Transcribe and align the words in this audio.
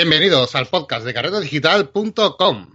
Bienvenidos 0.00 0.54
al 0.54 0.68
podcast 0.68 1.04
de 1.04 1.12
carretadigital.com. 1.12 2.68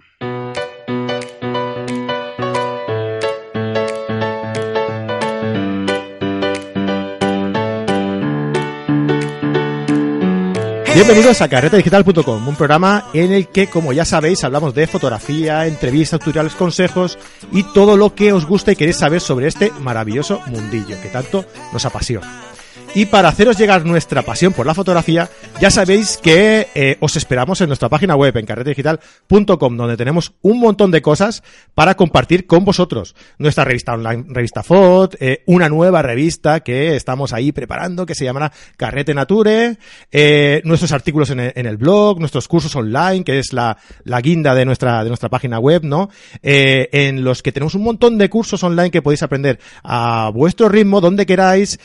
Bienvenidos 10.94 11.40
a 11.40 11.48
carretadigital.com, 11.48 12.46
un 12.46 12.56
programa 12.58 13.06
en 13.14 13.32
el 13.32 13.48
que, 13.48 13.68
como 13.68 13.94
ya 13.94 14.04
sabéis, 14.04 14.44
hablamos 14.44 14.74
de 14.74 14.86
fotografía, 14.86 15.66
entrevistas, 15.66 16.20
tutoriales, 16.20 16.56
consejos 16.56 17.18
y 17.54 17.64
todo 17.64 17.96
lo 17.96 18.14
que 18.16 18.34
os 18.34 18.46
gusta 18.46 18.74
y 18.74 18.76
queréis 18.76 18.98
saber 18.98 19.22
sobre 19.22 19.48
este 19.48 19.72
maravilloso 19.80 20.42
mundillo 20.48 21.02
que 21.02 21.08
tanto 21.08 21.46
nos 21.72 21.86
apasiona. 21.86 22.52
Y 22.96 23.08
para 23.08 23.30
haceros 23.30 23.58
llegar 23.58 23.86
nuestra 23.86 24.22
pasión 24.22 24.54
por 24.54 24.68
la 24.68 24.76
fotografía, 24.76 25.30
ya 25.60 25.72
sabéis 25.72 26.18
que 26.18 26.68
eh, 26.76 26.98
os 27.00 27.16
esperamos 27.16 27.62
en 27.62 27.68
nuestra 27.68 27.88
página 27.88 28.16
web, 28.16 28.36
en 28.36 28.46
carretedigital.com, 28.46 29.78
donde 29.78 29.96
tenemos 29.96 30.34
un 30.42 30.60
montón 30.60 30.92
de 30.92 31.02
cosas 31.02 31.44
para 31.74 31.96
compartir 31.96 32.48
con 32.48 32.66
vosotros. 32.66 33.16
Nuestra 33.38 33.64
revista 33.64 33.94
online, 33.94 34.26
revista 34.28 34.64
FOT, 34.64 35.16
eh, 35.20 35.44
una 35.46 35.70
nueva 35.70 36.02
revista 36.02 36.62
que 36.62 36.96
estamos 36.96 37.32
ahí 37.32 37.52
preparando, 37.52 38.06
que 38.06 38.16
se 38.16 38.26
llamará 38.26 38.52
Carrete 38.76 39.14
Nature, 39.14 39.78
eh, 40.12 40.62
nuestros 40.66 40.92
artículos 40.92 41.30
en 41.30 41.40
el, 41.40 41.78
blog, 41.78 42.20
nuestros 42.20 42.48
cursos 42.48 42.76
online, 42.76 43.24
que 43.24 43.40
es 43.40 43.54
la, 43.54 43.78
la 44.04 44.22
guinda 44.22 44.56
de 44.56 44.66
nuestra, 44.66 45.04
de 45.04 45.10
nuestra 45.10 45.30
página 45.30 45.60
web, 45.60 45.84
¿no? 45.84 46.10
en 46.42 47.24
los 47.24 47.42
que 47.42 47.52
tenemos 47.52 47.76
un 47.76 47.84
montón 47.84 48.18
de 48.18 48.30
cursos 48.30 48.64
online 48.64 48.92
que 48.92 49.02
podéis 49.02 49.24
aprender 49.24 49.60
a 49.84 50.30
vuestro 50.34 50.68
ritmo, 50.68 51.00
donde 51.00 51.26
queráis, 51.26 51.80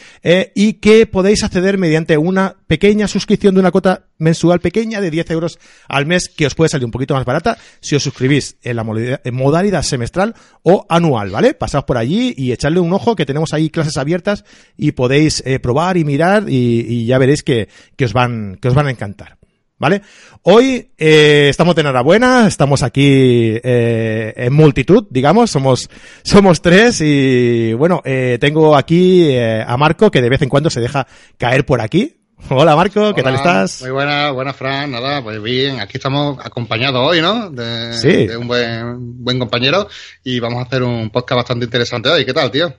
y 0.54 0.74
que 0.74 1.06
podéis 1.06 1.44
acceder 1.44 1.78
mediante 1.78 2.18
una 2.18 2.56
pequeña 2.66 3.08
suscripción 3.08 3.54
una 3.60 3.70
cuota 3.70 4.06
mensual 4.18 4.60
pequeña 4.60 5.00
de 5.00 5.10
10 5.10 5.30
euros 5.30 5.58
al 5.88 6.06
mes 6.06 6.28
que 6.28 6.46
os 6.46 6.54
puede 6.54 6.68
salir 6.68 6.84
un 6.84 6.90
poquito 6.90 7.14
más 7.14 7.24
barata 7.24 7.58
si 7.80 7.96
os 7.96 8.02
suscribís 8.02 8.56
en 8.62 8.76
la 8.76 8.84
modalidad, 8.84 9.82
semestral 9.82 10.34
o 10.62 10.86
anual, 10.88 11.30
¿vale? 11.30 11.54
Pasad 11.54 11.84
por 11.84 11.98
allí 11.98 12.34
y 12.36 12.52
echarle 12.52 12.80
un 12.80 12.92
ojo 12.92 13.16
que 13.16 13.26
tenemos 13.26 13.52
ahí 13.52 13.70
clases 13.70 13.96
abiertas 13.96 14.44
y 14.76 14.92
podéis 14.92 15.42
eh, 15.46 15.58
probar 15.58 15.96
y 15.96 16.04
mirar 16.04 16.44
y, 16.48 17.06
ya 17.06 17.18
veréis 17.18 17.42
que, 17.42 17.68
que, 17.96 18.04
os 18.04 18.12
van, 18.12 18.58
que 18.60 18.68
os 18.68 18.74
van 18.74 18.86
a 18.86 18.90
encantar. 18.90 19.38
¿Vale? 19.78 20.02
Hoy 20.42 20.90
eh, 20.98 21.46
estamos 21.48 21.76
de 21.76 21.82
enhorabuena, 21.82 22.48
estamos 22.48 22.82
aquí 22.82 23.54
eh, 23.62 24.34
en 24.36 24.52
multitud, 24.52 25.06
digamos, 25.08 25.52
somos, 25.52 25.88
somos 26.24 26.60
tres 26.60 27.00
y 27.00 27.74
bueno, 27.74 28.02
eh, 28.04 28.38
tengo 28.40 28.74
aquí 28.74 29.36
a 29.38 29.76
Marco 29.76 30.10
que 30.10 30.20
de 30.20 30.30
vez 30.30 30.42
en 30.42 30.48
cuando 30.48 30.68
se 30.68 30.80
deja 30.80 31.06
caer 31.36 31.64
por 31.64 31.80
aquí. 31.80 32.17
Hola 32.50 32.74
Marco, 32.76 33.14
¿qué 33.14 33.22
tal 33.22 33.34
estás? 33.34 33.82
Muy 33.82 33.90
buena, 33.90 34.30
buena 34.30 34.54
Fran, 34.54 34.90
nada, 34.90 35.22
pues 35.22 35.42
bien, 35.42 35.80
aquí 35.80 35.98
estamos 35.98 36.38
acompañados 36.42 37.00
hoy, 37.02 37.20
¿no? 37.20 37.50
De, 37.50 37.92
sí. 37.92 38.26
de 38.26 38.36
un 38.36 38.48
buen, 38.48 39.22
buen 39.22 39.38
compañero 39.38 39.86
y 40.24 40.40
vamos 40.40 40.60
a 40.60 40.62
hacer 40.62 40.82
un 40.82 41.10
podcast 41.10 41.38
bastante 41.38 41.66
interesante 41.66 42.08
hoy. 42.08 42.24
¿Qué 42.24 42.32
tal, 42.32 42.50
tío? 42.50 42.72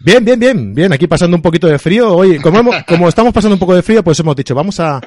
Bien, 0.00 0.24
bien, 0.24 0.40
bien, 0.40 0.74
bien, 0.74 0.92
aquí 0.92 1.06
pasando 1.06 1.36
un 1.36 1.42
poquito 1.42 1.68
de 1.68 1.78
frío. 1.78 2.16
Hoy, 2.16 2.40
como, 2.40 2.58
hemos, 2.58 2.82
como 2.88 3.08
estamos 3.08 3.32
pasando 3.32 3.54
un 3.54 3.60
poco 3.60 3.76
de 3.76 3.82
frío, 3.82 4.02
pues 4.02 4.18
hemos 4.18 4.34
dicho, 4.34 4.54
vamos 4.54 4.80
a, 4.80 5.00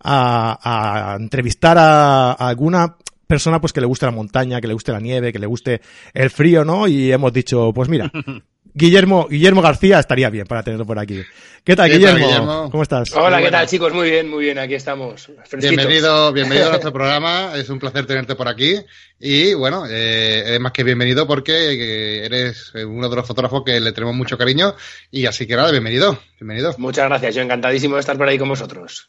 a, 0.00 1.12
a 1.12 1.16
entrevistar 1.16 1.78
a, 1.78 2.32
a, 2.32 2.48
alguna 2.48 2.96
persona 3.26 3.60
pues 3.60 3.72
que 3.72 3.80
le 3.80 3.86
guste 3.86 4.06
la 4.06 4.12
montaña, 4.12 4.60
que 4.60 4.66
le 4.66 4.74
guste 4.74 4.90
la 4.90 5.00
nieve, 5.00 5.32
que 5.32 5.38
le 5.38 5.46
guste 5.46 5.80
el 6.12 6.30
frío, 6.30 6.64
¿no? 6.64 6.88
Y 6.88 7.12
hemos 7.12 7.32
dicho, 7.32 7.72
pues 7.72 7.88
mira, 7.88 8.10
Guillermo, 8.74 9.26
Guillermo 9.28 9.62
García 9.62 9.98
estaría 9.98 10.30
bien 10.30 10.46
para 10.46 10.62
tenerlo 10.62 10.86
por 10.86 10.98
aquí. 10.98 11.22
¿Qué 11.64 11.76
tal, 11.76 11.90
Guillermo? 11.90 12.70
¿Cómo 12.70 12.82
estás? 12.82 13.10
Hola, 13.14 13.42
¿qué 13.42 13.50
tal, 13.50 13.66
chicos? 13.66 13.92
Muy 13.92 14.10
bien, 14.10 14.28
muy 14.28 14.44
bien, 14.44 14.58
aquí 14.58 14.74
estamos. 14.74 15.30
Bienvenido, 15.52 16.32
bienvenido 16.32 16.66
a 16.66 16.70
nuestro 16.70 16.92
programa, 16.92 17.52
es 17.56 17.68
un 17.68 17.78
placer 17.78 18.06
tenerte 18.06 18.34
por 18.34 18.48
aquí. 18.48 18.76
Y 19.18 19.54
bueno, 19.54 19.84
eh, 19.86 20.42
eres 20.46 20.60
más 20.60 20.72
que 20.72 20.84
bienvenido 20.84 21.26
porque 21.26 21.52
eh, 21.52 22.24
eres 22.24 22.72
uno 22.74 23.08
de 23.08 23.16
los 23.16 23.26
fotógrafos 23.26 23.62
que 23.64 23.80
le 23.80 23.92
tenemos 23.92 24.14
mucho 24.14 24.38
cariño. 24.38 24.74
Y 25.10 25.26
así 25.26 25.46
que 25.46 25.56
nada, 25.56 25.70
bienvenido, 25.70 26.18
bienvenido. 26.38 26.74
Muchas 26.78 27.08
gracias, 27.08 27.34
yo 27.34 27.42
encantadísimo 27.42 27.96
de 27.96 28.00
estar 28.00 28.16
por 28.16 28.28
ahí 28.28 28.38
con 28.38 28.48
vosotros. 28.48 29.08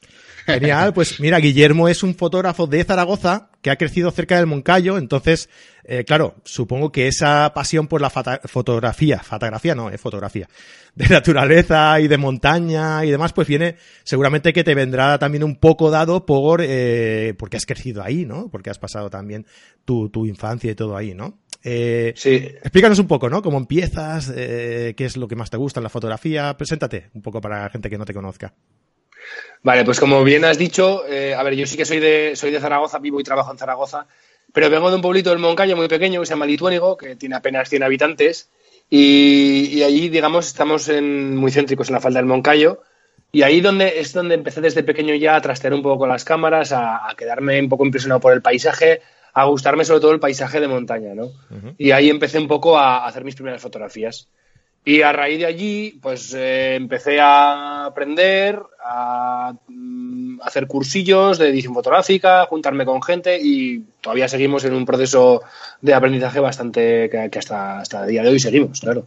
Genial, 0.54 0.94
pues 0.94 1.20
mira, 1.20 1.40
Guillermo 1.40 1.88
es 1.88 2.04
un 2.04 2.16
fotógrafo 2.16 2.68
de 2.68 2.84
Zaragoza 2.84 3.50
que 3.62 3.70
ha 3.70 3.76
crecido 3.76 4.12
cerca 4.12 4.38
del 4.38 4.48
Moncayo, 4.48 4.98
entonces, 4.98 5.50
eh, 5.84 6.04
claro, 6.04 6.36
supongo 6.44 6.92
que 6.92 7.08
esa 7.08 7.54
pasión 7.54 7.88
por 7.88 8.02
la 8.02 8.10
fotografía, 8.10 9.20
fotografía 9.20 9.76
no, 9.76 9.90
es 9.90 10.02
fotografía, 10.02 10.48
de 10.96 11.08
naturaleza 11.08 12.00
y 12.00 12.08
de 12.08 12.18
montaña 12.18 13.06
y 13.06 13.12
demás, 13.12 13.34
pues 13.34 13.48
viene, 13.48 13.76
seguramente 14.04 14.54
que 14.54 14.64
te 14.64 14.76
vendrá 14.76 15.20
también 15.20 15.44
un 15.44 15.56
poco 15.56 15.92
dado 15.92 16.26
por, 16.26 16.62
eh, 16.64 17.34
porque 17.38 17.58
has 17.58 17.66
crecido 17.66 18.04
ahí, 18.04 18.26
¿no? 18.26 18.50
Porque 18.50 18.70
has 18.70 18.80
pasado 18.80 19.10
también 19.10 19.46
tu, 19.86 20.10
tu 20.10 20.26
infancia 20.26 20.72
y 20.72 20.76
todo 20.76 20.98
ahí, 20.98 21.14
¿no? 21.14 21.40
Eh, 21.64 22.14
sí. 22.16 22.30
Explícanos 22.30 23.00
un 23.00 23.08
poco, 23.08 23.30
¿no? 23.30 23.42
¿Cómo 23.42 23.58
empiezas? 23.58 24.32
Eh, 24.36 24.94
¿Qué 24.98 25.06
es 25.06 25.18
lo 25.18 25.28
que 25.28 25.36
más 25.36 25.50
te 25.50 25.58
gusta 25.58 25.80
en 25.80 25.84
la 25.84 25.90
fotografía? 25.90 26.56
Preséntate 26.58 27.10
un 27.14 27.22
poco 27.22 27.42
para 27.42 27.64
la 27.64 27.70
gente 27.70 27.90
que 27.90 27.98
no 27.98 28.06
te 28.06 28.14
conozca. 28.14 28.54
Vale, 29.64 29.86
pues 29.86 30.00
como 30.00 30.24
bien 30.24 30.44
has 30.46 30.58
dicho, 30.58 31.06
eh, 31.08 31.36
a 31.36 31.44
ver, 31.44 31.56
yo 31.56 31.68
sí 31.68 31.78
que 31.78 31.86
soy 31.86 32.00
de, 32.00 32.36
soy 32.36 32.52
de 32.52 32.60
Zaragoza, 32.60 33.00
vivo 33.00 33.20
y 33.20 33.24
trabajo 33.24 33.52
en 33.52 33.58
Zaragoza, 33.58 34.08
pero 34.54 34.70
vengo 34.70 34.90
de 34.90 34.96
un 34.96 35.02
pueblito 35.02 35.30
del 35.30 35.40
Moncayo 35.40 35.78
muy 35.78 35.88
pequeño 35.88 36.20
que 36.20 36.26
se 36.26 36.34
llama 36.34 36.46
Lituénigo, 36.46 36.98
que 36.98 37.16
tiene 37.16 37.36
apenas 37.36 37.70
100 37.70 37.84
habitantes, 37.84 38.50
y, 38.90 39.84
allí, 39.84 40.10
digamos, 40.10 40.48
estamos 40.48 40.90
en, 40.90 41.36
muy 41.38 41.52
céntricos 41.52 41.90
en 41.90 41.94
la 41.94 42.02
falda 42.02 42.20
del 42.20 42.26
Moncayo, 42.26 42.82
y 43.32 43.44
ahí 43.44 43.62
donde, 43.62 44.00
es 44.00 44.12
donde 44.12 44.36
empecé 44.36 44.60
desde 44.60 44.84
pequeño 44.84 45.16
ya 45.16 45.36
a 45.36 45.42
trastear 45.42 45.74
un 45.74 45.82
poco 45.82 46.00
con 46.00 46.10
las 46.10 46.26
cámaras, 46.26 46.74
a, 46.74 47.08
quedarme 47.18 47.60
un 47.62 47.70
poco 47.70 47.86
impresionado 47.86 48.20
por 48.20 48.34
el 48.34 48.42
paisaje, 48.42 49.02
a 49.34 49.46
gustarme 49.46 49.86
sobre 49.86 50.02
todo 50.02 50.12
el 50.12 50.20
paisaje 50.20 50.60
de 50.60 50.68
montaña, 50.68 51.16
¿no? 51.16 51.32
Y 51.78 51.92
ahí 51.92 52.10
empecé 52.10 52.38
un 52.38 52.50
poco 52.50 52.78
a 52.78 53.06
hacer 53.08 53.24
mis 53.24 53.36
primeras 53.36 53.62
fotografías. 53.62 54.28
Y 54.84 55.04
a 55.04 55.12
raíz 55.12 55.40
de 55.40 55.46
allí, 55.46 56.00
pues 56.02 56.34
eh, 56.34 56.76
empecé 56.76 57.20
a 57.20 57.86
aprender, 57.86 58.60
a, 58.84 59.54
mm, 59.68 60.42
hacer 60.42 60.66
cursillos 60.66 61.38
de 61.38 61.50
edición 61.50 61.76
fotográfica, 61.76 62.48
juntarme 62.48 62.86
con 62.86 63.02
gente 63.04 63.38
y 63.40 63.84
todavía 64.02 64.28
seguimos 64.28 64.66
en 64.66 64.74
un 64.74 64.86
proceso 64.86 65.44
de 65.82 65.94
aprendizaje 65.94 66.40
bastante 66.40 67.10
que, 67.10 67.38
hasta, 67.38 67.80
hasta 67.80 68.04
el 68.04 68.10
día 68.10 68.24
de 68.24 68.30
hoy 68.30 68.40
seguimos, 68.40 68.80
claro. 68.80 69.06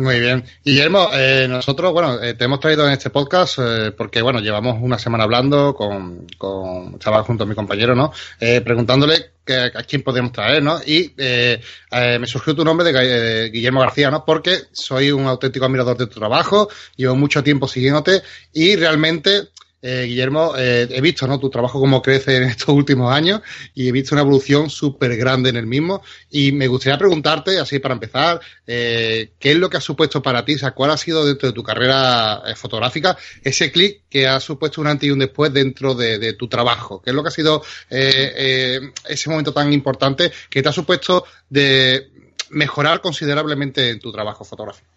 Muy 0.00 0.18
bien. 0.18 0.42
Guillermo, 0.64 1.10
eh, 1.12 1.46
nosotros, 1.46 1.92
bueno, 1.92 2.22
eh, 2.22 2.32
te 2.32 2.46
hemos 2.46 2.58
traído 2.58 2.86
en 2.86 2.92
este 2.94 3.10
podcast 3.10 3.58
eh, 3.60 3.92
porque, 3.94 4.22
bueno, 4.22 4.40
llevamos 4.40 4.78
una 4.80 4.98
semana 4.98 5.24
hablando 5.24 5.74
con, 5.74 6.26
con 6.38 6.98
chaval 6.98 7.24
junto 7.24 7.44
a 7.44 7.46
mi 7.46 7.54
compañero, 7.54 7.94
¿no? 7.94 8.10
Eh, 8.40 8.62
preguntándole 8.62 9.32
que, 9.44 9.56
a 9.56 9.82
quién 9.82 10.02
podemos 10.02 10.32
traer, 10.32 10.62
¿no? 10.62 10.80
Y 10.86 11.12
me 11.18 12.26
surgió 12.26 12.56
tu 12.56 12.64
nombre 12.64 12.90
de 12.90 13.50
Guillermo 13.50 13.80
García, 13.80 14.10
¿no? 14.10 14.24
Porque 14.24 14.56
soy 14.72 15.10
un 15.10 15.26
auténtico 15.26 15.66
admirador 15.66 15.98
de 15.98 16.06
tu 16.06 16.18
trabajo, 16.18 16.70
llevo 16.96 17.14
mucho 17.14 17.44
tiempo 17.44 17.68
siguiéndote 17.68 18.22
y 18.54 18.76
realmente 18.76 19.50
eh, 19.82 20.04
Guillermo, 20.06 20.54
eh, 20.56 20.88
he 20.90 21.00
visto 21.00 21.26
¿no? 21.26 21.38
tu 21.38 21.48
trabajo 21.48 21.80
cómo 21.80 22.02
crece 22.02 22.36
en 22.36 22.42
estos 22.44 22.68
últimos 22.68 23.12
años 23.12 23.40
y 23.74 23.88
he 23.88 23.92
visto 23.92 24.14
una 24.14 24.22
evolución 24.22 24.68
súper 24.70 25.16
grande 25.16 25.50
en 25.50 25.56
el 25.56 25.66
mismo. 25.66 26.02
Y 26.30 26.52
me 26.52 26.68
gustaría 26.68 26.98
preguntarte, 26.98 27.58
así 27.58 27.78
para 27.78 27.94
empezar, 27.94 28.40
eh, 28.66 29.32
¿qué 29.38 29.52
es 29.52 29.56
lo 29.56 29.70
que 29.70 29.78
ha 29.78 29.80
supuesto 29.80 30.22
para 30.22 30.44
ti? 30.44 30.54
O 30.54 30.58
sea, 30.58 30.72
¿cuál 30.72 30.90
ha 30.90 30.96
sido 30.96 31.24
dentro 31.24 31.48
de 31.48 31.54
tu 31.54 31.62
carrera 31.62 32.42
eh, 32.46 32.54
fotográfica 32.54 33.16
ese 33.42 33.72
clic 33.72 34.02
que 34.08 34.28
ha 34.28 34.40
supuesto 34.40 34.80
un 34.80 34.86
antes 34.86 35.08
y 35.08 35.10
un 35.12 35.18
después 35.18 35.52
dentro 35.52 35.94
de, 35.94 36.18
de 36.18 36.34
tu 36.34 36.48
trabajo? 36.48 37.00
¿Qué 37.02 37.10
es 37.10 37.16
lo 37.16 37.22
que 37.22 37.28
ha 37.28 37.32
sido 37.32 37.62
ese 37.88 39.30
momento 39.30 39.52
tan 39.52 39.72
importante 39.72 40.30
que 40.48 40.62
te 40.62 40.68
ha 40.68 40.72
supuesto 40.72 41.24
de 41.48 42.10
mejorar 42.50 43.00
considerablemente 43.00 43.90
en 43.90 44.00
tu 44.00 44.12
trabajo 44.12 44.44
fotográfico? 44.44 44.89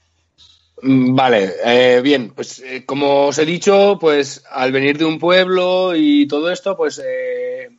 Mm, 0.81 1.16
vale, 1.16 1.53
eh, 1.63 2.01
bien, 2.01 2.34
pues 2.35 2.59
eh, 2.59 2.85
como 2.85 3.28
os 3.28 3.38
he 3.38 3.45
dicho, 3.45 3.97
pues 4.00 4.44
al 4.50 4.72
venir 4.72 4.97
de 4.97 5.06
un 5.06 5.19
pueblo 5.19 5.95
y 5.95 6.28
todo 6.28 6.51
esto, 6.51 6.75
pues 6.75 7.01
eh, 7.06 7.70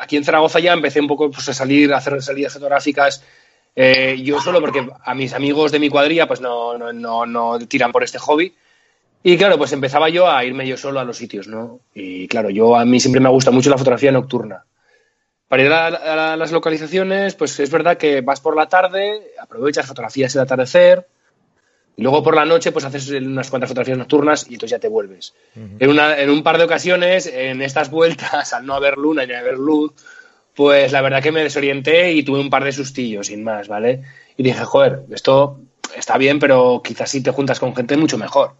aquí 0.00 0.16
en 0.16 0.24
Zaragoza 0.24 0.60
ya 0.60 0.72
empecé 0.72 1.00
un 1.00 1.08
poco 1.08 1.30
pues, 1.30 1.48
a 1.48 1.54
salir, 1.54 1.92
a 1.92 1.98
hacer 1.98 2.20
salidas 2.22 2.52
fotográficas 2.52 3.24
yo 4.18 4.40
solo 4.40 4.60
porque 4.60 4.86
a 5.04 5.14
mis 5.14 5.32
amigos 5.32 5.72
de 5.72 5.78
mi 5.78 5.88
cuadrilla 5.88 6.26
pues 6.26 6.42
no, 6.42 6.76
no, 6.76 6.92
no, 6.92 7.24
no, 7.24 7.58
tiran 7.60 7.92
por 7.92 8.02
este 8.02 8.18
hobby. 8.18 8.52
Y 9.22 9.38
claro, 9.38 9.56
pues 9.56 9.72
empezaba 9.72 10.10
yo 10.10 10.28
a 10.30 10.44
irme 10.44 10.66
yo 10.66 10.76
solo 10.76 11.00
a 11.00 11.04
los 11.04 11.16
sitios, 11.16 11.46
¿no? 11.46 11.80
Y 11.94 12.28
claro, 12.28 12.50
yo 12.50 12.76
a 12.76 12.84
mí 12.84 13.00
siempre 13.00 13.20
me 13.20 13.30
gusta 13.30 13.50
mucho 13.50 13.70
la 13.70 13.78
fotografía 13.78 14.12
nocturna. 14.12 14.64
Para 15.48 15.62
ir 15.62 15.72
a, 15.72 15.86
a 16.32 16.36
las 16.36 16.52
localizaciones, 16.52 17.34
pues 17.36 17.58
es 17.58 17.70
verdad 17.70 17.96
que 17.96 18.20
vas 18.20 18.40
por 18.40 18.54
la 18.54 18.68
tarde, 18.68 19.32
aprovechas 19.40 19.86
fotografías 19.86 20.34
del 20.34 20.42
atardecer, 20.42 21.06
y 21.96 22.02
luego 22.02 22.22
por 22.22 22.34
la 22.34 22.44
noche, 22.44 22.72
pues 22.72 22.84
haces 22.84 23.10
unas 23.10 23.50
cuantas 23.50 23.68
fotografías 23.68 23.98
nocturnas 23.98 24.46
y 24.48 24.54
entonces 24.54 24.70
ya 24.70 24.78
te 24.78 24.88
vuelves. 24.88 25.34
en, 25.54 25.90
una, 25.90 26.18
en 26.18 26.30
un 26.30 26.42
par 26.42 26.58
de 26.58 26.64
ocasiones, 26.64 27.26
en 27.26 27.60
estas 27.62 27.90
vueltas, 27.90 28.52
al 28.54 28.66
no 28.66 28.74
haber 28.74 28.96
luna 28.96 29.24
y 29.24 29.32
haber 29.32 29.58
luz, 29.58 29.92
pues 30.54 30.92
la 30.92 31.02
verdad 31.02 31.22
que 31.22 31.32
me 31.32 31.42
desorienté 31.42 32.12
y 32.12 32.22
tuve 32.22 32.40
un 32.40 32.50
par 32.50 32.64
de 32.64 32.72
sustillos, 32.72 33.26
sin 33.26 33.44
más, 33.44 33.68
¿vale? 33.68 34.02
Y 34.36 34.42
dije, 34.42 34.64
joder, 34.64 35.02
esto 35.10 35.60
está 35.96 36.16
bien, 36.16 36.38
pero 36.38 36.82
quizás 36.84 37.10
si 37.10 37.22
te 37.22 37.30
juntas 37.30 37.60
con 37.60 37.74
gente 37.74 37.96
mucho 37.96 38.18
mejor. 38.18 38.54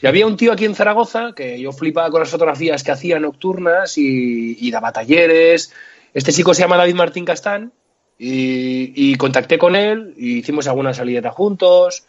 Y 0.00 0.06
había 0.06 0.26
un 0.26 0.36
tío 0.36 0.52
aquí 0.52 0.64
en 0.64 0.74
Zaragoza 0.74 1.32
que 1.34 1.60
yo 1.60 1.72
flipaba 1.72 2.10
con 2.10 2.20
las 2.20 2.30
fotografías 2.30 2.84
que 2.84 2.92
hacía 2.92 3.18
nocturnas 3.18 3.98
y, 3.98 4.56
y 4.60 4.70
daba 4.70 4.92
talleres. 4.92 5.72
Este 6.14 6.32
chico 6.32 6.54
se 6.54 6.62
llama 6.62 6.76
David 6.76 6.94
Martín 6.94 7.24
Castán 7.24 7.72
y, 8.16 8.92
y 8.94 9.16
contacté 9.16 9.58
con 9.58 9.74
él 9.74 10.14
y 10.16 10.38
hicimos 10.38 10.68
alguna 10.68 10.94
salida 10.94 11.30
juntos. 11.30 12.04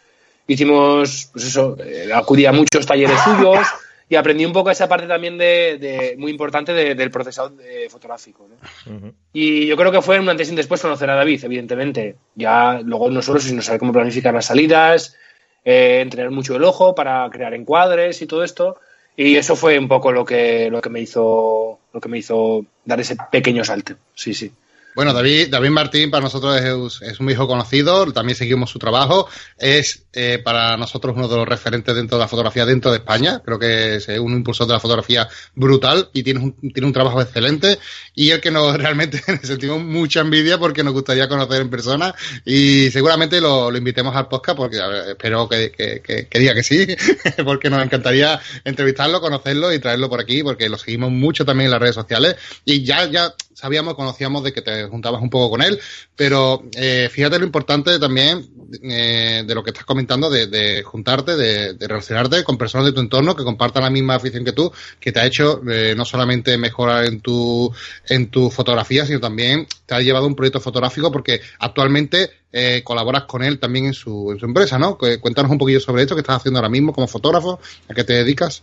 Hicimos, 0.50 1.28
pues 1.32 1.46
eso, 1.46 1.76
eh, 1.78 2.10
acudí 2.12 2.44
a 2.44 2.50
muchos 2.50 2.84
talleres 2.84 3.16
suyos 3.24 3.64
y 4.08 4.16
aprendí 4.16 4.44
un 4.44 4.52
poco 4.52 4.68
esa 4.72 4.88
parte 4.88 5.06
también 5.06 5.38
de, 5.38 5.78
de 5.78 6.16
muy 6.18 6.32
importante 6.32 6.72
de, 6.72 6.96
del 6.96 7.12
procesador 7.12 7.52
de 7.52 7.88
fotográfico. 7.88 8.48
¿no? 8.48 8.92
Uh 8.92 8.98
-huh. 8.98 9.12
Y 9.32 9.66
yo 9.66 9.76
creo 9.76 9.92
que 9.92 10.02
fue 10.02 10.18
un 10.18 10.28
antes 10.28 10.48
y 10.48 10.50
un 10.50 10.56
después 10.56 10.82
conocer 10.82 11.08
a 11.08 11.14
David, 11.14 11.44
evidentemente. 11.44 12.16
Ya 12.34 12.80
luego 12.82 13.08
no 13.10 13.22
solo 13.22 13.38
sino 13.38 13.62
saber 13.62 13.78
cómo 13.78 13.92
planificar 13.92 14.34
las 14.34 14.46
salidas, 14.46 15.16
eh, 15.64 16.00
entrenar 16.00 16.32
mucho 16.32 16.56
el 16.56 16.64
ojo 16.64 16.96
para 16.96 17.30
crear 17.30 17.54
encuadres 17.54 18.20
y 18.20 18.26
todo 18.26 18.42
esto. 18.42 18.80
Y 19.16 19.36
eso 19.36 19.54
fue 19.54 19.78
un 19.78 19.86
poco 19.86 20.10
lo 20.10 20.24
que, 20.24 20.68
lo 20.68 20.80
que 20.80 20.90
me 20.90 21.00
hizo 21.00 21.78
lo 21.92 22.00
que 22.00 22.08
me 22.08 22.18
hizo 22.18 22.66
dar 22.84 22.98
ese 22.98 23.16
pequeño 23.30 23.62
salto. 23.62 23.94
Sí, 24.14 24.34
sí. 24.34 24.50
Bueno, 24.94 25.12
David, 25.12 25.48
David 25.50 25.70
Martín 25.70 26.10
para 26.10 26.24
nosotros 26.24 26.60
es, 26.60 27.02
es, 27.02 27.20
un 27.20 27.26
viejo 27.26 27.46
conocido, 27.46 28.12
también 28.12 28.36
seguimos 28.36 28.70
su 28.70 28.78
trabajo, 28.78 29.28
es 29.56 30.04
eh, 30.12 30.40
para 30.42 30.76
nosotros 30.76 31.14
uno 31.16 31.28
de 31.28 31.36
los 31.36 31.48
referentes 31.48 31.94
dentro 31.94 32.18
de 32.18 32.24
la 32.24 32.28
fotografía 32.28 32.66
dentro 32.66 32.90
de 32.90 32.96
España, 32.98 33.40
creo 33.44 33.58
que 33.58 33.96
es 33.96 34.08
un 34.08 34.32
impulsor 34.32 34.66
de 34.66 34.72
la 34.72 34.80
fotografía 34.80 35.28
brutal 35.54 36.08
y 36.12 36.24
tiene 36.24 36.40
un, 36.40 36.72
tiene 36.72 36.86
un 36.86 36.92
trabajo 36.92 37.22
excelente. 37.22 37.78
Y 38.14 38.30
el 38.30 38.40
que 38.40 38.50
nos 38.50 38.76
realmente 38.78 39.22
sentimos 39.42 39.80
mucha 39.80 40.20
envidia 40.20 40.58
porque 40.58 40.82
nos 40.82 40.92
gustaría 40.92 41.28
conocer 41.28 41.60
en 41.60 41.70
persona. 41.70 42.14
Y 42.44 42.90
seguramente 42.90 43.40
lo, 43.40 43.70
lo 43.70 43.78
invitemos 43.78 44.14
al 44.16 44.28
podcast 44.28 44.56
porque 44.56 44.78
ver, 44.78 45.10
espero 45.10 45.48
que, 45.48 45.70
que, 45.70 46.00
que, 46.00 46.26
que, 46.26 46.38
diga 46.38 46.54
que 46.54 46.62
sí, 46.62 46.86
porque 47.44 47.70
nos 47.70 47.84
encantaría 47.84 48.40
entrevistarlo, 48.64 49.20
conocerlo 49.20 49.72
y 49.72 49.78
traerlo 49.78 50.08
por 50.08 50.20
aquí 50.20 50.42
porque 50.42 50.68
lo 50.68 50.78
seguimos 50.78 51.12
mucho 51.12 51.44
también 51.44 51.66
en 51.66 51.72
las 51.72 51.80
redes 51.80 51.94
sociales. 51.94 52.36
Y 52.64 52.82
ya, 52.82 53.04
ya 53.04 53.32
sabíamos, 53.60 53.94
conocíamos 53.94 54.42
de 54.42 54.52
que 54.52 54.62
te 54.62 54.84
juntabas 54.84 55.20
un 55.20 55.30
poco 55.30 55.50
con 55.50 55.62
él, 55.62 55.78
pero 56.16 56.62
eh, 56.74 57.08
fíjate 57.10 57.38
lo 57.38 57.44
importante 57.44 57.98
también 57.98 58.48
eh, 58.82 59.44
de 59.46 59.54
lo 59.54 59.62
que 59.62 59.70
estás 59.70 59.84
comentando, 59.84 60.30
de, 60.30 60.46
de 60.46 60.82
juntarte, 60.82 61.36
de, 61.36 61.74
de, 61.74 61.88
relacionarte 61.88 62.42
con 62.42 62.56
personas 62.56 62.86
de 62.86 62.92
tu 62.92 63.00
entorno 63.00 63.36
que 63.36 63.44
compartan 63.44 63.82
la 63.82 63.90
misma 63.90 64.14
afición 64.14 64.44
que 64.44 64.52
tú, 64.52 64.72
que 64.98 65.12
te 65.12 65.20
ha 65.20 65.26
hecho 65.26 65.60
eh, 65.68 65.94
no 65.96 66.04
solamente 66.04 66.56
mejorar 66.56 67.04
en 67.04 67.20
tu, 67.20 67.70
en 68.08 68.30
tu 68.30 68.50
fotografía, 68.50 69.04
sino 69.04 69.20
también 69.20 69.66
te 69.84 69.94
ha 69.94 70.00
llevado 70.00 70.26
un 70.26 70.34
proyecto 70.34 70.60
fotográfico 70.60 71.12
porque 71.12 71.40
actualmente 71.58 72.30
eh, 72.52 72.82
colaboras 72.82 73.24
con 73.24 73.42
él 73.42 73.58
también 73.58 73.86
en 73.86 73.94
su, 73.94 74.32
en 74.32 74.38
su 74.38 74.46
empresa, 74.46 74.78
¿no? 74.78 74.96
Cuéntanos 74.96 75.50
un 75.50 75.58
poquillo 75.58 75.80
sobre 75.80 76.02
esto 76.02 76.14
que 76.14 76.20
estás 76.22 76.36
haciendo 76.36 76.58
ahora 76.58 76.70
mismo 76.70 76.92
como 76.92 77.06
fotógrafo, 77.06 77.60
a 77.88 77.94
qué 77.94 78.04
te 78.04 78.14
dedicas. 78.14 78.62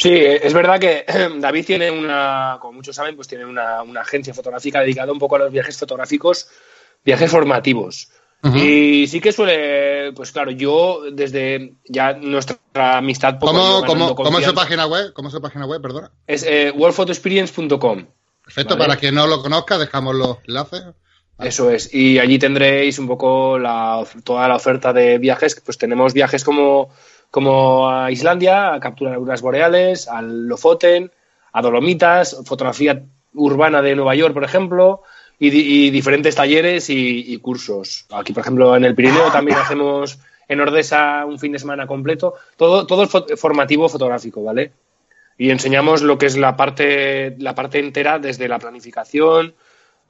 Sí, 0.00 0.14
es 0.14 0.54
verdad 0.54 0.80
que 0.80 1.04
David 1.40 1.66
tiene 1.66 1.90
una, 1.90 2.56
como 2.58 2.72
muchos 2.72 2.96
saben, 2.96 3.16
pues 3.16 3.28
tiene 3.28 3.44
una, 3.44 3.82
una, 3.82 4.00
agencia 4.00 4.32
fotográfica 4.32 4.80
dedicada 4.80 5.12
un 5.12 5.18
poco 5.18 5.36
a 5.36 5.40
los 5.40 5.52
viajes 5.52 5.78
fotográficos, 5.78 6.48
viajes 7.04 7.30
formativos. 7.30 8.08
Uh 8.42 8.48
-huh. 8.48 8.64
Y 8.64 9.06
sí 9.08 9.20
que 9.20 9.30
suele, 9.30 10.12
pues 10.12 10.32
claro, 10.32 10.52
yo 10.52 11.02
desde 11.12 11.74
ya 11.84 12.14
nuestra 12.14 12.56
amistad... 12.96 13.38
¿Cómo, 13.38 13.84
cómo, 13.84 14.14
¿cómo 14.14 14.38
es 14.38 14.46
su 14.46 14.54
página 14.54 14.86
web? 14.86 15.12
¿Cómo 15.12 15.28
es 15.28 15.34
su 15.34 15.42
página 15.42 15.66
web, 15.66 15.82
perdona? 15.82 16.10
Es 16.26 16.44
eh, 16.44 16.72
worldphotoexperience.com. 16.74 18.06
Perfecto, 18.42 18.76
¿vale? 18.76 18.88
para 18.88 18.98
quien 18.98 19.14
no 19.14 19.26
lo 19.26 19.42
conozca, 19.42 19.76
dejamos 19.76 20.14
los 20.14 20.38
enlaces. 20.48 20.82
Vale. 21.36 21.50
Eso 21.50 21.70
es, 21.70 21.92
y 21.92 22.18
allí 22.18 22.38
tendréis 22.38 22.98
un 22.98 23.06
poco 23.06 23.58
la, 23.58 24.02
toda 24.24 24.48
la 24.48 24.56
oferta 24.56 24.94
de 24.94 25.18
viajes, 25.18 25.60
pues 25.62 25.76
tenemos 25.76 26.14
viajes 26.14 26.42
como 26.42 26.90
como 27.30 27.88
a 27.88 28.10
Islandia, 28.10 28.74
a 28.74 28.80
capturar 28.80 29.14
auroras 29.14 29.42
boreales, 29.42 30.08
al 30.08 30.48
Lofoten, 30.48 31.10
a 31.52 31.62
Dolomitas, 31.62 32.36
fotografía 32.44 33.02
urbana 33.34 33.82
de 33.82 33.94
Nueva 33.94 34.14
York, 34.14 34.34
por 34.34 34.44
ejemplo, 34.44 35.02
y, 35.38 35.48
y 35.48 35.90
diferentes 35.90 36.34
talleres 36.34 36.90
y, 36.90 37.32
y, 37.32 37.38
cursos. 37.38 38.06
Aquí, 38.10 38.32
por 38.32 38.42
ejemplo, 38.42 38.76
en 38.76 38.84
el 38.84 38.94
Pirineo 38.94 39.30
también 39.32 39.58
hacemos 39.58 40.18
en 40.48 40.60
Ordesa 40.60 41.24
un 41.26 41.38
fin 41.38 41.52
de 41.52 41.60
semana 41.60 41.86
completo, 41.86 42.34
todo, 42.56 42.86
todo 42.86 43.04
es 43.04 43.40
formativo 43.40 43.88
fotográfico, 43.88 44.42
¿vale? 44.42 44.72
Y 45.38 45.50
enseñamos 45.50 46.02
lo 46.02 46.18
que 46.18 46.26
es 46.26 46.36
la 46.36 46.56
parte, 46.56 47.36
la 47.38 47.54
parte 47.54 47.78
entera 47.78 48.18
desde 48.18 48.48
la 48.48 48.58
planificación, 48.58 49.54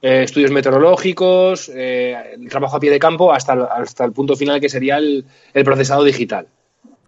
eh, 0.01 0.23
estudios 0.23 0.51
meteorológicos, 0.51 1.69
eh, 1.73 2.33
el 2.33 2.49
trabajo 2.49 2.77
a 2.77 2.79
pie 2.79 2.89
de 2.89 2.99
campo, 2.99 3.31
hasta, 3.31 3.53
hasta 3.53 4.03
el 4.03 4.13
punto 4.13 4.35
final 4.35 4.59
que 4.59 4.67
sería 4.67 4.97
el, 4.97 5.25
el 5.53 5.63
procesado 5.63 6.03
digital. 6.03 6.47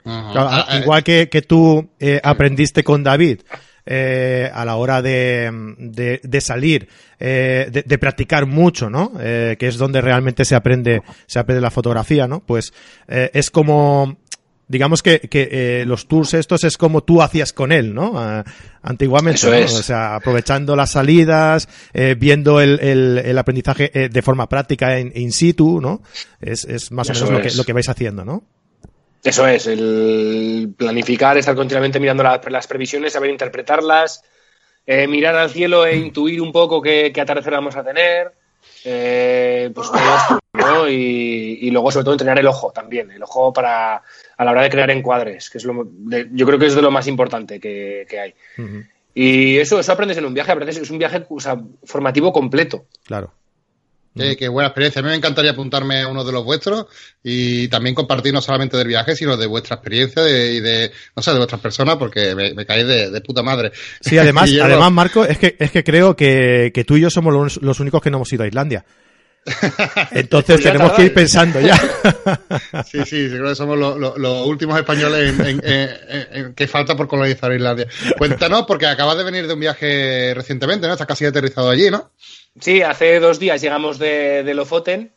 Claro, 0.03 0.65
igual 0.81 1.03
que, 1.03 1.29
que 1.29 1.41
tú 1.41 1.89
eh, 1.99 2.19
aprendiste 2.23 2.83
con 2.83 3.03
David 3.03 3.39
eh, 3.85 4.49
a 4.53 4.65
la 4.65 4.75
hora 4.75 5.01
de, 5.01 5.75
de, 5.77 6.21
de 6.23 6.41
salir, 6.41 6.87
eh, 7.19 7.67
de, 7.71 7.83
de, 7.83 7.97
practicar 7.97 8.45
mucho, 8.45 8.89
¿no? 8.89 9.13
Eh, 9.19 9.55
que 9.59 9.67
es 9.67 9.77
donde 9.77 10.01
realmente 10.01 10.45
se 10.45 10.55
aprende, 10.55 11.01
se 11.25 11.39
aprende 11.39 11.61
la 11.61 11.71
fotografía, 11.71 12.27
¿no? 12.27 12.41
Pues 12.41 12.73
eh, 13.07 13.29
es 13.33 13.51
como, 13.51 14.17
digamos 14.67 15.03
que, 15.03 15.19
que 15.19 15.49
eh, 15.51 15.85
los 15.85 16.07
tours 16.07 16.33
estos 16.33 16.63
es 16.63 16.77
como 16.77 17.03
tú 17.03 17.21
hacías 17.21 17.53
con 17.53 17.71
él, 17.71 17.93
¿no? 17.93 18.11
Uh, 18.11 18.43
antiguamente, 18.81 19.37
Eso 19.37 19.49
¿no? 19.49 19.55
es. 19.55 19.73
o 19.73 19.83
sea, 19.83 20.15
aprovechando 20.15 20.75
las 20.75 20.91
salidas, 20.91 21.67
eh, 21.93 22.15
viendo 22.17 22.61
el, 22.61 22.79
el, 22.79 23.17
el 23.19 23.37
aprendizaje 23.37 23.91
eh, 23.93 24.09
de 24.09 24.21
forma 24.21 24.47
práctica 24.47 24.99
in, 24.99 25.11
in, 25.15 25.31
situ, 25.31 25.81
¿no? 25.81 26.01
Es, 26.41 26.65
es 26.65 26.91
más 26.91 27.09
Eso 27.09 27.25
o 27.25 27.27
menos 27.27 27.43
lo 27.43 27.49
que, 27.49 27.55
lo 27.57 27.63
que 27.63 27.73
vais 27.73 27.89
haciendo, 27.89 28.23
¿no? 28.23 28.43
Eso 29.23 29.47
es, 29.47 29.67
el 29.67 30.73
planificar, 30.77 31.37
estar 31.37 31.55
continuamente 31.55 31.99
mirando 31.99 32.23
la, 32.23 32.41
las 32.49 32.67
previsiones, 32.67 33.13
saber 33.13 33.29
interpretarlas, 33.29 34.21
eh, 34.85 35.07
mirar 35.07 35.35
al 35.35 35.49
cielo 35.49 35.85
e 35.85 35.95
intuir 35.95 36.41
un 36.41 36.51
poco 36.51 36.81
qué, 36.81 37.11
qué 37.13 37.21
atardecer 37.21 37.53
vamos 37.53 37.75
a 37.77 37.83
tener, 37.85 38.33
eh, 38.83 39.71
pues 39.73 39.89
¿no? 40.53 40.89
Y, 40.89 41.59
y, 41.61 41.71
luego 41.71 41.89
sobre 41.89 42.03
todo 42.03 42.13
entrenar 42.15 42.37
el 42.37 42.47
ojo 42.47 42.71
también, 42.71 43.11
el 43.11 43.23
ojo 43.23 43.53
para 43.53 44.01
a 44.37 44.45
la 44.45 44.51
hora 44.51 44.63
de 44.63 44.69
crear 44.69 44.91
encuadres, 44.91 45.49
que 45.49 45.57
es 45.57 45.63
lo, 45.63 45.87
de, 45.87 46.27
yo 46.33 46.45
creo 46.45 46.59
que 46.59 46.65
es 46.65 46.75
de 46.75 46.81
lo 46.81 46.91
más 46.91 47.07
importante 47.07 47.61
que, 47.61 48.05
que 48.09 48.19
hay. 48.19 48.33
Uh 48.57 48.61
-huh. 48.61 48.89
Y 49.15 49.57
eso, 49.57 49.79
eso 49.79 49.91
aprendes 49.91 50.17
en 50.17 50.25
un 50.25 50.33
viaje, 50.33 50.51
aprendes, 50.51 50.77
es 50.77 50.89
un 50.89 50.97
viaje 50.97 51.25
o 51.29 51.39
sea, 51.39 51.61
formativo 51.83 52.33
completo. 52.33 52.85
Claro. 53.05 53.31
Qué, 54.15 54.37
qué, 54.37 54.47
buena 54.47 54.67
experiencia. 54.67 54.99
A 54.99 55.03
mí 55.03 55.09
me 55.09 55.15
encantaría 55.15 55.51
apuntarme 55.51 56.01
a 56.01 56.07
uno 56.07 56.23
de 56.23 56.31
los 56.31 56.43
vuestros 56.43 56.85
y 57.23 57.67
también 57.67 57.95
compartir 57.95 58.33
no 58.33 58.41
solamente 58.41 58.77
del 58.77 58.87
viaje, 58.87 59.15
sino 59.15 59.37
de 59.37 59.47
vuestra 59.47 59.75
experiencia 59.75 60.27
y 60.27 60.59
de, 60.59 60.61
de, 60.61 60.91
no 61.15 61.23
sé, 61.23 61.31
de 61.31 61.37
vuestras 61.37 61.61
personas, 61.61 61.97
porque 61.97 62.35
me, 62.35 62.53
me 62.53 62.65
de, 62.65 63.09
de, 63.09 63.21
puta 63.21 63.41
madre. 63.41 63.71
Sí, 64.01 64.17
además, 64.17 64.51
además 64.61 64.91
Marco, 64.91 65.25
es 65.25 65.37
que, 65.37 65.55
es 65.59 65.71
que 65.71 65.83
creo 65.83 66.15
que, 66.15 66.71
que 66.73 66.83
tú 66.83 66.97
y 66.97 67.01
yo 67.01 67.09
somos 67.09 67.33
los, 67.33 67.61
los 67.61 67.79
únicos 67.79 68.01
que 68.01 68.11
no 68.11 68.17
hemos 68.17 68.31
ido 68.33 68.43
a 68.43 68.47
Islandia. 68.47 68.85
Entonces 70.11 70.55
pues 70.55 70.63
tenemos 70.63 70.93
que 70.93 71.03
ir 71.03 71.13
pensando 71.13 71.59
ya. 71.59 71.77
sí, 72.85 73.03
sí, 73.05 73.27
creo 73.29 73.49
que 73.49 73.55
somos 73.55 73.77
los, 73.77 73.97
los, 73.97 74.17
los 74.17 74.47
últimos 74.47 74.77
españoles 74.77 75.33
en, 75.33 75.45
en, 75.45 75.61
en, 75.63 76.27
en, 76.31 76.53
que 76.53 76.67
falta 76.67 76.95
por 76.95 77.07
colonizar 77.07 77.51
Islandia. 77.51 77.87
Cuéntanos, 78.17 78.63
porque 78.65 78.87
acabas 78.87 79.17
de 79.17 79.23
venir 79.23 79.47
de 79.47 79.53
un 79.53 79.59
viaje 79.59 80.33
recientemente, 80.33 80.87
¿no? 80.87 80.93
Estás 80.93 81.07
casi 81.07 81.25
aterrizado 81.25 81.69
allí, 81.69 81.91
¿no? 81.91 82.11
Sí, 82.59 82.81
hace 82.81 83.19
dos 83.19 83.39
días 83.39 83.61
llegamos 83.61 83.99
de, 83.99 84.43
de 84.43 84.53
Lofoten 84.53 85.11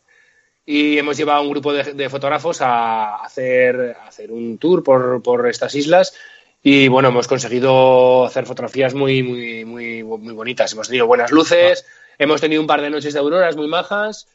y 0.64 0.98
hemos 0.98 1.16
llevado 1.16 1.38
a 1.38 1.42
un 1.42 1.50
grupo 1.50 1.72
de, 1.72 1.92
de 1.92 2.08
fotógrafos 2.08 2.60
a 2.60 3.16
hacer, 3.16 3.96
a 4.02 4.08
hacer 4.08 4.32
un 4.32 4.58
tour 4.58 4.82
por, 4.82 5.22
por, 5.22 5.48
estas 5.48 5.74
islas 5.76 6.14
y 6.62 6.88
bueno, 6.88 7.08
hemos 7.10 7.28
conseguido 7.28 8.24
hacer 8.24 8.46
fotografías 8.46 8.92
muy, 8.94 9.22
muy, 9.22 9.64
muy, 9.64 10.02
muy 10.02 10.34
bonitas. 10.34 10.72
Hemos 10.72 10.88
tenido 10.88 11.06
buenas 11.06 11.30
luces, 11.30 11.84
ah. 11.86 12.05
Hemos 12.18 12.40
tenido 12.40 12.60
un 12.60 12.66
par 12.66 12.82
de 12.82 12.90
noches 12.90 13.14
de 13.14 13.20
auroras 13.20 13.56
muy 13.56 13.68
majas 13.68 14.28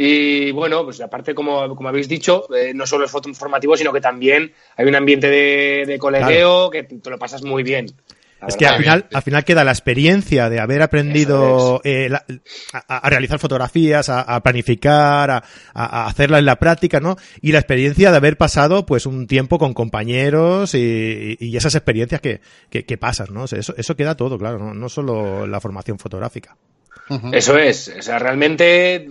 y 0.00 0.52
bueno, 0.52 0.84
pues 0.84 1.00
aparte, 1.00 1.34
como, 1.34 1.74
como 1.74 1.88
habéis 1.88 2.08
dicho, 2.08 2.46
eh, 2.54 2.72
no 2.72 2.86
solo 2.86 3.04
es 3.04 3.10
foto 3.10 3.28
informativo, 3.28 3.76
sino 3.76 3.92
que 3.92 4.00
también 4.00 4.52
hay 4.76 4.86
un 4.86 4.94
ambiente 4.94 5.28
de, 5.28 5.84
de 5.86 5.98
colegueo 5.98 6.70
claro. 6.70 6.88
que 6.88 6.96
te 6.98 7.10
lo 7.10 7.18
pasas 7.18 7.42
muy 7.42 7.64
bien. 7.64 7.86
Es 8.46 8.56
que 8.56 8.66
al 8.66 8.78
final, 8.78 9.06
al 9.12 9.22
final 9.22 9.44
queda 9.44 9.64
la 9.64 9.72
experiencia 9.72 10.48
de 10.48 10.60
haber 10.60 10.82
aprendido 10.82 11.80
eh, 11.82 12.08
la, 12.08 12.24
a, 12.72 12.98
a, 12.98 13.10
realizar 13.10 13.40
fotografías, 13.40 14.08
a, 14.08 14.20
a 14.20 14.40
planificar, 14.40 15.32
a, 15.32 15.42
a, 15.74 16.06
hacerla 16.06 16.38
en 16.38 16.44
la 16.44 16.60
práctica, 16.60 17.00
¿no? 17.00 17.16
Y 17.42 17.50
la 17.50 17.58
experiencia 17.58 18.12
de 18.12 18.16
haber 18.16 18.36
pasado 18.36 18.86
pues 18.86 19.06
un 19.06 19.26
tiempo 19.26 19.58
con 19.58 19.74
compañeros 19.74 20.76
y, 20.76 21.36
y 21.40 21.56
esas 21.56 21.74
experiencias 21.74 22.20
que, 22.20 22.40
que, 22.70 22.84
que 22.84 22.98
pasas, 22.98 23.30
¿no? 23.30 23.42
O 23.42 23.46
sea, 23.48 23.58
eso, 23.58 23.74
eso 23.76 23.96
queda 23.96 24.16
todo, 24.16 24.38
claro, 24.38 24.58
¿no? 24.58 24.72
no 24.72 24.88
solo 24.88 25.44
la 25.48 25.60
formación 25.60 25.98
fotográfica. 25.98 26.56
Eso 27.32 27.56
es, 27.58 27.88
o 27.98 28.02
sea, 28.02 28.18
realmente 28.18 29.08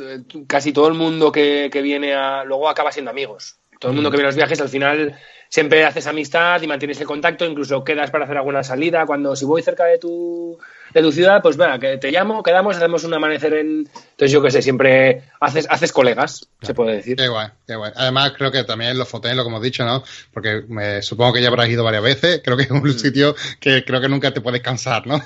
casi 0.47 0.71
todo 0.71 0.87
el 0.87 0.93
mundo 0.93 1.31
que, 1.31 1.69
que 1.71 1.81
viene 1.81 2.13
a, 2.13 2.43
luego 2.43 2.69
acaba 2.69 2.91
siendo 2.91 3.11
amigos 3.11 3.59
Todo 3.79 3.91
el 3.91 3.95
mundo 3.95 4.09
que 4.09 4.17
viene 4.17 4.27
a 4.27 4.29
los 4.29 4.35
viajes 4.35 4.59
al 4.61 4.69
final 4.69 5.17
siempre 5.49 5.85
haces 5.85 6.07
amistad 6.07 6.61
y 6.61 6.67
mantienes 6.67 6.99
el 6.99 7.07
contacto, 7.07 7.45
incluso 7.45 7.83
quedas 7.83 8.11
para 8.11 8.25
hacer 8.25 8.37
alguna 8.37 8.63
salida. 8.63 9.05
Cuando 9.05 9.35
si 9.35 9.45
voy 9.45 9.61
cerca 9.61 9.85
de 9.85 9.97
tu, 9.97 10.57
de 10.93 11.01
tu 11.01 11.11
ciudad, 11.11 11.41
pues 11.41 11.57
venga, 11.57 11.79
que 11.79 11.97
te 11.97 12.11
llamo, 12.11 12.43
quedamos, 12.43 12.75
hacemos 12.75 13.03
un 13.03 13.13
amanecer 13.13 13.53
en. 13.53 13.89
Entonces, 14.11 14.31
yo 14.31 14.41
qué 14.41 14.51
sé, 14.51 14.61
siempre 14.61 15.23
haces, 15.39 15.67
haces 15.69 15.91
colegas, 15.91 16.47
se 16.61 16.73
puede 16.73 16.97
decir. 16.97 17.17
Qué 17.17 17.27
guay, 17.27 17.49
qué 17.65 17.75
guay. 17.75 17.91
Además, 17.95 18.33
creo 18.37 18.51
que 18.51 18.63
también 18.63 18.97
los 18.97 19.07
foteos, 19.07 19.35
lo 19.35 19.43
como 19.43 19.57
hemos 19.57 19.63
dicho, 19.63 19.85
¿no? 19.85 20.03
Porque 20.33 20.63
me, 20.67 21.01
supongo 21.01 21.33
que 21.33 21.41
ya 21.41 21.49
habrás 21.49 21.69
ido 21.69 21.83
varias 21.83 22.03
veces. 22.03 22.41
Creo 22.43 22.57
que 22.57 22.63
es 22.63 22.71
un 22.71 22.81
mm. 22.81 22.99
sitio 22.99 23.35
que 23.59 23.83
creo 23.85 24.01
que 24.01 24.09
nunca 24.09 24.33
te 24.33 24.41
puedes 24.41 24.61
cansar, 24.61 25.07
¿no? 25.07 25.21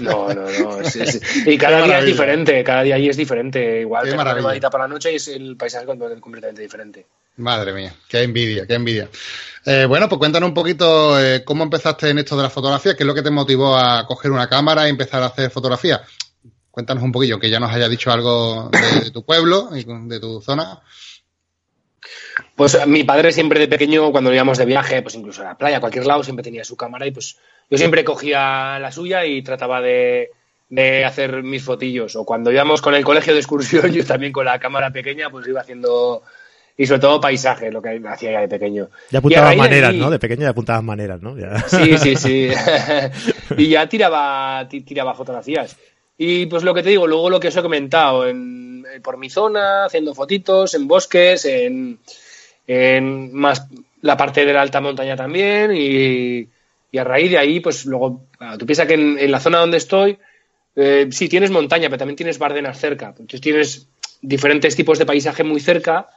No, 0.00 0.32
no, 0.32 0.42
no. 0.42 0.78
Y 1.46 1.58
cada 1.58 1.82
día 1.82 1.98
es 1.98 2.04
diferente, 2.04 2.62
cada 2.62 2.82
día 2.82 2.96
allí 2.96 3.08
es 3.08 3.16
diferente. 3.16 3.80
Igual 3.80 4.04
te 4.04 4.14
una 4.14 4.70
por 4.70 4.80
la 4.80 4.88
noche 4.88 5.12
y 5.12 5.16
es 5.16 5.28
el 5.28 5.56
paisaje 5.56 5.86
completamente 5.86 6.62
diferente. 6.62 7.06
Madre 7.36 7.72
mía, 7.72 7.94
qué 8.08 8.22
envidia, 8.22 8.66
qué 8.66 8.74
envidia. 8.74 9.08
Eh, 9.64 9.86
bueno, 9.86 10.08
pues 10.08 10.18
cuéntanos 10.18 10.48
un 10.48 10.54
poquito 10.54 11.18
eh, 11.18 11.44
cómo 11.44 11.64
empezaste 11.64 12.10
en 12.10 12.18
esto 12.18 12.36
de 12.36 12.42
la 12.42 12.50
fotografía, 12.50 12.94
qué 12.94 13.04
es 13.04 13.06
lo 13.06 13.14
que 13.14 13.22
te 13.22 13.30
motivó 13.30 13.76
a 13.76 14.06
coger 14.06 14.30
una 14.30 14.48
cámara 14.48 14.86
y 14.86 14.90
empezar 14.90 15.22
a 15.22 15.26
hacer 15.26 15.50
fotografía. 15.50 16.02
Cuéntanos 16.70 17.02
un 17.02 17.12
poquillo, 17.12 17.38
que 17.38 17.50
ya 17.50 17.60
nos 17.60 17.70
haya 17.72 17.88
dicho 17.88 18.10
algo 18.10 18.70
de, 18.70 19.10
tu 19.10 19.24
pueblo 19.24 19.70
y 19.74 19.84
de 19.84 20.20
tu 20.20 20.40
zona. 20.40 20.80
Pues 22.56 22.86
mi 22.86 23.04
padre 23.04 23.32
siempre 23.32 23.60
de 23.60 23.68
pequeño, 23.68 24.10
cuando 24.10 24.32
íbamos 24.32 24.58
de 24.58 24.64
viaje, 24.64 25.00
pues 25.02 25.14
incluso 25.14 25.42
a 25.42 25.46
la 25.46 25.58
playa, 25.58 25.76
a 25.76 25.80
cualquier 25.80 26.06
lado, 26.06 26.24
siempre 26.24 26.42
tenía 26.42 26.64
su 26.64 26.76
cámara 26.76 27.06
y 27.06 27.12
pues 27.12 27.38
yo 27.70 27.78
siempre 27.78 28.04
cogía 28.04 28.78
la 28.78 28.90
suya 28.90 29.24
y 29.24 29.42
trataba 29.42 29.80
de, 29.80 30.30
de 30.68 31.04
hacer 31.04 31.42
mis 31.42 31.62
fotillos. 31.62 32.16
O 32.16 32.24
cuando 32.24 32.50
íbamos 32.50 32.82
con 32.82 32.94
el 32.94 33.04
colegio 33.04 33.32
de 33.34 33.40
excursión, 33.40 33.90
yo 33.92 34.04
también 34.04 34.32
con 34.32 34.46
la 34.46 34.58
cámara 34.58 34.90
pequeña, 34.90 35.30
pues 35.30 35.46
iba 35.46 35.60
haciendo 35.60 36.22
y 36.76 36.86
sobre 36.86 37.00
todo 37.00 37.20
paisaje, 37.20 37.70
lo 37.70 37.82
que 37.82 38.00
hacía 38.08 38.32
ya 38.32 38.40
de 38.40 38.48
pequeño. 38.48 38.88
Ya 39.10 39.18
apuntabas 39.18 39.56
maneras, 39.56 39.94
¿no? 39.94 40.10
De 40.10 40.18
pequeño 40.18 40.42
ya 40.42 40.50
apuntabas 40.50 40.82
maneras, 40.82 41.20
¿no? 41.20 41.36
Sí, 41.68 41.98
sí, 41.98 42.16
sí. 42.16 42.48
y 43.56 43.68
ya 43.68 43.88
tiraba, 43.88 44.66
tiraba 44.68 45.14
fotografías. 45.14 45.76
Y 46.16 46.46
pues 46.46 46.62
lo 46.62 46.74
que 46.74 46.82
te 46.82 46.90
digo, 46.90 47.06
luego 47.06 47.30
lo 47.30 47.40
que 47.40 47.48
os 47.48 47.56
he 47.56 47.62
comentado, 47.62 48.26
en, 48.26 48.84
por 49.02 49.18
mi 49.18 49.28
zona, 49.28 49.86
haciendo 49.86 50.14
fotitos, 50.14 50.74
en 50.74 50.86
bosques, 50.86 51.44
en, 51.44 51.98
en 52.66 53.34
más 53.34 53.66
la 54.00 54.16
parte 54.16 54.44
de 54.44 54.52
la 54.52 54.62
alta 54.62 54.80
montaña 54.80 55.16
también, 55.16 55.72
y, 55.74 56.48
y 56.90 56.98
a 56.98 57.04
raíz 57.04 57.30
de 57.30 57.38
ahí, 57.38 57.60
pues 57.60 57.86
luego, 57.86 58.26
tú 58.58 58.66
piensas 58.66 58.86
que 58.86 58.94
en, 58.94 59.30
la 59.30 59.40
zona 59.40 59.58
donde 59.58 59.78
estoy, 59.78 60.18
eh, 60.76 61.08
sí 61.10 61.28
tienes 61.28 61.50
montaña, 61.50 61.88
pero 61.88 61.98
también 61.98 62.16
tienes 62.16 62.38
Bardenas 62.38 62.78
cerca. 62.78 63.08
Entonces 63.08 63.40
tienes 63.40 63.88
diferentes 64.20 64.76
tipos 64.76 64.98
de 64.98 65.06
paisaje 65.06 65.42
muy 65.42 65.60
cerca 65.60 66.08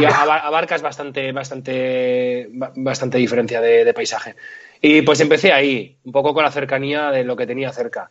y 0.00 0.04
abarcas 0.04 0.82
bastante, 0.82 1.32
bastante, 1.32 2.48
bastante 2.76 3.18
diferencia 3.18 3.60
de, 3.60 3.92
paisaje. 3.94 4.36
Y 4.80 5.02
pues 5.02 5.20
empecé 5.20 5.52
ahí, 5.52 5.96
un 6.04 6.12
poco 6.12 6.32
con 6.32 6.44
la 6.44 6.52
cercanía 6.52 7.10
de 7.10 7.24
lo 7.24 7.36
que 7.36 7.46
tenía 7.46 7.72
cerca. 7.72 8.10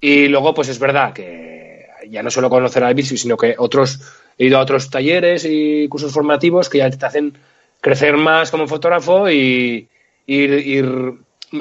Y 0.00 0.28
luego, 0.28 0.54
pues 0.54 0.68
es 0.68 0.78
verdad 0.78 1.12
que 1.12 1.88
ya 2.08 2.22
no 2.22 2.30
solo 2.30 2.48
conocer 2.48 2.84
al 2.84 2.94
bici, 2.94 3.16
sino 3.16 3.36
que 3.36 3.54
otros, 3.58 4.00
he 4.38 4.46
ido 4.46 4.58
a 4.58 4.62
otros 4.62 4.90
talleres 4.90 5.44
y 5.44 5.88
cursos 5.88 6.12
formativos 6.12 6.68
que 6.68 6.78
ya 6.78 6.90
te 6.90 7.04
hacen 7.04 7.36
crecer 7.80 8.16
más 8.16 8.50
como 8.50 8.66
fotógrafo 8.66 9.30
y 9.30 9.88
ir 10.26 11.14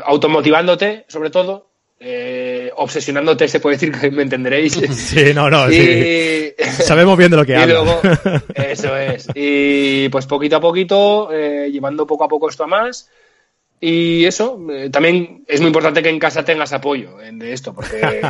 automotivándote, 0.04 1.06
sobre 1.08 1.30
todo, 1.30 1.68
eh, 2.00 2.72
obsesionándote, 2.76 3.48
se 3.48 3.60
puede 3.60 3.76
decir 3.76 3.92
que 3.92 4.12
me 4.12 4.24
entenderéis. 4.24 4.74
Sí, 4.94 5.34
no, 5.34 5.50
no, 5.50 5.66
Sabemos 6.84 7.18
bien 7.18 7.32
de 7.32 7.38
lo 7.38 7.46
que 7.46 7.56
hablo. 7.56 8.02
eso 8.54 8.96
es. 8.98 9.28
Y 9.34 10.10
pues 10.10 10.26
poquito 10.26 10.58
a 10.58 10.62
poquito, 10.62 11.30
eh, 11.32 11.70
llevando 11.72 12.06
poco 12.06 12.24
a 12.24 12.28
poco 12.28 12.50
esto 12.50 12.64
a 12.64 12.68
más. 12.68 13.10
Y 13.80 14.26
eso, 14.26 14.60
eh, 14.72 14.90
también 14.90 15.44
es 15.48 15.60
muy 15.60 15.68
importante 15.68 16.02
que 16.02 16.10
en 16.10 16.18
casa 16.18 16.44
tengas 16.44 16.74
apoyo 16.74 17.18
de 17.18 17.54
esto, 17.54 17.76
porque 17.76 18.22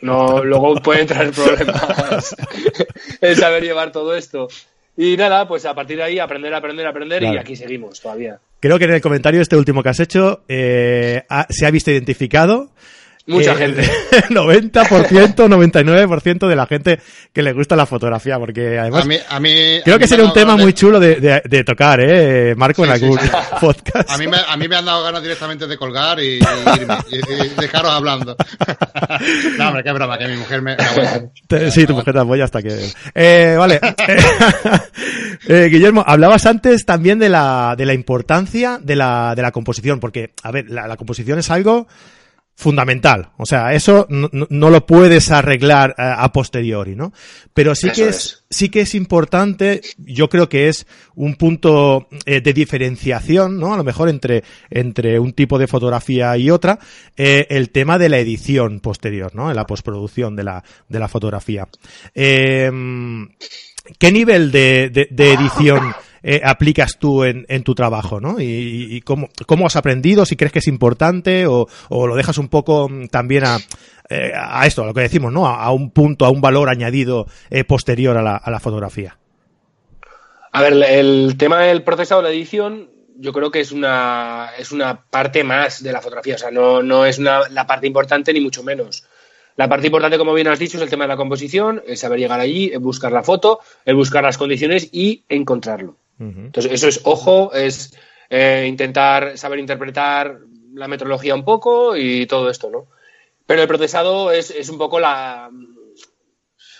no, 0.00 0.42
luego 0.42 0.74
pueden 0.82 1.06
traer 1.06 1.30
problemas 1.30 2.34
el 3.20 3.36
saber 3.36 3.62
llevar 3.62 3.92
todo 3.92 4.16
esto. 4.16 4.48
Y 4.96 5.16
nada, 5.16 5.48
pues 5.48 5.64
a 5.64 5.74
partir 5.74 5.96
de 5.96 6.02
ahí 6.02 6.18
aprender, 6.18 6.52
aprender, 6.52 6.86
aprender 6.86 7.22
y 7.22 7.38
aquí 7.38 7.56
seguimos 7.56 8.00
todavía. 8.00 8.38
Creo 8.60 8.78
que 8.78 8.84
en 8.84 8.92
el 8.92 9.00
comentario 9.00 9.40
este 9.40 9.56
último 9.56 9.82
que 9.82 9.88
has 9.88 10.00
hecho 10.00 10.44
eh, 10.48 11.22
se 11.48 11.66
ha 11.66 11.70
visto 11.70 11.90
identificado 11.90 12.70
Mucha 13.26 13.52
eh, 13.52 13.56
gente. 13.56 13.82
90%, 14.30 15.34
99% 15.34 16.48
de 16.48 16.56
la 16.56 16.66
gente 16.66 17.00
que 17.32 17.42
le 17.42 17.52
gusta 17.52 17.76
la 17.76 17.86
fotografía, 17.86 18.38
porque 18.38 18.78
además 18.78 19.06
a 19.28 19.40
mí, 19.40 19.80
creo 19.84 19.98
que 19.98 20.08
sería 20.08 20.24
un 20.24 20.32
tema 20.32 20.56
muy 20.56 20.72
chulo 20.72 20.98
de, 20.98 21.64
tocar, 21.64 22.00
¿eh? 22.00 22.54
Marco, 22.56 22.84
en 22.84 22.90
algún 22.90 23.18
podcast. 23.60 24.10
A 24.10 24.18
mí, 24.18 24.26
me, 24.26 24.36
a 24.36 24.56
mí 24.56 24.66
me 24.66 24.76
han 24.76 24.84
dado 24.84 25.04
ganas 25.04 25.22
directamente 25.22 25.66
de 25.66 25.76
colgar 25.76 26.18
y, 26.18 26.38
irme, 26.38 26.96
y, 27.10 27.60
dejaros 27.60 27.92
hablando. 27.92 28.36
no, 29.58 29.68
hombre, 29.68 29.84
qué 29.84 29.92
broma, 29.92 30.18
que 30.18 30.26
mi 30.26 30.36
mujer 30.36 30.62
me... 30.62 30.76
sí, 31.70 31.86
tu 31.86 31.94
mujer 31.94 32.14
te 32.14 32.20
apoya 32.20 32.44
hasta 32.44 32.60
que... 32.60 32.90
Eh, 33.14 33.54
vale. 33.56 33.80
eh, 35.48 35.68
Guillermo, 35.70 36.02
hablabas 36.06 36.44
antes 36.46 36.84
también 36.84 37.20
de 37.20 37.28
la, 37.28 37.74
de 37.76 37.86
la 37.86 37.94
importancia 37.94 38.80
de 38.82 38.96
la, 38.96 39.34
de 39.36 39.42
la 39.42 39.52
composición, 39.52 40.00
porque, 40.00 40.32
a 40.42 40.50
ver, 40.50 40.68
la 40.68 40.96
composición 40.96 41.38
es 41.38 41.50
algo 41.50 41.86
fundamental. 42.54 43.30
O 43.38 43.46
sea, 43.46 43.72
eso 43.72 44.06
no, 44.08 44.70
lo 44.70 44.86
puedes 44.86 45.30
arreglar 45.30 45.94
eh, 45.98 46.02
a, 46.02 46.32
posteriori, 46.32 46.94
¿no? 46.94 47.12
Pero 47.54 47.74
sí 47.74 47.90
que 47.90 48.08
es, 48.08 48.44
sí 48.50 48.68
que 48.68 48.82
es 48.82 48.94
importante, 48.94 49.80
yo 49.98 50.28
creo 50.28 50.48
que 50.48 50.68
es 50.68 50.86
un 51.14 51.34
punto 51.34 52.08
eh, 52.24 52.40
de 52.40 52.52
diferenciación, 52.52 53.58
¿no? 53.58 53.74
A 53.74 53.76
lo 53.76 53.84
mejor 53.84 54.08
entre, 54.08 54.44
entre 54.70 55.18
un 55.18 55.32
tipo 55.32 55.58
de 55.58 55.66
fotografía 55.66 56.36
y 56.36 56.50
otra, 56.50 56.78
eh, 57.16 57.46
el 57.50 57.70
tema 57.70 57.98
de 57.98 58.08
la 58.08 58.18
edición 58.18 58.80
posterior, 58.80 59.34
¿no? 59.34 59.50
En 59.50 59.56
la 59.56 59.66
postproducción 59.66 60.36
de 60.36 60.44
la, 60.44 60.62
de 60.88 60.98
la 60.98 61.08
fotografía. 61.08 61.68
¿Qué 62.14 64.12
nivel 64.12 64.52
de, 64.52 64.90
de, 64.90 65.08
de 65.10 65.32
edición 65.32 65.92
eh, 66.22 66.40
aplicas 66.44 66.98
tú 66.98 67.24
en, 67.24 67.62
tu 67.64 67.74
trabajo, 67.74 68.20
¿no? 68.20 68.36
Y, 68.38 69.00
cómo, 69.02 69.66
has 69.66 69.76
aprendido, 69.76 70.24
si 70.24 70.36
crees 70.36 70.52
que 70.52 70.60
es 70.60 70.68
importante 70.68 71.46
o, 71.46 71.66
o 71.88 72.06
lo 72.06 72.16
dejas 72.16 72.38
un 72.38 72.48
poco 72.48 72.88
mm, 72.88 73.06
también 73.06 73.44
a, 73.44 73.58
eh, 74.12 74.32
a 74.34 74.66
esto, 74.66 74.82
a 74.82 74.86
lo 74.86 74.92
que 74.92 75.00
decimos, 75.00 75.32
¿no? 75.32 75.46
A, 75.46 75.70
un 75.72 75.90
punto, 75.90 76.26
a 76.26 76.30
un 76.30 76.42
valor 76.42 76.68
añadido 76.68 77.26
eh, 77.48 77.64
posterior 77.64 78.16
a 78.18 78.22
la, 78.22 78.60
fotografía. 78.60 79.16
A 80.52 80.60
ver, 80.60 80.74
el 80.74 81.36
tema 81.38 81.60
del 81.62 81.82
procesado 81.82 82.20
de 82.20 82.28
la 82.28 82.34
edición, 82.34 82.90
yo 83.16 83.32
creo 83.32 83.50
que 83.50 83.60
es 83.60 83.72
una, 83.72 84.50
es 84.58 84.70
una 84.70 85.04
parte 85.04 85.44
más 85.44 85.82
de 85.82 85.92
la 85.92 86.02
fotografía. 86.02 86.34
O 86.34 86.38
sea, 86.38 86.50
no, 86.50 86.82
no 86.82 87.06
es 87.06 87.18
una, 87.18 87.48
la 87.48 87.66
parte 87.66 87.86
importante 87.86 88.34
ni 88.34 88.40
mucho 88.40 88.62
menos. 88.62 89.04
La 89.56 89.68
parte 89.68 89.86
importante, 89.86 90.18
como 90.18 90.34
bien 90.34 90.48
has 90.48 90.58
dicho, 90.58 90.76
es 90.76 90.82
el 90.82 90.90
tema 90.90 91.04
de 91.04 91.08
la 91.08 91.16
composición, 91.16 91.82
el 91.86 91.96
saber 91.96 92.18
llegar 92.18 92.40
allí, 92.40 92.70
buscar 92.76 93.12
la 93.12 93.22
foto, 93.22 93.60
el 93.86 93.94
buscar 93.94 94.24
las 94.24 94.36
condiciones 94.36 94.90
y 94.92 95.24
encontrarlo. 95.30 95.96
Entonces, 96.18 96.72
eso 96.72 96.86
es 96.86 97.00
ojo, 97.04 97.52
es 97.52 97.96
eh, 98.30 98.66
intentar 98.68 99.36
saber 99.36 99.58
interpretar 99.58 100.38
la 100.74 100.88
metrología 100.88 101.34
un 101.34 101.44
poco 101.44 101.96
y 101.96 102.26
todo 102.26 102.48
esto, 102.48 102.70
¿no? 102.70 102.86
Pero 103.44 103.62
el 103.62 103.68
procesado 103.68 104.30
es, 104.30 104.50
es 104.50 104.68
un 104.68 104.78
poco 104.78 105.00
la, 105.00 105.50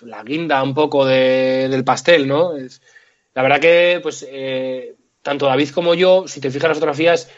la 0.03 0.23
guinda 0.23 0.63
un 0.63 0.75
poco 0.75 1.05
del 1.05 1.85
pastel, 1.85 2.29
¿no? 2.29 2.57
Es, 2.57 2.81
la 3.35 3.43
verdad 3.43 3.61
que, 3.61 4.01
pues, 4.03 4.27
eh, 4.29 4.95
tanto 5.23 5.47
David 5.47 5.71
como 5.71 5.95
yo, 5.95 6.29
si 6.29 6.41
te 6.41 6.51
fijas 6.51 6.65
en 6.65 6.69
las 6.71 6.79
fotografías, 6.79 7.31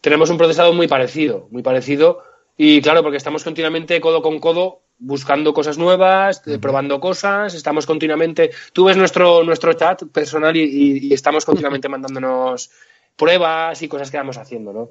tenemos 0.00 0.30
un 0.30 0.38
procesado 0.38 0.72
muy 0.72 0.88
parecido, 0.88 1.48
muy 1.50 1.62
parecido. 1.62 2.22
Y 2.56 2.80
claro, 2.82 3.02
porque 3.02 3.16
estamos 3.16 3.44
continuamente 3.44 4.00
codo 4.00 4.22
con 4.22 4.38
codo 4.38 4.81
buscando 5.04 5.52
cosas 5.52 5.78
nuevas, 5.78 6.42
probando 6.60 7.00
cosas, 7.00 7.54
estamos 7.54 7.86
continuamente, 7.86 8.52
tú 8.72 8.84
ves 8.84 8.96
nuestro, 8.96 9.42
nuestro 9.42 9.72
chat 9.72 10.04
personal 10.04 10.56
y, 10.56 11.12
estamos 11.12 11.44
continuamente 11.44 11.88
mandándonos 11.88 12.70
pruebas 13.16 13.82
y 13.82 13.88
cosas 13.88 14.10
que 14.10 14.16
vamos 14.16 14.38
haciendo, 14.38 14.72
¿no? 14.72 14.90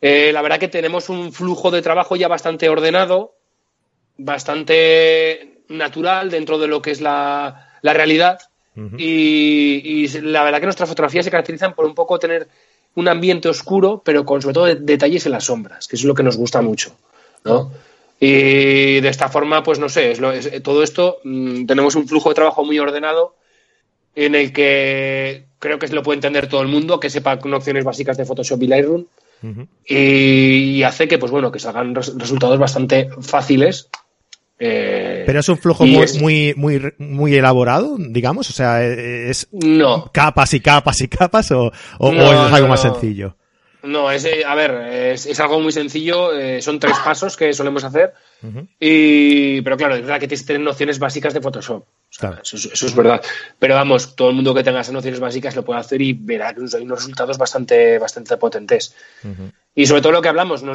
Eh, 0.00 0.32
la 0.32 0.42
verdad 0.42 0.58
que 0.58 0.68
tenemos 0.68 1.08
un 1.08 1.32
flujo 1.32 1.70
de 1.70 1.82
trabajo 1.82 2.16
ya 2.16 2.28
bastante 2.28 2.68
ordenado, 2.68 3.34
bastante 4.16 5.62
natural 5.68 6.30
dentro 6.30 6.58
de 6.58 6.66
lo 6.66 6.82
que 6.82 6.90
es 6.90 7.00
la, 7.00 7.70
realidad 7.82 8.40
y, 8.98 10.08
la 10.20 10.42
verdad 10.42 10.60
que 10.60 10.66
nuestras 10.66 10.88
fotografías 10.88 11.24
se 11.24 11.30
caracterizan 11.30 11.74
por 11.74 11.84
un 11.84 11.94
poco 11.94 12.18
tener 12.18 12.48
un 12.94 13.08
ambiente 13.08 13.48
oscuro, 13.48 14.02
pero 14.04 14.24
con 14.24 14.40
sobre 14.40 14.54
todo 14.54 14.74
detalles 14.74 15.26
en 15.26 15.32
las 15.32 15.44
sombras, 15.44 15.86
que 15.86 15.96
es 15.96 16.04
lo 16.04 16.14
que 16.14 16.22
nos 16.22 16.36
gusta 16.36 16.60
mucho, 16.62 16.96
¿no? 17.44 17.70
Y 18.26 19.00
de 19.02 19.08
esta 19.08 19.28
forma, 19.28 19.62
pues 19.62 19.78
no 19.78 19.90
sé, 19.90 20.12
es 20.12 20.62
todo 20.62 20.82
esto, 20.82 21.18
mm, 21.24 21.66
tenemos 21.66 21.94
un 21.94 22.08
flujo 22.08 22.30
de 22.30 22.34
trabajo 22.34 22.64
muy 22.64 22.78
ordenado 22.78 23.36
en 24.14 24.34
el 24.34 24.50
que 24.50 25.44
creo 25.58 25.78
que 25.78 25.88
se 25.88 25.94
lo 25.94 26.02
puede 26.02 26.16
entender 26.16 26.48
todo 26.48 26.62
el 26.62 26.68
mundo, 26.68 26.98
que 26.98 27.10
sepa 27.10 27.38
con 27.38 27.52
opciones 27.52 27.84
básicas 27.84 28.16
de 28.16 28.24
Photoshop 28.24 28.62
y 28.62 28.66
Lightroom. 28.66 29.04
y, 29.86 30.82
hace 30.84 31.06
que, 31.06 31.18
pues 31.18 31.30
bueno, 31.30 31.52
que 31.52 31.58
salgan 31.58 31.94
resultados 31.94 32.58
bastante 32.58 33.10
fáciles 33.20 33.90
Eh, 34.58 35.24
Pero 35.26 35.40
es 35.40 35.48
un 35.50 35.58
flujo 35.58 35.84
muy, 35.84 36.06
muy, 36.18 36.54
muy, 36.56 36.92
muy, 36.96 37.34
elaborado, 37.34 37.96
digamos, 37.98 38.48
o 38.48 38.52
sea, 38.54 38.82
es 38.82 39.48
no. 39.52 40.10
capas 40.12 40.54
y 40.54 40.60
capas 40.60 41.00
y 41.02 41.08
capas 41.08 41.50
o, 41.50 41.72
o, 41.98 42.12
es 42.12 42.52
algo 42.52 42.68
más 42.68 42.80
sencillo. 42.80 43.36
No, 43.84 44.10
es, 44.10 44.26
a 44.46 44.54
ver, 44.54 44.70
es, 45.12 45.40
algo 45.40 45.60
muy 45.60 45.72
sencillo. 45.72 46.32
Eh, 46.36 46.62
son 46.62 46.78
tres 46.80 46.96
pasos 47.04 47.36
que 47.36 47.52
solemos 47.52 47.84
hacer. 47.84 48.14
y, 48.80 49.60
pero 49.62 49.76
claro, 49.76 49.94
es 49.94 50.02
verdad 50.02 50.20
que 50.20 50.28
tienes 50.28 50.42
que 50.42 50.46
tener 50.48 50.62
nociones 50.62 50.98
básicas 50.98 51.34
de 51.34 51.40
Photoshop. 51.40 51.84
eso, 52.42 52.86
es 52.86 52.94
verdad. 52.94 53.22
Pero 53.58 53.74
vamos, 53.74 54.16
todo 54.16 54.30
el 54.30 54.36
mundo 54.36 54.54
que 54.54 54.64
tenga 54.64 54.80
esas 54.80 54.94
nociones 54.94 55.20
básicas 55.20 55.54
lo 55.56 55.64
puede 55.64 55.80
hacer 55.80 56.00
y 56.00 56.12
verá 56.12 56.54
que 56.54 56.62
hay 56.76 56.82
unos 56.82 56.98
resultados 57.00 57.38
bastante, 57.38 57.98
bastante 57.98 58.36
potentes. 58.36 58.94
Y 59.76 59.86
sobre 59.86 60.02
todo 60.02 60.12
lo 60.12 60.22
que 60.22 60.28
hablamos, 60.28 60.62
a 60.62 60.74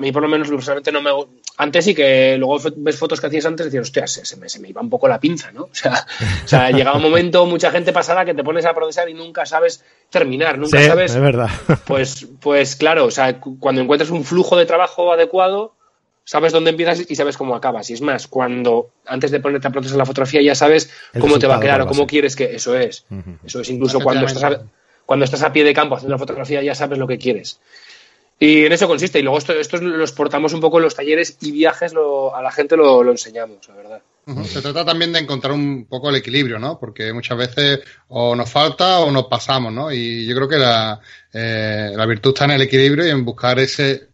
mí 0.00 0.10
por 0.10 0.22
lo 0.22 0.28
menos 0.28 0.48
personalmente 0.48 0.90
no 0.90 1.00
me. 1.00 1.10
Antes 1.58 1.84
sí 1.84 1.94
que 1.94 2.36
luego 2.38 2.58
ves 2.76 2.98
fotos 2.98 3.20
que 3.20 3.28
hacías 3.28 3.46
antes 3.46 3.66
y 3.66 3.68
decías, 3.68 3.82
hostia, 3.82 4.06
se, 4.08 4.36
me, 4.36 4.48
se, 4.48 4.58
me, 4.58 4.68
iba 4.68 4.80
un 4.80 4.90
poco 4.90 5.06
la 5.06 5.20
pinza, 5.20 5.52
¿no? 5.52 5.64
O 5.70 5.74
sea, 5.74 6.06
o 6.44 6.48
sea 6.48 6.70
llegaba 6.70 6.96
un 6.96 7.04
momento, 7.04 7.46
mucha 7.46 7.70
gente 7.70 7.92
pasada 7.92 8.24
que 8.24 8.34
te 8.34 8.42
pones 8.42 8.64
a 8.66 8.74
procesar 8.74 9.08
y 9.08 9.14
nunca 9.14 9.46
sabes 9.46 9.84
terminar, 10.10 10.58
nunca 10.58 10.80
sí, 10.80 10.86
sabes. 10.86 11.14
Es 11.14 11.20
verdad. 11.20 11.50
Pues, 11.86 12.26
pues 12.40 12.74
claro, 12.74 13.04
o 13.04 13.10
sea, 13.10 13.38
cuando 13.38 13.80
encuentras 13.80 14.10
un 14.10 14.24
flujo 14.24 14.56
de 14.56 14.66
trabajo 14.66 15.12
adecuado, 15.12 15.74
sabes 16.24 16.52
dónde 16.52 16.70
empiezas 16.70 17.08
y 17.08 17.14
sabes 17.14 17.36
cómo 17.36 17.54
acabas. 17.54 17.90
Y 17.90 17.94
es 17.94 18.00
más, 18.00 18.26
cuando 18.26 18.90
antes 19.06 19.30
de 19.30 19.38
ponerte 19.38 19.68
a 19.68 19.70
procesar 19.70 19.98
la 19.98 20.06
fotografía 20.06 20.42
ya 20.42 20.54
sabes 20.54 20.90
cómo 21.20 21.38
te 21.38 21.46
va 21.46 21.56
a 21.56 21.60
quedar 21.60 21.80
o 21.82 21.86
cómo 21.86 22.06
quieres 22.08 22.34
que 22.34 22.56
eso 22.56 22.76
es. 22.76 23.04
Eso 23.44 23.60
es 23.60 23.70
incluso 23.70 24.00
cuando 24.00 24.26
estás, 24.26 24.44
a, 24.44 24.62
cuando 25.06 25.24
estás 25.24 25.42
a 25.42 25.52
pie 25.52 25.62
de 25.62 25.74
campo 25.74 25.94
haciendo 25.94 26.14
la 26.14 26.18
fotografía 26.18 26.62
ya 26.62 26.74
sabes 26.74 26.98
lo 26.98 27.06
que 27.06 27.18
quieres. 27.18 27.60
Y 28.42 28.66
en 28.66 28.72
eso 28.72 28.88
consiste. 28.88 29.20
Y 29.20 29.22
luego 29.22 29.38
esto, 29.38 29.52
esto 29.52 29.76
lo 29.76 30.02
exportamos 30.02 30.52
un 30.52 30.60
poco 30.60 30.78
en 30.78 30.82
los 30.82 30.96
talleres 30.96 31.38
y 31.42 31.52
viajes, 31.52 31.92
lo, 31.92 32.34
a 32.34 32.42
la 32.42 32.50
gente 32.50 32.76
lo, 32.76 33.08
enseñamos, 33.08 33.68
la 33.68 33.74
verdad. 33.76 34.02
Se 34.46 34.60
trata 34.60 34.84
también 34.84 35.12
de 35.12 35.20
encontrar 35.20 35.52
un 35.52 35.86
poco 35.88 36.10
el 36.10 36.16
equilibrio, 36.16 36.58
¿no? 36.58 36.76
Porque 36.76 37.12
muchas 37.12 37.38
veces 37.38 37.82
o 38.08 38.34
nos 38.34 38.50
falta 38.50 38.98
o 38.98 39.12
nos 39.12 39.26
pasamos, 39.26 39.72
¿no? 39.72 39.92
Y 39.92 40.26
yo 40.26 40.34
creo 40.34 40.48
que 40.48 40.58
la, 40.58 41.00
eh, 41.32 41.92
la 41.94 42.04
virtud 42.04 42.30
está 42.30 42.46
en 42.46 42.50
el 42.50 42.62
equilibrio 42.62 43.06
y 43.06 43.10
en 43.10 43.24
buscar 43.24 43.60
ese 43.60 44.08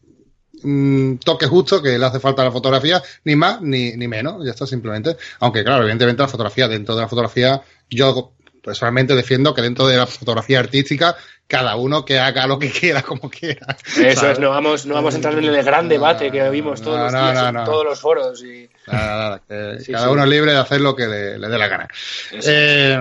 mm, 0.62 1.14
toque 1.25 1.47
justo 1.47 1.80
que 1.80 1.99
le 1.99 2.04
hace 2.04 2.20
falta 2.20 2.42
a 2.42 2.47
la 2.47 2.52
fotografía, 2.52 3.02
ni 3.25 3.35
más 3.35 3.62
ni, 3.62 3.97
ni 3.97 4.08
menos, 4.08 4.44
ya 4.44 4.50
está 4.50 4.66
simplemente. 4.66 5.16
Aunque 5.40 5.64
claro, 5.64 5.85
evidentemente 5.85 6.20
la 6.20 6.28
fotografía, 6.28 6.68
dentro 6.68 6.94
de 6.94 7.00
la 7.00 7.08
fotografía, 7.08 7.62
yo 7.88 8.32
personalmente 8.62 9.14
defiendo 9.14 9.54
que 9.54 9.62
dentro 9.62 9.86
de 9.86 9.96
la 9.96 10.06
fotografía 10.06 10.60
artística 10.60 11.16
cada 11.48 11.76
uno 11.76 12.04
que 12.04 12.18
haga 12.18 12.46
lo 12.46 12.58
que 12.58 12.70
quiera, 12.70 13.02
como 13.02 13.30
quiera. 13.30 13.76
Eso 13.86 14.20
¿sabes? 14.20 14.34
es, 14.34 14.38
no 14.38 14.50
vamos, 14.50 14.84
no 14.84 14.94
vamos 14.94 15.14
a 15.14 15.16
entrar 15.16 15.36
en 15.36 15.44
el 15.44 15.64
gran 15.64 15.88
debate 15.88 16.30
que 16.30 16.48
vimos 16.50 16.82
todos 16.82 17.00
los 17.00 17.12
días 17.12 17.48
en 17.48 17.64
todos 17.64 17.84
los 17.84 17.98
foros. 17.98 18.44
Y... 18.44 18.68
Nada, 18.86 19.40
nada, 19.48 19.78
sí, 19.80 19.92
cada 19.92 20.06
sí. 20.06 20.12
uno 20.12 20.24
es 20.24 20.28
libre 20.28 20.52
de 20.52 20.58
hacer 20.58 20.82
lo 20.82 20.94
que 20.94 21.06
le, 21.06 21.38
le 21.38 21.48
dé 21.48 21.58
la 21.58 21.68
gana. 21.68 21.88
Eh, 22.32 22.98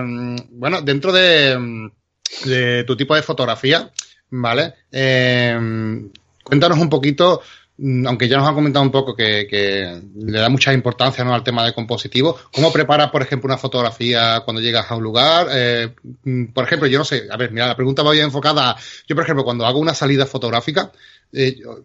bueno, 0.50 0.80
dentro 0.80 1.12
de, 1.12 1.90
de, 2.46 2.84
tu 2.84 2.96
tipo 2.96 3.14
de 3.14 3.22
fotografía, 3.22 3.90
¿vale? 4.30 4.74
Eh, 4.90 6.08
cuéntanos 6.42 6.78
un 6.78 6.88
poquito 6.88 7.42
aunque 8.06 8.28
ya 8.28 8.38
nos 8.38 8.48
han 8.48 8.54
comentado 8.54 8.84
un 8.84 8.90
poco 8.90 9.14
que, 9.14 9.46
que 9.48 10.02
le 10.16 10.38
da 10.38 10.48
mucha 10.48 10.72
importancia 10.72 11.24
¿no? 11.24 11.32
al 11.32 11.44
tema 11.44 11.64
de 11.64 11.72
compositivo, 11.72 12.36
¿cómo 12.52 12.72
preparas, 12.72 13.10
por 13.10 13.22
ejemplo, 13.22 13.46
una 13.46 13.58
fotografía 13.58 14.42
cuando 14.44 14.60
llegas 14.60 14.90
a 14.90 14.96
un 14.96 15.04
lugar? 15.04 15.46
Eh, 15.52 15.94
por 16.52 16.64
ejemplo, 16.64 16.88
yo 16.88 16.98
no 16.98 17.04
sé, 17.04 17.28
a 17.30 17.36
ver, 17.36 17.52
mira, 17.52 17.68
la 17.68 17.76
pregunta 17.76 18.02
va 18.02 18.16
enfocada, 18.16 18.76
yo 19.06 19.14
por 19.14 19.22
ejemplo, 19.22 19.44
cuando 19.44 19.64
hago 19.64 19.78
una 19.78 19.94
salida 19.94 20.26
fotográfica, 20.26 20.90
eh, 21.32 21.56
yo, 21.60 21.78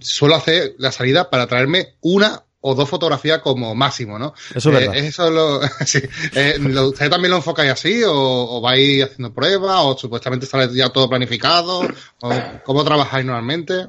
suelo 0.00 0.34
hacer 0.34 0.74
la 0.78 0.90
salida 0.90 1.30
para 1.30 1.46
traerme 1.46 1.94
una 2.00 2.42
o 2.60 2.74
dos 2.74 2.88
fotografías 2.88 3.40
como 3.40 3.76
máximo, 3.76 4.18
¿no? 4.18 4.34
Eso 4.52 4.70
es 4.70 4.74
verdad. 4.74 4.96
Eh, 4.96 5.06
eso 5.06 5.30
lo, 5.30 5.60
sí. 5.86 6.00
eh, 6.34 6.58
¿Usted 6.58 7.08
también 7.08 7.30
lo 7.30 7.36
enfocáis 7.36 7.70
así? 7.70 8.02
¿O, 8.02 8.12
o 8.12 8.60
vais 8.60 9.04
haciendo 9.04 9.32
pruebas? 9.32 9.78
¿O 9.84 9.96
supuestamente 9.96 10.46
sale 10.46 10.74
ya 10.74 10.88
todo 10.88 11.08
planificado? 11.08 11.82
¿O 12.20 12.30
¿Cómo 12.64 12.84
trabajáis 12.84 13.24
normalmente? 13.24 13.86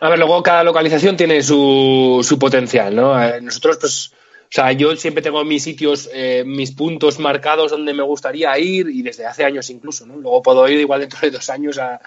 A 0.00 0.08
ver, 0.08 0.18
luego 0.18 0.42
cada 0.42 0.64
localización 0.64 1.16
tiene 1.16 1.42
su, 1.42 2.20
su 2.26 2.38
potencial, 2.38 2.96
¿no? 2.96 3.22
Eh, 3.22 3.40
nosotros, 3.42 3.76
pues, 3.78 4.12
o 4.14 4.52
sea, 4.52 4.72
yo 4.72 4.96
siempre 4.96 5.22
tengo 5.22 5.44
mis 5.44 5.62
sitios, 5.62 6.08
eh, 6.12 6.42
mis 6.44 6.72
puntos 6.72 7.18
marcados 7.18 7.70
donde 7.70 7.92
me 7.92 8.02
gustaría 8.02 8.58
ir 8.58 8.88
y 8.88 9.02
desde 9.02 9.26
hace 9.26 9.44
años 9.44 9.68
incluso, 9.68 10.06
¿no? 10.06 10.16
Luego 10.16 10.42
puedo 10.42 10.66
ir 10.68 10.80
igual 10.80 11.00
dentro 11.00 11.20
de 11.20 11.30
dos 11.30 11.50
años 11.50 11.78
a, 11.78 12.00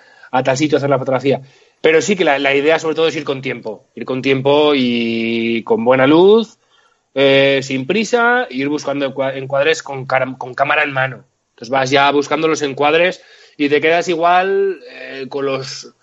tal 0.44 0.58
sitio 0.58 0.76
a 0.76 0.80
hacer 0.80 0.90
la 0.90 0.98
fotografía. 0.98 1.42
Pero 1.82 2.02
sí 2.02 2.16
que 2.16 2.26
la, 2.26 2.56
idea 2.56 2.80
sobre 2.80 2.96
todo 2.96 3.08
es 3.08 3.16
ir 3.16 3.24
con 3.24 3.42
tiempo, 3.42 3.86
ir 3.94 4.06
con 4.06 4.24
tiempo 4.24 4.74
y 4.76 5.62
con 5.64 5.86
buena 5.86 6.08
luz, 6.08 6.58
eh, 7.14 7.60
sin 7.62 7.86
prisa, 7.86 8.48
ir 8.50 8.70
buscando 8.70 9.06
encuadres 9.36 9.84
con, 9.84 10.06
con 10.06 10.54
cámara 10.56 10.84
en 10.84 10.94
mano. 10.94 11.26
Entonces 11.52 11.70
vas 11.70 11.92
ya 11.92 12.10
buscando 12.12 12.48
los 12.48 12.64
encuadres 12.64 13.22
y 13.56 13.70
te 13.70 13.80
quedas 13.80 14.08
igual 14.08 14.82
eh, 14.90 15.28
con 15.30 15.46
los 15.46 15.94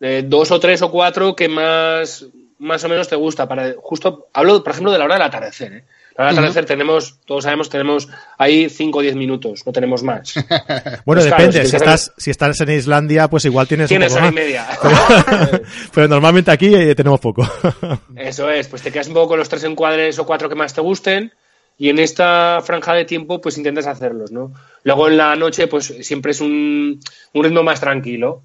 eh, 0.00 0.24
dos 0.26 0.50
o 0.50 0.60
tres 0.60 0.82
o 0.82 0.90
cuatro 0.90 1.34
que 1.34 1.48
más, 1.48 2.26
más 2.58 2.84
o 2.84 2.88
menos 2.88 3.08
te 3.08 3.16
gusta. 3.16 3.48
Para, 3.48 3.74
justo 3.78 4.28
hablo, 4.32 4.62
por 4.62 4.72
ejemplo, 4.72 4.92
de 4.92 4.98
la 4.98 5.04
hora 5.04 5.14
del 5.14 5.22
atardecer. 5.22 5.72
¿eh? 5.72 5.84
La 6.16 6.24
hora 6.24 6.32
del 6.32 6.38
atardecer 6.38 6.62
uh 6.62 6.64
-huh. 6.64 6.68
tenemos, 6.68 7.18
todos 7.24 7.44
sabemos, 7.44 7.70
tenemos 7.70 8.08
ahí 8.38 8.68
5 8.68 8.98
o 8.98 9.02
10 9.02 9.16
minutos, 9.16 9.62
no 9.66 9.72
tenemos 9.72 10.02
más. 10.02 10.34
bueno, 11.04 11.22
pues, 11.22 11.24
depende. 11.24 11.50
Claro, 11.50 11.64
si, 11.64 11.70
si, 11.70 11.76
estás, 11.76 12.12
si 12.16 12.30
estás 12.30 12.60
en 12.60 12.70
Islandia, 12.70 13.28
pues 13.28 13.44
igual 13.44 13.66
tienes. 13.66 13.88
Tienes 13.88 14.14
hora 14.14 14.28
y 14.28 14.32
media. 14.32 14.66
Pero, 14.82 15.62
pero, 15.94 16.08
normalmente 16.08 16.50
aquí 16.50 16.74
eh, 16.74 16.94
tenemos 16.94 17.20
poco. 17.20 17.46
Eso 18.16 18.50
es, 18.50 18.68
pues 18.68 18.82
te 18.82 18.90
quedas 18.90 19.08
un 19.08 19.14
poco 19.14 19.28
con 19.28 19.38
los 19.38 19.48
tres 19.48 19.64
encuadres 19.64 20.18
o 20.18 20.26
cuatro 20.26 20.48
que 20.48 20.54
más 20.54 20.74
te 20.74 20.80
gusten. 20.80 21.32
Y 21.78 21.90
en 21.90 21.98
esta 21.98 22.60
franja 22.64 22.94
de 22.94 23.04
tiempo, 23.04 23.40
pues 23.40 23.58
intentas 23.58 23.86
hacerlos, 23.86 24.32
¿no? 24.32 24.52
Luego 24.82 25.08
en 25.08 25.18
la 25.18 25.36
noche, 25.36 25.66
pues 25.66 25.94
siempre 26.00 26.32
es 26.32 26.40
un, 26.40 26.98
un 27.34 27.44
ritmo 27.44 27.62
más 27.62 27.80
tranquilo. 27.80 28.42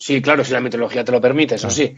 Sí, 0.00 0.22
claro, 0.22 0.42
si 0.42 0.52
la 0.52 0.60
meteorología 0.60 1.04
te 1.04 1.12
lo 1.12 1.20
permite, 1.20 1.56
eso 1.56 1.68
sí. 1.68 1.94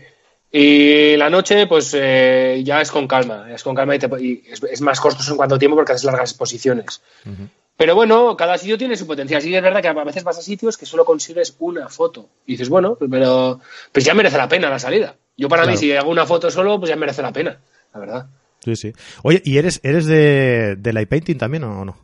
Y 0.51 1.17
la 1.17 1.31
noche, 1.31 1.67
pues 1.69 1.97
eh, 1.99 2.61
ya 2.65 2.81
es 2.81 2.91
con 2.91 3.07
calma, 3.07 3.47
es 3.55 3.63
con 3.63 3.77
calma 3.77 3.95
y, 3.95 3.99
te, 4.01 4.09
y 4.21 4.43
es, 4.51 4.63
es, 4.65 4.81
más 4.81 5.01
costoso 5.01 5.31
en 5.31 5.37
cuanto 5.37 5.55
a 5.55 5.59
tiempo 5.59 5.77
porque 5.77 5.93
haces 5.93 6.05
largas 6.05 6.31
exposiciones. 6.31 7.01
Uh 7.25 7.31
-huh. 7.31 7.49
Pero 7.77 7.95
bueno, 7.95 8.37
cada 8.37 8.59
sitio 8.59 8.77
tiene 8.77 8.97
su 8.97 9.07
potencial. 9.07 9.41
Sí 9.41 9.55
es 9.55 9.63
verdad 9.63 9.81
que 9.81 9.89
a 9.89 10.05
veces 10.05 10.25
vas 10.25 10.39
a 10.39 10.43
sitios 10.43 10.77
que 10.77 10.85
solo 10.85 11.05
consigues 11.05 11.57
una 11.61 11.89
foto. 11.89 12.29
Y 12.45 12.53
dices, 12.53 12.69
bueno, 12.69 12.99
pero 13.11 13.61
pues 13.93 14.05
ya 14.05 14.15
merece 14.15 14.37
la 14.37 14.49
pena 14.49 14.69
la 14.69 14.79
salida. 14.79 15.17
Yo 15.37 15.49
para 15.49 15.63
claro. 15.63 15.73
mí, 15.73 15.79
si 15.79 15.93
hago 15.93 16.11
una 16.11 16.27
foto 16.27 16.51
solo, 16.51 16.79
pues 16.79 16.91
ya 16.91 16.97
merece 16.97 17.23
la 17.23 17.33
pena, 17.33 17.59
la 17.95 18.01
verdad. 18.01 18.27
Sí, 18.65 18.77
sí. 18.77 18.93
Oye, 19.23 19.41
¿y 19.45 19.59
eres, 19.59 19.81
eres 19.83 20.07
de, 20.07 20.77
de 20.77 20.93
light 20.93 21.09
painting 21.09 21.39
también 21.39 21.65
o 21.65 21.85
no? 21.85 21.97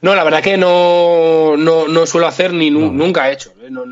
No, 0.00 0.14
la 0.14 0.24
verdad 0.24 0.42
que 0.42 0.56
no, 0.56 1.56
no, 1.56 1.88
no 1.88 2.06
suelo 2.06 2.26
hacer 2.26 2.52
ni 2.52 2.70
no. 2.70 2.90
nunca 2.92 3.28
he 3.28 3.34
hecho. 3.34 3.52
¿eh? 3.62 3.68
No, 3.70 3.84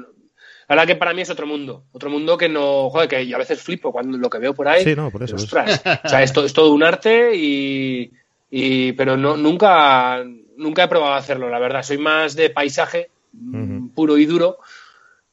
la 0.70 0.76
verdad 0.76 0.94
que 0.94 0.98
para 1.00 1.12
mí 1.12 1.22
es 1.22 1.30
otro 1.30 1.48
mundo. 1.48 1.82
Otro 1.90 2.10
mundo 2.10 2.38
que 2.38 2.48
no. 2.48 2.90
Joder, 2.90 3.08
que 3.08 3.26
yo 3.26 3.34
a 3.34 3.40
veces 3.40 3.60
flipo 3.60 3.90
cuando 3.90 4.16
lo 4.16 4.30
que 4.30 4.38
veo 4.38 4.54
por 4.54 4.68
ahí. 4.68 4.84
Sí, 4.84 4.94
no, 4.94 5.10
por 5.10 5.24
eso. 5.24 5.34
Ostras. 5.34 5.82
o 6.04 6.08
sea, 6.08 6.22
es, 6.22 6.32
to, 6.32 6.44
es, 6.44 6.52
todo 6.52 6.72
un 6.72 6.84
arte 6.84 7.34
y. 7.34 8.12
y 8.52 8.92
pero 8.92 9.16
no, 9.16 9.36
nunca, 9.36 10.22
nunca 10.56 10.84
he 10.84 10.88
probado 10.88 11.14
a 11.14 11.18
hacerlo, 11.18 11.50
la 11.50 11.58
verdad. 11.58 11.82
Soy 11.82 11.98
más 11.98 12.36
de 12.36 12.50
paisaje 12.50 13.10
uh 13.34 13.56
-huh. 13.56 13.94
puro 13.94 14.16
y 14.16 14.26
duro. 14.26 14.58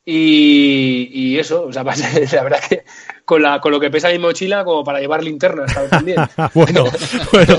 Y, 0.03 1.09
y, 1.13 1.37
eso, 1.37 1.65
o 1.65 1.71
sea, 1.71 1.83
la 2.33 2.43
verdad 2.43 2.59
que 2.67 2.83
con, 3.27 3.41
la, 3.41 3.59
con 3.59 3.73
lo 3.73 3.79
que 3.81 3.89
pesa 3.89 4.09
mi 4.09 4.19
mochila, 4.19 4.63
como 4.63 4.85
para 4.85 5.01
llevar 5.01 5.21
linternas 5.21 5.69
¿sabes? 5.73 5.89
también. 5.89 6.17
bueno, 6.53 6.85
bueno, 7.33 7.57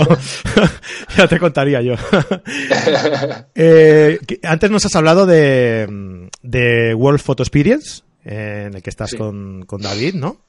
ya 1.16 1.28
te 1.28 1.38
contaría 1.38 1.82
yo. 1.82 1.92
eh, 3.54 4.18
antes 4.44 4.70
nos 4.70 4.86
has 4.86 4.96
hablado 4.96 5.26
de, 5.26 6.26
de 6.40 6.94
World 6.94 7.20
Photo 7.20 7.42
Experience, 7.42 8.02
eh, 8.24 8.64
en 8.68 8.76
el 8.76 8.82
que 8.82 8.88
estás 8.88 9.10
sí. 9.10 9.18
con, 9.18 9.66
con, 9.66 9.82
David, 9.82 10.14
¿no? 10.14 10.40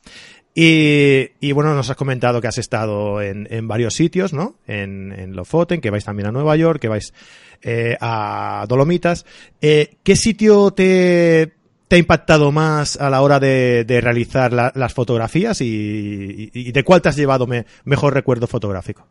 Y, 0.55 1.31
y, 1.41 1.51
bueno, 1.51 1.75
nos 1.75 1.89
has 1.89 1.97
comentado 1.97 2.39
que 2.39 2.47
has 2.47 2.57
estado 2.57 3.21
en, 3.21 3.45
en 3.51 3.67
varios 3.67 3.95
sitios, 3.95 4.31
¿no? 4.31 4.55
En, 4.67 5.11
en 5.11 5.35
Lofoten, 5.35 5.81
que 5.81 5.89
vais 5.89 6.05
también 6.05 6.29
a 6.29 6.31
Nueva 6.31 6.55
York, 6.55 6.79
que 6.79 6.87
vais 6.87 7.13
eh, 7.61 7.97
a 7.99 8.65
Dolomitas. 8.69 9.25
Eh, 9.59 9.97
¿Qué 10.01 10.15
sitio 10.15 10.71
te, 10.71 11.58
te 11.89 11.95
ha 11.95 11.99
impactado 11.99 12.51
más 12.51 12.97
a 12.97 13.09
la 13.09 13.21
hora 13.21 13.39
de, 13.39 13.83
realizar 14.01 14.53
la, 14.53 14.71
las 14.75 14.93
fotografías 14.93 15.59
y, 15.59 16.71
de 16.71 16.83
cuál 16.83 17.01
te 17.01 17.09
has 17.09 17.15
llevado 17.15 17.47
me, 17.47 17.65
mejor 17.83 18.13
recuerdo 18.13 18.45
fotográfico? 18.45 19.07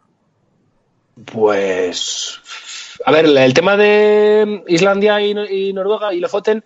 Pues, 1.24 2.40
a 3.04 3.10
ver, 3.10 3.26
el 3.26 3.52
tema 3.54 3.76
de 3.76 4.62
Islandia 4.68 5.20
y, 5.20 5.72
Noruega 5.72 6.14
y 6.14 6.20
Lofoten 6.20 6.64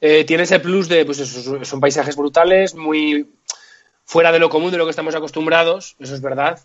eh, 0.00 0.24
tiene 0.24 0.42
ese 0.42 0.58
plus 0.58 0.88
de, 0.88 1.06
pues 1.06 1.18
son 1.18 1.80
paisajes 1.80 2.16
brutales, 2.16 2.74
muy 2.74 3.30
fuera 4.04 4.32
de 4.32 4.40
lo 4.40 4.50
común, 4.50 4.72
de 4.72 4.78
lo 4.78 4.84
que 4.84 4.90
estamos 4.90 5.14
acostumbrados, 5.14 5.94
eso 6.00 6.16
es 6.16 6.20
verdad, 6.20 6.58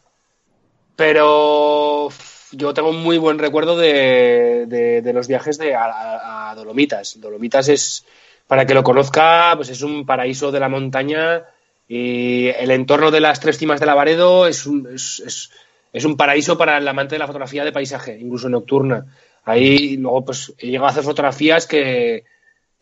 pero 0.96 2.10
yo 2.52 2.74
tengo 2.74 2.90
un 2.90 3.04
muy 3.04 3.20
buen 3.20 3.38
recuerdo 3.38 3.78
de, 3.78 5.12
los 5.14 5.28
viajes 5.28 5.60
de, 5.60 5.76
a 5.76 6.52
Dolomitas. 6.56 7.22
Dolomitas 7.22 7.70
es 7.70 8.04
para 8.48 8.66
que 8.66 8.74
lo 8.74 8.84
conozca, 8.84 9.54
pues 9.56 9.70
es 9.70 9.82
un 9.82 10.06
paraíso 10.06 10.52
de 10.52 10.60
la 10.60 10.70
montaña 10.70 11.44
y 11.88 12.48
el 12.48 12.72
entorno 12.72 13.12
de 13.12 13.20
las 13.20 13.40
tres 13.40 13.58
cimas 13.58 13.80
de 13.80 13.86
Lavaredo 13.86 14.48
es, 14.48 14.66
un, 14.66 14.88
es, 14.94 15.22
es, 15.26 15.52
es 15.94 16.06
un 16.06 16.18
paraíso 16.18 16.58
para 16.58 16.78
el 16.78 16.88
amante 16.88 17.16
de 17.16 17.20
la 17.20 17.28
fotografía 17.28 17.64
de 17.64 17.72
paisaje, 17.72 18.18
incluso 18.20 18.50
nocturna. 18.50 19.06
Ahí 19.46 19.98
luego 19.98 20.26
pues 20.26 20.54
he 20.58 20.68
llegado 20.68 20.88
a 20.88 20.90
hacer 20.92 21.04
fotografías 21.04 21.68
que, 21.68 22.26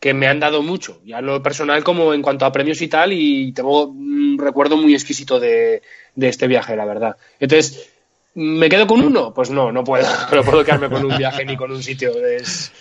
que 0.00 0.14
me 0.14 0.26
han 0.26 0.40
dado 0.40 0.62
mucho, 0.62 1.00
ya 1.04 1.20
lo 1.20 1.42
personal 1.42 1.84
como 1.84 2.12
en 2.12 2.22
cuanto 2.22 2.44
a 2.44 2.52
premios 2.52 2.82
y 2.82 2.88
tal, 2.88 3.12
y 3.12 3.52
tengo 3.52 3.86
un 3.86 4.36
recuerdo 4.38 4.76
muy 4.76 4.94
exquisito 4.94 5.38
de, 5.38 5.82
de 6.14 6.28
este 6.28 6.46
viaje, 6.48 6.76
la 6.76 6.84
verdad. 6.84 7.16
Entonces, 7.38 7.90
¿me 8.34 8.68
quedo 8.68 8.86
con 8.86 9.00
uno? 9.00 9.32
Pues 9.32 9.50
no, 9.50 9.72
no 9.72 9.84
puedo, 9.84 10.06
no 10.32 10.42
puedo 10.42 10.64
quedarme 10.64 10.90
con 10.90 11.04
un 11.04 11.16
viaje 11.16 11.44
ni 11.44 11.56
con 11.56 11.70
un 11.70 11.82
sitio, 11.82 12.10
es 12.24 12.72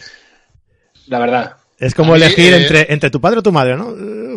la 1.08 1.20
verdad. 1.20 1.58
Es 1.78 1.94
como 1.94 2.16
elegir 2.16 2.54
eh, 2.54 2.62
entre, 2.62 2.94
entre 2.94 3.10
tu 3.10 3.20
padre 3.20 3.40
o 3.40 3.44
tu 3.44 3.52
madre, 3.52 3.76
¿no? 3.76 3.94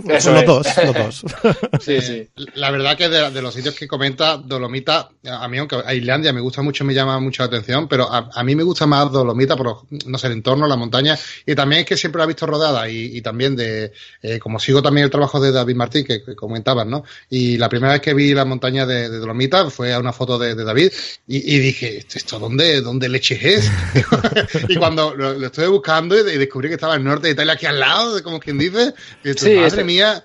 Eso 0.08 0.32
los 0.32 0.44
dos, 0.44 0.66
los 0.84 0.94
dos. 0.94 1.24
sí, 1.80 2.00
sí. 2.00 2.28
La 2.54 2.70
verdad 2.70 2.96
que 2.96 3.08
de, 3.08 3.42
los 3.42 3.54
sitios 3.54 3.74
que 3.74 3.86
comenta 3.86 4.36
Dolomita, 4.36 5.08
a 5.24 5.48
mí 5.48 5.58
aunque 5.58 5.76
a 5.84 5.94
Islandia 5.94 6.32
me 6.32 6.40
gusta 6.40 6.62
mucho, 6.62 6.84
me 6.84 6.94
llama 6.94 7.18
mucho 7.20 7.42
la 7.42 7.46
atención, 7.46 7.88
pero 7.88 8.08
a, 8.10 8.42
mí 8.42 8.54
me 8.54 8.62
gusta 8.62 8.86
más 8.86 9.10
Dolomita 9.10 9.56
por, 9.56 9.82
no 10.06 10.18
sé, 10.18 10.28
el 10.28 10.34
entorno, 10.34 10.66
la 10.66 10.76
montaña, 10.76 11.18
y 11.46 11.54
también 11.54 11.80
es 11.80 11.86
que 11.86 11.96
siempre 11.96 12.18
la 12.18 12.24
he 12.24 12.28
visto 12.28 12.46
rodada, 12.46 12.88
y, 12.88 13.20
también 13.22 13.56
de, 13.56 13.92
eh, 14.22 14.38
como 14.38 14.58
sigo 14.58 14.82
también 14.82 15.04
el 15.04 15.10
trabajo 15.10 15.40
de 15.40 15.52
David 15.52 15.76
Martín, 15.76 16.04
que, 16.04 16.22
comentabas, 16.34 16.86
¿no? 16.86 17.04
Y 17.30 17.56
la 17.56 17.68
primera 17.68 17.92
vez 17.92 18.02
que 18.02 18.14
vi 18.14 18.34
la 18.34 18.44
montaña 18.44 18.86
de, 18.86 19.08
Dolomita 19.08 19.70
fue 19.70 19.92
a 19.92 19.98
una 19.98 20.12
foto 20.12 20.38
de, 20.38 20.54
David, 20.54 20.90
y, 21.26 21.58
dije, 21.58 22.04
¿esto 22.12 22.38
dónde, 22.38 22.80
dónde 22.80 23.08
leche 23.08 23.38
es? 23.42 23.70
y 24.68 24.76
cuando 24.76 25.14
lo, 25.14 25.46
estuve 25.46 25.68
buscando 25.68 26.18
y, 26.18 26.38
descubrí 26.38 26.68
que 26.68 26.74
estaba 26.74 26.94
el 26.94 27.04
norte 27.04 27.27
de 27.28 27.34
Italia, 27.34 27.54
aquí 27.54 27.66
al 27.66 27.80
lado, 27.80 28.22
como 28.22 28.40
quien 28.40 28.58
dice, 28.58 28.94
y 29.24 29.56
madre 29.56 29.84
mía, 29.84 30.24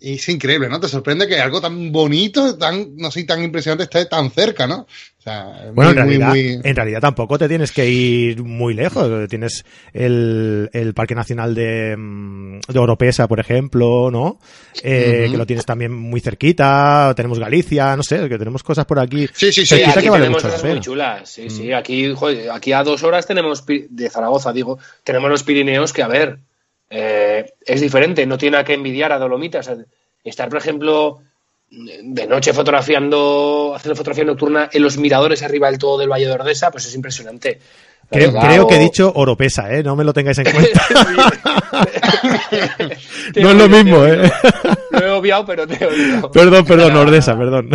es 0.00 0.28
increíble, 0.28 0.68
¿no? 0.68 0.80
Te 0.80 0.88
sorprende 0.88 1.28
que 1.28 1.38
algo 1.38 1.60
tan 1.60 1.92
bonito, 1.92 2.56
tan, 2.56 2.96
no 2.96 3.10
sé, 3.10 3.24
tan 3.24 3.42
impresionante 3.42 3.84
esté 3.84 4.06
tan 4.06 4.30
cerca, 4.30 4.66
¿no? 4.66 4.86
O 5.18 5.22
sea, 5.24 5.70
bueno, 5.72 5.90
en, 5.92 5.96
realidad, 5.96 6.36
en 6.36 6.76
realidad 6.76 7.00
tampoco 7.00 7.38
te 7.38 7.48
tienes 7.48 7.72
que 7.72 7.88
ir 7.88 8.42
muy 8.42 8.74
lejos. 8.74 9.28
Tienes 9.28 9.64
el, 9.94 10.68
el 10.72 10.92
Parque 10.92 11.14
Nacional 11.14 11.54
de, 11.54 11.96
mm, 11.96 12.60
de 12.68 12.78
Oropesa, 12.78 13.26
por 13.26 13.40
ejemplo, 13.40 14.10
¿no? 14.10 14.38
Eh, 14.82 15.28
Que 15.30 15.36
lo 15.38 15.46
tienes 15.46 15.64
también 15.64 15.92
muy 15.92 16.20
cerquita. 16.20 17.14
Tenemos 17.16 17.38
Galicia, 17.38 17.96
no 17.96 18.02
sé, 18.02 18.28
que 18.28 18.36
tenemos 18.36 18.62
cosas 18.62 18.84
por 18.84 18.98
aquí. 18.98 19.26
Sí, 19.32 19.50
sí, 19.50 19.64
sí. 19.64 19.82
Aquí 19.82 20.10
tenemos 20.10 20.42
cosas 20.42 20.62
muy 20.62 20.80
chulas. 20.80 21.28
Sí, 21.30 21.48
sí. 21.48 21.68
Mm. 21.68 21.74
Aquí, 21.74 22.12
joder, 22.14 22.50
aquí 22.50 22.72
a 22.72 22.82
dos 22.82 23.02
horas 23.02 23.26
tenemos, 23.26 23.64
de 23.66 24.10
Zaragoza, 24.10 24.52
digo, 24.52 24.78
tenemos 25.04 25.30
los 25.30 25.42
Pirineos 25.42 25.94
que, 25.94 26.02
a 26.02 26.08
ver, 26.08 26.38
eh, 26.90 27.52
es 27.64 27.80
diferente, 27.80 28.26
no 28.26 28.38
tiene 28.38 28.52
nada 28.52 28.64
que 28.64 28.74
envidiar 28.74 29.12
a 29.12 29.18
Dolomitas. 29.18 29.70
estar, 30.22 30.48
por 30.48 30.58
ejemplo, 30.58 31.20
de 31.70 32.26
noche 32.26 32.52
fotografiando, 32.52 33.72
haciendo 33.74 33.96
fotografía 33.96 34.24
nocturna 34.24 34.68
en 34.72 34.82
los 34.82 34.96
miradores 34.96 35.42
arriba 35.42 35.70
del 35.70 35.78
todo 35.78 35.98
del 35.98 36.10
Valle 36.10 36.26
de 36.26 36.32
Ordesa, 36.32 36.70
pues 36.70 36.86
es 36.86 36.94
impresionante. 36.94 37.58
Creo, 38.10 38.66
que 38.66 38.76
he 38.76 38.78
dicho 38.78 39.12
Oropesa, 39.14 39.72
¿eh? 39.72 39.82
No 39.82 39.96
me 39.96 40.04
lo 40.04 40.12
tengáis 40.12 40.38
en 40.38 40.44
cuenta. 40.44 40.86
no 43.36 43.50
es 43.50 43.56
lo 43.56 43.68
mismo, 43.68 44.04
¿eh? 44.04 44.30
Lo 44.90 45.06
he 45.06 45.10
obviado, 45.10 45.46
pero 45.46 45.66
te 45.66 45.82
he 45.82 45.86
obviado. 45.86 46.30
Perdón, 46.30 46.64
perdón, 46.64 46.96
Ordesa, 46.96 47.36
perdón. 47.36 47.70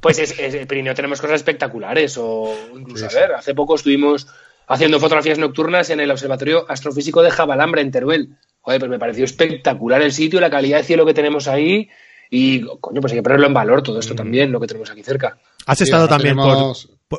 Pues 0.00 0.18
es, 0.18 0.38
el 0.38 0.66
Pirineo 0.66 0.94
tenemos 0.94 1.20
cosas 1.20 1.36
espectaculares. 1.36 2.16
O 2.18 2.52
incluso, 2.74 3.06
a 3.06 3.20
ver, 3.20 3.32
hace 3.34 3.54
poco 3.54 3.74
estuvimos 3.74 4.26
haciendo 4.70 5.00
fotografías 5.00 5.38
nocturnas 5.38 5.90
en 5.90 5.98
el 5.98 6.10
Observatorio 6.12 6.64
Astrofísico 6.68 7.22
de 7.22 7.32
Jabalambra, 7.32 7.80
en 7.80 7.90
Teruel. 7.90 8.36
Joder, 8.60 8.78
pues 8.78 8.90
me 8.90 9.00
pareció 9.00 9.24
espectacular 9.24 10.00
el 10.00 10.12
sitio, 10.12 10.40
la 10.40 10.48
calidad 10.48 10.78
de 10.78 10.84
cielo 10.84 11.04
que 11.04 11.12
tenemos 11.12 11.48
ahí. 11.48 11.90
Y, 12.30 12.60
coño, 12.80 13.00
pues 13.00 13.12
hay 13.12 13.18
que 13.18 13.22
ponerlo 13.24 13.48
en 13.48 13.54
valor 13.54 13.82
todo 13.82 13.98
esto 13.98 14.14
mm. 14.14 14.16
también, 14.16 14.52
lo 14.52 14.60
que 14.60 14.68
tenemos 14.68 14.88
aquí 14.88 15.02
cerca. 15.02 15.38
¿Has 15.66 15.80
estado 15.80 16.06
también 16.06 16.36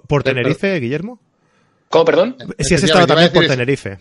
por, 0.08 0.24
Tenerife, 0.24 0.80
Guillermo? 0.80 1.20
¿Cómo, 1.90 2.06
perdón? 2.06 2.38
Sí, 2.58 2.76
has 2.76 2.84
estado 2.84 3.06
también 3.06 3.34
por 3.34 3.46
Tenerife. 3.46 3.98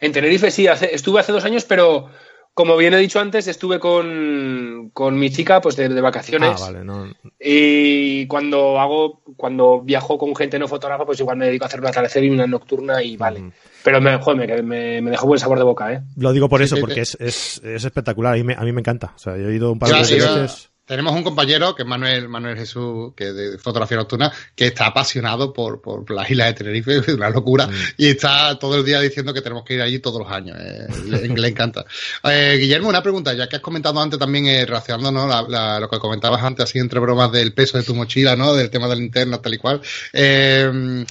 En 0.00 0.12
Tenerife 0.12 0.50
sí, 0.50 0.66
estuve 0.66 1.20
hace 1.20 1.30
dos 1.30 1.44
años, 1.44 1.64
pero 1.64 2.10
como 2.58 2.76
bien 2.76 2.92
he 2.92 2.98
dicho 2.98 3.20
antes, 3.20 3.46
estuve 3.46 3.78
con, 3.78 4.90
mi 5.12 5.30
chica 5.30 5.60
pues 5.60 5.76
de, 5.76 5.88
vacaciones. 6.00 6.60
Ah, 6.60 6.72
vale, 6.72 7.14
Y 7.38 8.26
cuando 8.26 8.80
hago, 8.80 9.22
cuando 9.36 9.80
viajo 9.80 10.18
con 10.18 10.34
gente 10.34 10.58
no 10.58 10.66
fotógrafa, 10.66 11.06
pues 11.06 11.20
igual 11.20 11.36
me 11.36 11.46
dedico 11.46 11.66
a 11.66 11.68
hacer 11.68 11.78
una 11.78 11.90
atardecer 11.90 12.24
y 12.24 12.30
una 12.30 12.48
nocturna 12.48 13.00
y 13.00 13.16
vale. 13.16 13.52
Pero 13.84 14.00
me, 14.00 14.18
joder, 14.18 14.64
me, 14.64 15.00
me, 15.00 15.10
dejó 15.12 15.28
buen 15.28 15.38
sabor 15.38 15.58
de 15.58 15.62
boca, 15.62 15.92
¿eh? 15.92 16.00
Lo 16.16 16.32
digo 16.32 16.48
por 16.48 16.60
eso, 16.60 16.74
porque 16.80 17.02
es, 17.02 17.16
es, 17.20 17.62
es, 17.62 17.84
espectacular. 17.84 18.34
A 18.34 18.36
mí, 18.36 18.42
me, 18.42 18.54
a 18.54 18.62
mí 18.62 18.72
me 18.72 18.80
encanta. 18.80 19.12
O 19.14 19.18
sea, 19.20 19.36
yo 19.36 19.50
he 19.50 19.54
ido 19.54 19.70
un 19.70 19.78
par 19.78 19.90
de 19.90 19.98
veces. 19.98 20.70
Tenemos 20.88 21.14
un 21.14 21.22
compañero, 21.22 21.74
que 21.74 21.82
es 21.82 21.88
Manuel, 21.88 22.30
Manuel 22.30 22.56
Jesús, 22.56 23.12
que 23.14 23.26
de 23.26 23.58
fotografía 23.58 23.98
nocturna, 23.98 24.32
que 24.56 24.68
está 24.68 24.86
apasionado 24.86 25.52
por, 25.52 25.82
por 25.82 26.10
las 26.10 26.30
islas 26.30 26.46
de 26.46 26.54
Tenerife, 26.54 26.96
es 26.96 27.08
una 27.14 27.28
locura, 27.28 27.68
y 27.98 28.08
está 28.08 28.58
todo 28.58 28.78
el 28.78 28.86
día 28.86 28.98
diciendo 28.98 29.34
que 29.34 29.42
tenemos 29.42 29.64
que 29.64 29.74
ir 29.74 29.82
allí 29.82 29.98
todos 29.98 30.20
los 30.22 30.32
años. 30.32 30.56
Eh, 30.58 30.86
le, 31.06 31.48
encanta. 31.48 31.84
Eh, 32.24 32.56
Guillermo, 32.58 32.88
una 32.88 33.02
pregunta, 33.02 33.34
ya 33.34 33.48
que 33.48 33.56
has 33.56 33.62
comentado 33.62 34.00
antes 34.00 34.18
también, 34.18 34.46
eh, 34.46 34.64
relacionando 34.64 35.10
¿no? 35.10 35.80
lo 35.80 35.90
que 35.90 35.98
comentabas 35.98 36.42
antes, 36.42 36.64
así 36.64 36.78
entre 36.78 37.00
bromas 37.00 37.30
del 37.32 37.52
peso 37.52 37.76
de 37.78 37.84
tu 37.84 37.94
mochila, 37.94 38.34
¿no? 38.34 38.54
Del 38.54 38.70
tema 38.70 38.86
de 38.88 38.94
la 38.94 39.00
linterna, 39.00 39.40
tal 39.40 39.54
y 39.54 39.58
cual. 39.58 39.80
Eh, 40.12 41.04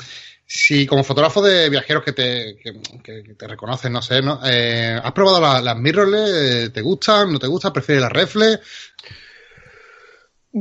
si 0.50 0.88
como 0.88 1.04
fotógrafo 1.04 1.42
de 1.42 1.70
viajeros 1.70 2.04
que 2.04 2.13
te, 2.13 2.58
que, 3.04 3.36
te 3.38 3.48
reconocen, 3.48 3.92
no 3.92 4.02
sé, 4.02 4.22
¿no? 4.22 4.40
Eh, 4.46 4.98
¿Has 5.04 5.12
probado 5.12 5.42
las, 5.42 5.62
las 5.62 5.78
mirrorless? 5.78 6.72
¿Te 6.72 6.82
gustan? 6.82 7.34
¿No 7.34 7.38
te 7.38 7.48
gustan? 7.48 7.74
¿Prefieres 7.74 8.02
las 8.02 8.12
reflex? 8.13 8.60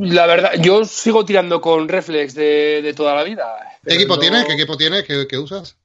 La 0.00 0.26
verdad, 0.26 0.52
yo 0.60 0.84
sigo 0.84 1.24
tirando 1.24 1.60
con 1.60 1.88
reflex 1.88 2.34
de, 2.34 2.92
toda 2.96 3.14
la 3.14 3.24
vida. 3.24 3.44
¿Qué 3.84 3.94
equipo 3.94 4.18
tienes? 4.18 4.44
¿Qué 4.44 4.52
equipo 4.52 4.76
tienes? 4.76 5.04
¿Qué, 5.04 5.38
usas? 5.38 5.76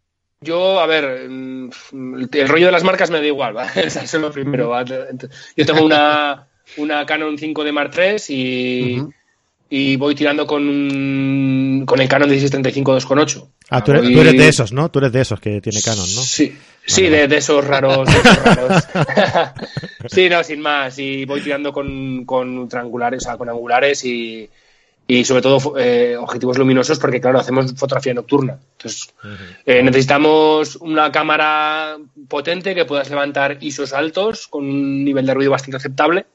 Yo, 0.41 0.79
a 0.79 0.85
ver, 0.85 1.29
mm, 1.29 1.69
el 2.31 2.47
rollo 2.49 2.65
de 2.65 2.71
las 2.71 2.83
marcas 2.83 3.09
me 3.11 3.19
da 3.19 3.27
igual, 3.27 3.53
¿vale? 3.53 3.71
Eso 3.75 3.99
es 3.99 4.13
lo 4.15 4.31
primero. 4.31 4.73
Yo 4.85 5.65
tengo 5.65 5.85
una, 5.85 6.47
una 6.77 7.05
Canon 7.05 7.37
5D 7.37 7.71
Mark 7.71 7.91
III 7.95 8.35
y, 8.35 9.01
y 9.69 9.95
voy 9.95 10.15
tirando 10.15 10.45
con, 10.45 11.83
con 11.85 12.01
el 12.01 12.07
Canon 12.09 12.29
1635 12.29 12.97
2.8. 12.97 13.47
Ah, 13.73 13.81
tú 13.81 13.91
eres, 13.91 14.11
tú 14.11 14.19
eres, 14.19 14.33
de 14.33 14.47
esos, 14.49 14.73
¿no? 14.73 14.91
Tú 14.91 14.99
eres 14.99 15.13
de 15.13 15.21
esos 15.21 15.39
que 15.39 15.61
tiene 15.61 15.81
Canon, 15.81 16.03
¿no? 16.13 16.21
Sí, 16.21 16.53
sí, 16.85 17.03
de, 17.03 17.23
esos 17.37 17.65
raros. 17.65 18.05
raros. 18.43 18.83
sí, 20.07 20.27
no, 20.27 20.43
sin 20.43 20.59
más. 20.59 20.99
Y 20.99 21.23
voy 21.23 21.39
tirando 21.39 21.71
con, 21.71 22.25
con 22.25 22.67
triangulares, 22.67 23.23
o 23.23 23.25
sea, 23.25 23.37
con 23.37 23.47
angulares 23.47 24.03
y, 24.03 24.49
y 25.07 25.23
sobre 25.23 25.41
todo 25.41 25.77
eh, 25.79 26.17
objetivos 26.17 26.57
luminosos 26.57 26.99
porque, 26.99 27.21
claro, 27.21 27.39
hacemos 27.39 27.73
fotografía 27.73 28.13
nocturna. 28.13 28.59
Entonces, 28.73 29.13
eh, 29.65 29.81
necesitamos 29.81 30.75
una 30.75 31.09
cámara 31.09 31.97
potente 32.27 32.75
que 32.75 32.83
puedas 32.83 33.09
levantar 33.09 33.57
ISOs 33.61 33.93
altos 33.93 34.47
con 34.47 34.65
un 34.65 35.05
nivel 35.05 35.25
de 35.25 35.33
ruido 35.33 35.51
bastante 35.51 35.77
aceptable 35.77 36.25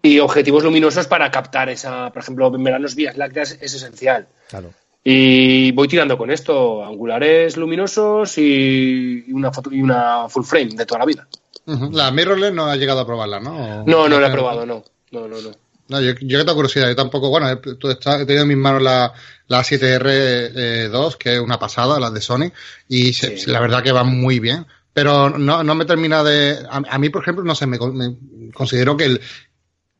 y 0.00 0.20
objetivos 0.20 0.62
luminosos 0.62 1.08
para 1.08 1.28
captar 1.32 1.68
esa, 1.70 2.10
por 2.12 2.22
ejemplo, 2.22 2.54
en 2.54 2.62
veranos 2.62 2.94
vías 2.94 3.16
lácteas 3.16 3.58
es 3.60 3.74
esencial. 3.74 4.28
Claro. 4.48 4.72
Y 5.04 5.72
voy 5.72 5.88
tirando 5.88 6.16
con 6.16 6.30
esto, 6.30 6.84
angulares 6.84 7.56
luminosos 7.56 8.38
y 8.38 9.24
una 9.32 9.50
foto 9.50 9.72
y 9.72 9.82
una 9.82 10.28
full 10.28 10.44
frame 10.44 10.74
de 10.76 10.86
toda 10.86 11.00
la 11.00 11.06
vida. 11.06 11.26
La 11.66 12.10
mirrorless 12.10 12.52
no 12.52 12.66
ha 12.66 12.76
llegado 12.76 13.00
a 13.00 13.06
probarla, 13.06 13.40
¿no? 13.40 13.84
No, 13.84 14.08
no 14.08 14.20
la 14.20 14.28
he 14.28 14.30
probado, 14.30 14.64
no. 14.64 14.84
No, 15.10 15.28
no, 15.28 15.40
no. 15.40 15.50
No, 15.88 16.00
yo, 16.00 16.12
yo 16.20 16.38
que 16.38 16.44
tengo 16.44 16.54
curiosidad, 16.54 16.88
yo 16.88 16.96
tampoco, 16.96 17.28
bueno, 17.28 17.50
he, 17.50 17.56
tenido 17.56 18.42
en 18.42 18.48
mis 18.48 18.56
manos 18.56 18.82
la, 18.82 19.12
la 19.48 19.60
7R2, 19.60 21.16
que 21.16 21.34
es 21.34 21.40
una 21.40 21.58
pasada, 21.58 22.00
la 22.00 22.10
de 22.10 22.20
Sony, 22.20 22.50
y 22.88 23.12
la 23.46 23.60
verdad 23.60 23.82
que 23.82 23.92
va 23.92 24.04
muy 24.04 24.38
bien, 24.38 24.66
pero 24.94 25.30
no, 25.30 25.62
no 25.62 25.74
me 25.74 25.84
termina 25.84 26.22
de, 26.22 26.58
a, 26.70 26.98
mí 26.98 27.10
por 27.10 27.22
ejemplo, 27.22 27.44
no 27.44 27.54
sé, 27.54 27.66
me, 27.66 27.78
me 27.78 28.16
considero 28.54 28.96
que 28.96 29.04
el, 29.04 29.20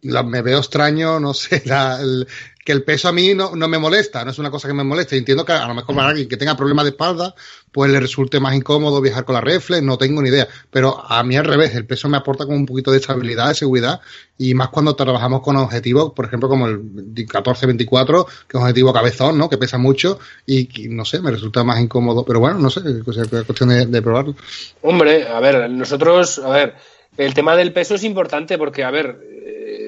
me 0.02 0.42
veo 0.42 0.58
extraño, 0.58 1.20
no 1.20 1.34
sé, 1.34 1.62
que 2.64 2.72
el 2.72 2.84
peso 2.84 3.08
a 3.08 3.12
mí 3.12 3.34
no, 3.34 3.56
no, 3.56 3.66
me 3.66 3.78
molesta, 3.78 4.24
no 4.24 4.30
es 4.30 4.38
una 4.38 4.50
cosa 4.50 4.68
que 4.68 4.74
me 4.74 4.84
moleste. 4.84 5.16
Entiendo 5.16 5.44
que 5.44 5.52
a 5.52 5.66
lo 5.66 5.74
mejor 5.74 5.96
para 5.96 6.08
alguien 6.08 6.28
que 6.28 6.36
tenga 6.36 6.56
problemas 6.56 6.84
de 6.84 6.90
espalda, 6.90 7.34
pues 7.72 7.90
le 7.90 7.98
resulte 7.98 8.38
más 8.38 8.54
incómodo 8.54 9.00
viajar 9.00 9.24
con 9.24 9.34
la 9.34 9.40
reflex, 9.40 9.82
no 9.82 9.98
tengo 9.98 10.22
ni 10.22 10.28
idea. 10.28 10.46
Pero 10.70 11.04
a 11.04 11.22
mí 11.24 11.36
al 11.36 11.44
revés, 11.44 11.74
el 11.74 11.86
peso 11.86 12.08
me 12.08 12.16
aporta 12.16 12.44
como 12.44 12.56
un 12.56 12.66
poquito 12.66 12.92
de 12.92 12.98
estabilidad, 12.98 13.48
de 13.48 13.54
seguridad, 13.54 14.00
y 14.38 14.54
más 14.54 14.68
cuando 14.68 14.94
trabajamos 14.94 15.42
con 15.42 15.56
objetivos, 15.56 16.12
por 16.12 16.26
ejemplo, 16.26 16.48
como 16.48 16.68
el 16.68 16.78
1424, 16.78 18.24
que 18.24 18.30
es 18.30 18.54
un 18.54 18.62
objetivo 18.62 18.92
cabezón, 18.92 19.38
¿no? 19.38 19.48
Que 19.48 19.58
pesa 19.58 19.78
mucho, 19.78 20.20
y, 20.46 20.68
no 20.88 21.04
sé, 21.04 21.20
me 21.20 21.32
resulta 21.32 21.64
más 21.64 21.80
incómodo. 21.80 22.24
Pero 22.24 22.38
bueno, 22.38 22.58
no 22.58 22.70
sé, 22.70 22.80
es 22.86 23.44
cuestión 23.44 23.70
de, 23.70 23.86
de 23.86 24.02
probarlo. 24.02 24.36
Hombre, 24.82 25.26
a 25.26 25.40
ver, 25.40 25.68
nosotros, 25.68 26.38
a 26.38 26.50
ver, 26.50 26.74
el 27.16 27.34
tema 27.34 27.56
del 27.56 27.72
peso 27.72 27.96
es 27.96 28.04
importante 28.04 28.56
porque, 28.56 28.84
a 28.84 28.90
ver, 28.90 29.18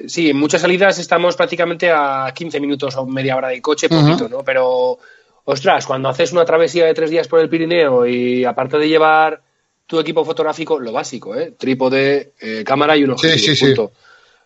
sí, 0.07 0.29
en 0.29 0.37
muchas 0.37 0.61
salidas 0.61 0.97
estamos 0.99 1.35
prácticamente 1.35 1.91
a 1.91 2.31
15 2.33 2.59
minutos 2.59 2.95
o 2.95 3.05
media 3.05 3.35
hora 3.35 3.49
de 3.49 3.61
coche, 3.61 3.89
poquito, 3.89 4.29
¿no? 4.29 4.43
Pero, 4.43 4.97
ostras, 5.45 5.85
cuando 5.85 6.09
haces 6.09 6.31
una 6.31 6.45
travesía 6.45 6.85
de 6.85 6.93
tres 6.93 7.09
días 7.09 7.27
por 7.27 7.39
el 7.39 7.49
Pirineo 7.49 8.05
y 8.05 8.45
aparte 8.45 8.77
de 8.77 8.89
llevar 8.89 9.41
tu 9.85 9.99
equipo 9.99 10.25
fotográfico, 10.25 10.79
lo 10.79 10.91
básico, 10.91 11.35
¿eh? 11.35 11.53
Trípode, 11.57 12.33
eh, 12.39 12.63
cámara 12.65 12.97
y 12.97 13.03
un 13.03 13.11
objetivo, 13.11 13.91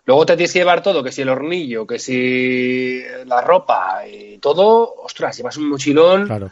Luego 0.05 0.25
te 0.25 0.35
tienes 0.35 0.53
que 0.53 0.59
llevar 0.59 0.81
todo, 0.81 1.03
que 1.03 1.11
si 1.11 1.21
el 1.21 1.29
hornillo, 1.29 1.85
que 1.85 1.99
si 1.99 2.99
la 3.27 3.41
ropa 3.41 4.07
y 4.07 4.39
todo, 4.39 4.95
ostras, 5.03 5.37
llevas 5.37 5.55
un 5.57 5.69
mochilón. 5.69 6.25
Claro. 6.25 6.51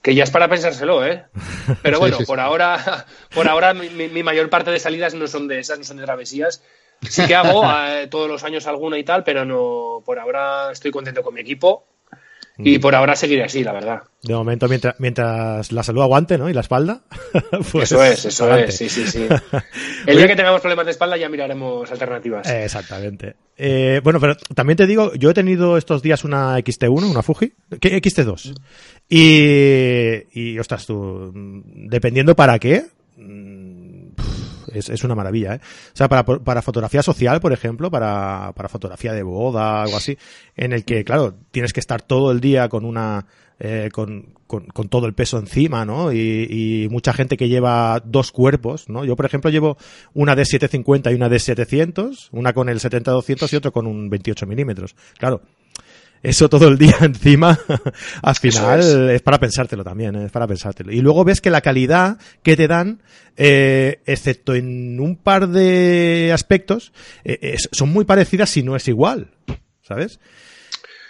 Que 0.00 0.14
ya 0.14 0.22
es 0.22 0.30
para 0.30 0.48
pensárselo, 0.48 1.04
¿eh? 1.04 1.24
Pero 1.82 1.98
bueno, 1.98 2.18
por 2.26 2.38
ahora, 2.38 3.06
por 3.34 3.48
ahora 3.48 3.74
mi, 3.74 3.88
mi, 3.88 4.22
mayor 4.22 4.50
parte 4.50 4.70
de 4.70 4.78
salidas 4.78 5.14
no 5.14 5.26
son 5.26 5.48
de 5.48 5.58
esas, 5.58 5.78
no 5.78 5.84
son 5.84 5.96
de 5.96 6.04
travesías. 6.04 6.62
Sí 7.08 7.26
que 7.26 7.34
hago 7.34 7.64
eh, 7.88 8.06
todos 8.08 8.28
los 8.28 8.44
años 8.44 8.66
alguna 8.66 8.98
y 8.98 9.04
tal, 9.04 9.24
pero 9.24 9.44
no, 9.44 10.02
por 10.04 10.18
ahora 10.18 10.70
estoy 10.72 10.90
contento 10.90 11.22
con 11.22 11.34
mi 11.34 11.40
equipo 11.40 11.86
y 12.56 12.78
mm. 12.78 12.80
por 12.80 12.94
ahora 12.94 13.16
seguiré 13.16 13.42
así, 13.42 13.64
la 13.64 13.72
verdad. 13.72 14.02
De 14.22 14.32
momento, 14.32 14.68
mientras, 14.68 14.94
mientras 14.98 15.72
la 15.72 15.82
salud 15.82 16.02
aguante, 16.02 16.38
¿no? 16.38 16.48
Y 16.48 16.52
la 16.52 16.60
espalda. 16.60 17.02
Pues 17.72 17.90
eso 17.90 18.04
es, 18.04 18.24
eso 18.24 18.54
es, 18.54 18.76
sí, 18.76 18.88
sí, 18.88 19.06
sí. 19.06 19.26
El 20.06 20.16
día 20.16 20.28
que 20.28 20.36
tengamos 20.36 20.60
problemas 20.60 20.84
de 20.84 20.92
espalda 20.92 21.16
ya 21.16 21.28
miraremos 21.28 21.90
alternativas. 21.90 22.48
exactamente. 22.48 23.34
Eh, 23.56 24.00
bueno, 24.04 24.20
pero 24.20 24.36
también 24.54 24.76
te 24.76 24.86
digo, 24.86 25.12
yo 25.14 25.30
he 25.30 25.34
tenido 25.34 25.76
estos 25.76 26.02
días 26.02 26.24
una 26.24 26.56
XT1, 26.58 27.10
una 27.10 27.22
Fuji, 27.22 27.52
XT2. 27.70 28.54
Y, 29.08 30.40
y, 30.40 30.58
ostras, 30.58 30.86
tú, 30.86 31.32
dependiendo 31.34 32.36
para 32.36 32.58
qué, 32.58 32.84
es, 34.74 34.88
es 34.88 35.04
una 35.04 35.14
maravilla, 35.14 35.54
¿eh? 35.54 35.60
O 35.92 35.96
sea, 35.96 36.08
para, 36.08 36.24
para 36.24 36.62
fotografía 36.62 37.02
social, 37.02 37.40
por 37.40 37.52
ejemplo, 37.52 37.90
para, 37.90 38.52
para 38.54 38.68
fotografía 38.68 39.12
de 39.12 39.22
boda, 39.22 39.82
algo 39.82 39.96
así, 39.96 40.16
en 40.56 40.72
el 40.72 40.84
que, 40.84 41.04
claro, 41.04 41.34
tienes 41.50 41.72
que 41.72 41.80
estar 41.80 42.02
todo 42.02 42.30
el 42.30 42.40
día 42.40 42.68
con 42.68 42.84
una, 42.84 43.26
eh, 43.58 43.88
con, 43.92 44.34
con, 44.46 44.66
con, 44.66 44.88
todo 44.88 45.06
el 45.06 45.14
peso 45.14 45.38
encima, 45.38 45.84
¿no? 45.84 46.12
Y, 46.12 46.46
y, 46.50 46.88
mucha 46.90 47.12
gente 47.12 47.36
que 47.36 47.48
lleva 47.48 48.00
dos 48.04 48.32
cuerpos, 48.32 48.88
¿no? 48.88 49.04
Yo, 49.04 49.16
por 49.16 49.26
ejemplo, 49.26 49.50
llevo 49.50 49.76
una 50.12 50.34
de 50.34 50.44
750 50.44 51.12
y 51.12 51.14
una 51.14 51.28
de 51.28 51.38
700, 51.38 52.30
una 52.32 52.52
con 52.52 52.68
el 52.68 52.80
70-200 52.80 53.52
y 53.52 53.56
otro 53.56 53.72
con 53.72 53.86
un 53.86 54.10
28 54.10 54.46
milímetros. 54.46 54.96
Claro, 55.18 55.42
eso 56.24 56.48
todo 56.48 56.68
el 56.68 56.78
día 56.78 56.96
encima, 57.02 57.58
al 58.22 58.34
final 58.34 59.10
es. 59.10 59.22
para 59.22 59.38
pensártelo 59.38 59.84
también, 59.84 60.16
es 60.16 60.32
para 60.32 60.46
pensártelo. 60.46 60.90
Y 60.90 61.00
luego 61.00 61.22
ves 61.22 61.42
que 61.42 61.50
la 61.50 61.60
calidad 61.60 62.16
que 62.42 62.56
te 62.56 62.66
dan, 62.66 63.02
eh, 63.36 64.00
excepto 64.06 64.54
en 64.54 64.98
un 65.00 65.16
par 65.16 65.48
de 65.48 66.30
aspectos, 66.32 66.92
eh, 67.24 67.56
son 67.70 67.90
muy 67.90 68.06
parecidas 68.06 68.48
si 68.48 68.62
no 68.62 68.74
es 68.74 68.88
igual, 68.88 69.28
¿sabes? 69.82 70.18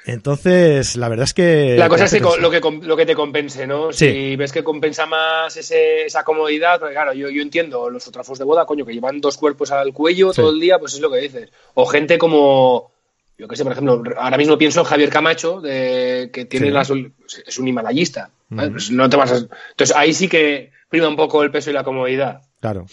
Entonces, 0.06 0.96
la 0.96 1.08
verdad 1.08 1.24
es 1.24 1.32
que... 1.32 1.76
La 1.78 1.88
cosa 1.88 2.04
es 2.04 2.12
que 2.12 2.20
lo, 2.20 2.50
que 2.50 2.60
lo 2.60 2.96
que 2.96 3.06
te 3.06 3.14
compense, 3.14 3.66
¿no? 3.66 3.92
Si 3.92 4.36
ves 4.36 4.52
que 4.52 4.64
compensa 4.64 5.06
más 5.06 5.56
ese, 5.56 6.06
esa 6.06 6.24
comodidad, 6.24 6.80
pues 6.80 6.92
claro, 6.92 7.14
yo, 7.14 7.30
yo 7.30 7.40
entiendo 7.40 7.88
los 7.88 8.04
fotógrafos 8.04 8.38
de 8.38 8.44
boda, 8.44 8.66
coño, 8.66 8.84
que 8.84 8.92
llevan 8.92 9.20
dos 9.20 9.38
cuerpos 9.38 9.70
al 9.70 9.94
cuello 9.94 10.32
todo 10.32 10.50
el 10.50 10.60
día, 10.60 10.78
pues 10.78 10.94
es 10.94 11.00
lo 11.00 11.10
que 11.10 11.18
dices. 11.18 11.50
O 11.72 11.86
gente 11.86 12.18
como 12.18 12.93
yo 13.36 13.48
qué 13.48 13.56
sé, 13.56 13.64
por 13.64 13.72
ejemplo, 13.72 14.02
ahora 14.18 14.36
mismo 14.36 14.56
pienso 14.56 14.80
en 14.80 14.86
Javier 14.86 15.10
Camacho, 15.10 15.60
de, 15.60 16.30
que 16.32 16.44
tiene 16.44 16.70
las, 16.70 16.90
es 16.90 17.58
un 17.58 17.68
himalayista. 17.68 18.30
Pues 18.48 18.90
no 18.90 19.08
te 19.08 19.16
vas 19.16 19.32
Entonces 19.32 19.96
ahí 19.96 20.12
sí 20.12 20.28
que 20.28 20.70
prima 20.88 21.08
un 21.08 21.16
poco 21.16 21.42
el 21.42 21.50
peso 21.50 21.70
y 21.70 21.72
la 21.72 21.82
comodidad. 21.82 22.42
Claro. 22.64 22.86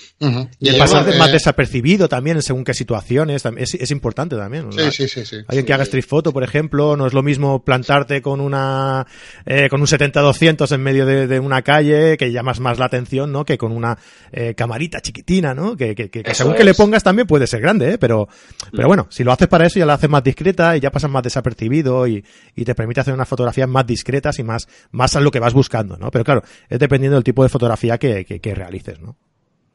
Y 0.59 0.67
el 0.67 0.77
pasar 0.77 1.15
más 1.17 1.31
desapercibido 1.31 2.09
también 2.09 2.41
según 2.41 2.65
qué 2.65 2.73
situaciones 2.73 3.45
es, 3.55 3.73
es 3.75 3.91
importante 3.91 4.35
también. 4.35 4.69
Sí, 4.73 4.91
sí, 4.91 5.07
sí, 5.07 5.25
sí, 5.25 5.37
Alguien 5.47 5.65
que 5.65 5.71
haga 5.71 5.83
street 5.83 6.03
photo, 6.05 6.33
por 6.33 6.43
ejemplo, 6.43 6.97
no 6.97 7.07
es 7.07 7.13
lo 7.13 7.23
mismo 7.23 7.63
plantarte 7.63 8.21
con 8.21 8.41
una 8.41 9.07
eh, 9.45 9.69
con 9.69 9.79
un 9.79 9.87
70-200 9.87 10.69
en 10.75 10.83
medio 10.83 11.05
de, 11.05 11.39
una 11.39 11.61
calle 11.61 12.17
que 12.17 12.33
llamas 12.33 12.59
más 12.59 12.79
la 12.79 12.85
atención, 12.87 13.31
¿no? 13.31 13.45
Que 13.45 13.57
con 13.57 13.71
una 13.71 13.97
eh, 14.33 14.55
camarita 14.55 14.99
chiquitina, 14.99 15.53
¿no? 15.53 15.77
Que, 15.77 15.95
que, 15.95 16.09
que 16.09 16.35
según 16.35 16.55
que 16.55 16.65
le 16.65 16.73
pongas 16.73 17.01
también 17.01 17.25
puede 17.25 17.47
ser 17.47 17.61
grande, 17.61 17.93
¿eh? 17.93 17.97
Pero, 17.97 18.27
pero 18.75 18.89
bueno, 18.89 19.07
si 19.09 19.23
lo 19.23 19.31
haces 19.31 19.47
para 19.47 19.67
eso 19.67 19.79
ya 19.79 19.85
la 19.85 19.93
haces 19.93 20.09
más 20.09 20.21
discreta 20.21 20.75
y 20.75 20.81
ya 20.81 20.91
pasas 20.91 21.09
más 21.09 21.23
desapercibido 21.23 22.07
y, 22.07 22.25
y 22.57 22.65
te 22.65 22.75
permite 22.75 22.99
hacer 22.99 23.13
unas 23.13 23.29
fotografías 23.29 23.69
más 23.69 23.87
discretas 23.87 24.37
y 24.37 24.43
más, 24.43 24.67
más 24.91 25.15
a 25.15 25.21
lo 25.21 25.31
que 25.31 25.39
vas 25.39 25.53
buscando, 25.53 25.95
¿no? 25.95 26.11
Pero 26.11 26.25
claro, 26.25 26.43
es 26.67 26.77
dependiendo 26.77 27.15
del 27.15 27.23
tipo 27.23 27.41
de 27.43 27.47
fotografía 27.47 27.97
que, 27.97 28.25
que 28.25 28.53
realices, 28.53 28.99
¿no? 28.99 29.15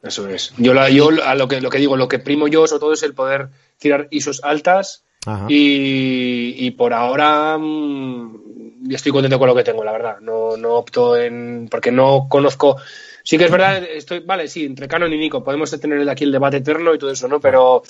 Eso 0.07 0.27
es. 0.27 0.53
Yo, 0.57 0.73
la, 0.73 0.89
yo 0.89 1.09
a 1.23 1.35
lo 1.35 1.47
que, 1.47 1.61
lo 1.61 1.69
que 1.69 1.77
digo, 1.77 1.97
lo 1.97 2.07
que 2.07 2.19
primo 2.19 2.47
yo 2.47 2.65
sobre 2.67 2.79
todo 2.79 2.93
es 2.93 3.03
el 3.03 3.13
poder 3.13 3.49
tirar 3.77 4.07
ISOs 4.11 4.41
altas 4.43 5.03
y, 5.49 6.71
por 6.71 6.93
ahora 6.93 7.57
mm, 7.57 8.91
estoy 8.91 9.11
contento 9.11 9.37
con 9.39 9.49
lo 9.49 9.55
que 9.55 9.63
tengo, 9.63 9.83
la 9.83 9.91
verdad. 9.91 10.19
No, 10.21 10.55
no 10.57 10.75
opto 10.75 11.17
en... 11.17 11.67
porque 11.69 11.91
no 11.91 12.27
conozco... 12.29 12.77
Sí 13.23 13.37
que 13.37 13.43
es 13.43 13.51
verdad, 13.51 13.83
estoy, 13.83 14.21
vale, 14.21 14.47
sí, 14.47 14.63
entre 14.63 14.87
Canon 14.87 15.11
y 15.11 15.17
Nico 15.17 15.43
podemos 15.43 15.69
tener 15.81 16.09
aquí 16.09 16.23
el 16.23 16.31
debate 16.31 16.57
eterno 16.57 16.95
y 16.95 16.97
todo 16.97 17.11
eso, 17.11 17.27
¿no? 17.27 17.41
Pero, 17.41 17.83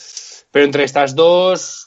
pero 0.49 0.65
entre 0.65 0.83
estas 0.83 1.13
dos, 1.13 1.85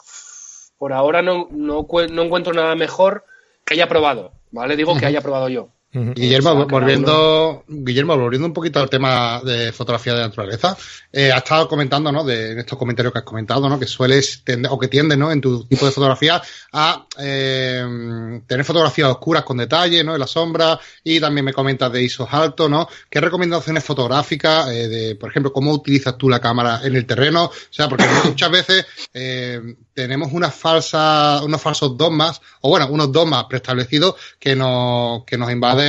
por 0.78 0.92
ahora 0.92 1.20
no, 1.20 1.48
no, 1.50 1.84
no 2.12 2.22
encuentro 2.22 2.52
nada 2.52 2.76
mejor 2.76 3.24
que 3.64 3.74
haya 3.74 3.88
probado, 3.88 4.34
¿vale? 4.52 4.76
Digo 4.76 4.96
que 4.96 5.06
haya 5.06 5.20
probado 5.20 5.48
yo. 5.48 5.70
Guillermo, 5.92 6.66
volviendo, 6.66 7.64
Guillermo, 7.66 8.16
volviendo 8.16 8.46
un 8.46 8.52
poquito 8.52 8.78
al 8.78 8.88
tema 8.88 9.40
de 9.44 9.72
fotografía 9.72 10.14
de 10.14 10.20
naturaleza, 10.20 10.76
eh, 11.12 11.32
has 11.32 11.38
estado 11.38 11.66
comentando, 11.66 12.12
¿no? 12.12 12.22
De, 12.22 12.52
en 12.52 12.60
estos 12.60 12.78
comentarios 12.78 13.12
que 13.12 13.18
has 13.18 13.24
comentado, 13.24 13.68
¿no? 13.68 13.76
Que 13.76 13.86
sueles 13.86 14.44
tender, 14.44 14.70
o 14.70 14.78
que 14.78 14.86
tiendes, 14.86 15.18
¿no? 15.18 15.32
En 15.32 15.40
tu 15.40 15.64
tipo 15.64 15.86
de 15.86 15.90
fotografía 15.90 16.40
a 16.72 17.06
eh, 17.18 18.40
tener 18.46 18.64
fotografías 18.64 19.08
oscuras 19.08 19.42
con 19.42 19.56
detalle, 19.56 20.04
¿no? 20.04 20.14
En 20.14 20.20
la 20.20 20.28
sombra 20.28 20.78
y 21.02 21.18
también 21.18 21.44
me 21.44 21.52
comentas 21.52 21.92
de 21.92 22.04
ISOs 22.04 22.28
altos, 22.30 22.70
¿no? 22.70 22.88
¿Qué 23.08 23.20
recomendaciones 23.20 23.82
fotográficas, 23.82 24.68
eh, 24.68 24.88
de, 24.88 25.16
por 25.16 25.30
ejemplo, 25.30 25.52
cómo 25.52 25.72
utilizas 25.72 26.16
tú 26.16 26.28
la 26.28 26.38
cámara 26.38 26.82
en 26.84 26.94
el 26.94 27.04
terreno? 27.04 27.46
O 27.46 27.52
sea, 27.68 27.88
porque 27.88 28.04
muchas 28.26 28.50
veces 28.52 28.86
eh, 29.12 29.60
tenemos 29.92 30.32
unas 30.32 30.54
falsas, 30.54 31.42
unos 31.42 31.60
falsos 31.60 31.96
dogmas, 31.96 32.40
o 32.60 32.68
bueno, 32.68 32.86
unos 32.88 33.10
dogmas 33.10 33.46
preestablecidos 33.46 34.14
que 34.38 34.54
nos, 34.54 35.24
que 35.24 35.36
nos 35.36 35.50
invaden 35.50 35.79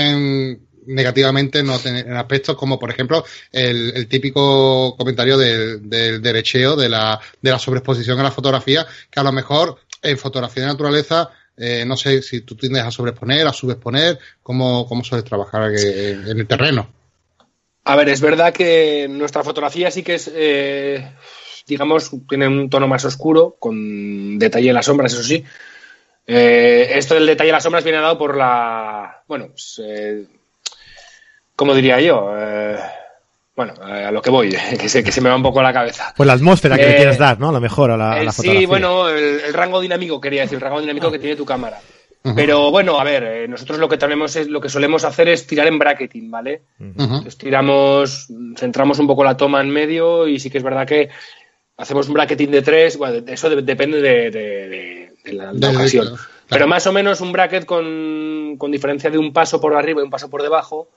negativamente 0.86 1.60
en 1.60 1.70
aspectos 1.70 2.56
como, 2.56 2.80
por 2.80 2.90
ejemplo, 2.90 3.24
el, 3.52 4.08
típico 4.08 4.96
comentario 4.98 5.38
del, 5.38 5.90
derecheo, 6.22 6.76
de 6.76 6.90
la, 6.90 7.20
de 7.42 7.52
la 7.52 7.60
sobreexposición 7.60 8.20
a 8.20 8.24
la 8.24 8.32
fotografía, 8.32 8.86
que 9.10 9.20
a 9.20 9.24
lo 9.24 9.32
mejor 9.32 9.78
en 10.02 10.18
fotografía 10.18 10.64
de 10.64 10.70
naturaleza 10.70 11.32
eh, 11.58 11.86
no 11.86 11.98
sé 11.98 12.22
si 12.22 12.42
tú 12.42 12.56
tiendes 12.56 12.84
a 12.84 12.92
sobreexponer, 12.92 13.46
a 13.46 13.54
subexponer, 13.54 14.18
¿cómo, 14.42 14.88
cómo 14.88 15.04
sueles 15.04 15.26
trabajar 15.26 15.72
en, 15.76 16.28
el 16.28 16.48
terreno? 16.48 16.90
A 17.84 17.96
ver, 17.96 18.10
es 18.10 18.22
verdad 18.22 18.54
que 18.54 19.08
nuestra 19.10 19.44
fotografía 19.44 19.92
sí 19.92 20.02
que 20.02 20.16
es, 20.16 20.32
eh, 20.34 21.14
digamos, 21.68 22.12
tiene 22.28 22.48
un 22.48 22.70
tono 22.70 22.88
más 22.88 23.06
oscuro, 23.06 23.58
con 23.60 24.40
detalle 24.40 24.70
en 24.70 24.76
las 24.76 24.86
sombras, 24.86 25.14
eso 25.14 25.24
sí, 25.24 25.44
eh, 26.28 26.92
esto 26.96 27.16
del 27.16 27.26
detalle 27.26 27.48
de 27.48 27.54
las 27.54 27.64
sombras 27.64 27.84
viene 27.84 28.00
dado 28.00 28.18
por 28.18 28.38
la. 28.38 29.24
Bueno, 29.28 29.48
pues, 29.48 29.82
eh, 29.84 30.26
¿cómo 31.56 31.74
diría 31.74 32.00
yo? 32.00 32.32
Eh, 32.38 32.78
bueno, 33.56 33.74
a 33.82 34.12
lo 34.12 34.22
que 34.22 34.30
voy, 34.30 34.50
que 34.80 34.90
se, 34.90 35.04
que 35.04 35.12
se 35.12 35.22
me 35.22 35.30
va 35.30 35.36
un 35.36 35.44
poco 35.44 35.62
la 35.62 35.74
cabeza. 35.74 36.14
Pues 36.16 36.28
la 36.28 36.34
atmósfera 36.34 36.78
que 36.78 36.86
le 36.86 36.96
quieres 36.96 37.18
dar, 37.18 37.40
¿no? 37.40 37.50
A 37.50 37.54
lo 37.54 37.62
mejor 37.62 37.92
a 37.92 37.98
la, 37.98 38.32
fotografía. 38.32 38.60
Sí, 38.62 38.66
bueno, 38.66 39.10
el, 39.10 39.54
rango 39.54 39.82
dinámico, 39.82 40.22
quería 40.22 40.42
decir, 40.42 40.56
el 40.56 40.62
rango 40.62 40.80
dinámico 40.80 41.12
que 41.12 41.20
tiene 41.20 41.36
tu 41.36 41.46
cámara. 41.46 41.80
Pero 42.36 42.70
bueno, 42.70 43.00
a 43.00 43.04
ver, 43.04 43.50
nosotros 43.50 43.80
lo 43.80 43.90
que 43.90 43.98
tenemos 43.98 44.36
es, 44.36 44.48
lo 44.48 44.62
que 44.62 44.70
solemos 44.70 45.04
hacer 45.06 45.28
es 45.28 45.48
tirar 45.48 45.66
en 45.66 45.80
bracketing, 45.80 46.30
¿vale? 46.30 46.62
tiramos, 47.36 48.28
centramos 48.56 49.00
un 49.00 49.08
poco 49.08 49.24
la 49.24 49.36
toma 49.36 49.60
en 49.60 49.72
medio 49.72 50.28
y 50.28 50.40
sí 50.40 50.52
que 50.52 50.60
es 50.60 50.64
verdad 50.64 50.86
que 50.86 51.10
hacemos 51.78 52.08
un 52.10 52.14
bracketing 52.14 52.52
de 52.52 52.62
tres, 52.62 52.96
bueno, 52.96 53.26
eso 53.26 53.50
depende 53.50 54.02
de 54.02 54.30
de 54.30 55.11
la, 55.26 55.52
ocasión. 55.52 56.16
Pero 56.48 56.68
más 56.68 56.86
o 56.86 56.92
menos 56.92 57.22
un 57.22 57.32
bracket 57.32 57.66
con, 57.66 58.56
con, 58.58 58.72
diferencia 58.72 59.10
de 59.10 59.18
un 59.18 59.32
paso 59.32 59.62
por 59.62 59.74
arriba 59.74 60.02
y 60.02 60.04
un 60.04 60.10
paso 60.10 60.30
por 60.30 60.42
debajo, 60.42 60.90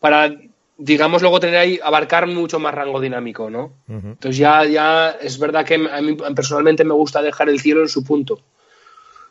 para, 0.00 0.30
digamos, 0.76 1.22
luego 1.22 1.40
tener 1.40 1.56
ahí, 1.56 1.80
abarcar 1.82 2.26
mucho 2.26 2.58
más 2.58 2.74
rango 2.74 3.00
dinámico, 3.00 3.48
¿no? 3.48 3.72
Entonces 3.88 4.36
ya, 4.36 4.64
ya 4.64 5.10
es 5.10 5.38
verdad 5.38 5.64
que 5.64 5.74
a 5.74 6.02
mí 6.02 6.16
personalmente 6.34 6.84
me 6.84 6.92
gusta 6.92 7.22
dejar 7.22 7.48
el 7.48 7.60
cielo 7.60 7.80
en 7.80 7.88
su 7.88 8.04
punto. 8.04 8.40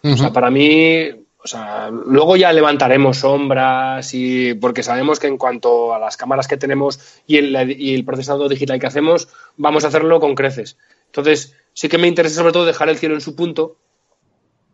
O 0.03 0.17
sea, 0.17 0.33
para 0.33 0.49
mí, 0.49 1.09
o 1.37 1.47
sea, 1.47 1.91
luego 1.91 2.35
ya 2.37 2.51
levantaremos 2.53 3.17
sombras 3.17 4.11
y 4.15 4.55
porque 4.55 4.81
sabemos 4.81 5.19
que 5.19 5.27
en 5.27 5.37
cuanto 5.37 5.93
a 5.93 5.99
las 5.99 6.17
cámaras 6.17 6.47
que 6.47 6.57
tenemos 6.57 6.99
y 7.27 7.37
el, 7.37 7.75
y 7.79 7.93
el 7.93 8.03
procesado 8.03 8.49
digital 8.49 8.79
que 8.79 8.87
hacemos, 8.87 9.27
vamos 9.57 9.83
a 9.83 9.89
hacerlo 9.89 10.19
con 10.19 10.33
creces. 10.33 10.77
Entonces, 11.05 11.55
sí 11.73 11.87
que 11.87 11.99
me 11.99 12.07
interesa 12.07 12.37
sobre 12.37 12.53
todo 12.53 12.65
dejar 12.65 12.89
el 12.89 12.97
cielo 12.97 13.13
en 13.13 13.21
su 13.21 13.35
punto 13.35 13.75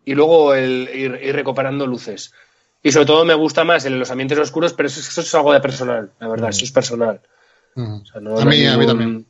y 0.07 0.15
luego 0.15 0.53
el 0.53 0.89
ir, 0.93 1.35
recuperando 1.35 1.85
luces. 1.85 2.33
Y 2.81 2.93
sobre 2.93 3.05
todo 3.05 3.25
me 3.25 3.33
gusta 3.33 3.65
más 3.65 3.83
en 3.83 3.99
los 3.99 4.09
ambientes 4.09 4.39
oscuros, 4.39 4.71
pero 4.71 4.87
eso, 4.87 5.19
es 5.19 5.35
algo 5.35 5.51
de 5.51 5.59
personal, 5.59 6.11
la 6.17 6.29
verdad, 6.29 6.49
eso 6.49 6.63
es 6.63 6.71
personal. 6.71 7.19
a, 7.75 8.45
mí, 8.45 8.65
a 8.65 8.77
mí 8.77 8.87
también. 8.87 9.25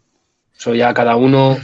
Soy 0.56 0.78
ya 0.78 0.94
cada 0.94 1.16
uno. 1.16 1.58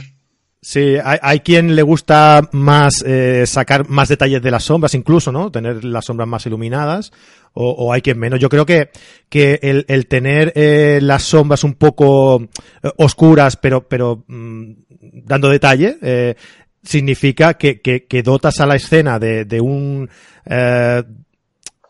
Sí, 0.60 0.96
hay, 1.04 1.40
quien 1.40 1.76
le 1.76 1.82
gusta 1.82 2.48
más 2.50 3.04
eh, 3.06 3.44
sacar 3.46 3.88
más 3.88 4.08
detalles 4.08 4.42
de 4.42 4.50
las 4.50 4.64
sombras, 4.64 4.94
incluso, 4.94 5.30
¿no? 5.30 5.52
Tener 5.52 5.84
las 5.84 6.06
sombras 6.06 6.26
más 6.26 6.46
iluminadas, 6.46 7.12
o, 7.52 7.92
hay 7.92 8.02
quien 8.02 8.18
menos. 8.18 8.40
Yo 8.40 8.48
creo 8.48 8.66
que, 8.66 8.90
que 9.28 9.60
el, 9.86 10.06
tener 10.08 10.52
eh, 10.56 10.98
las 11.00 11.22
sombras 11.22 11.62
un 11.62 11.74
poco 11.74 12.42
eh, 12.82 12.90
oscuras, 12.96 13.56
pero, 13.56 13.86
pero 13.86 14.24
mm, 14.26 14.72
dando 15.24 15.48
detalle, 15.48 15.98
eh, 16.02 16.34
significa 16.84 17.54
que, 17.54 17.80
que, 17.80 18.06
que, 18.06 18.22
dotas 18.22 18.60
a 18.60 18.66
la 18.66 18.76
escena 18.76 19.18
de, 19.18 19.44
de 19.44 19.60
un, 19.60 20.08
eh, 20.46 21.02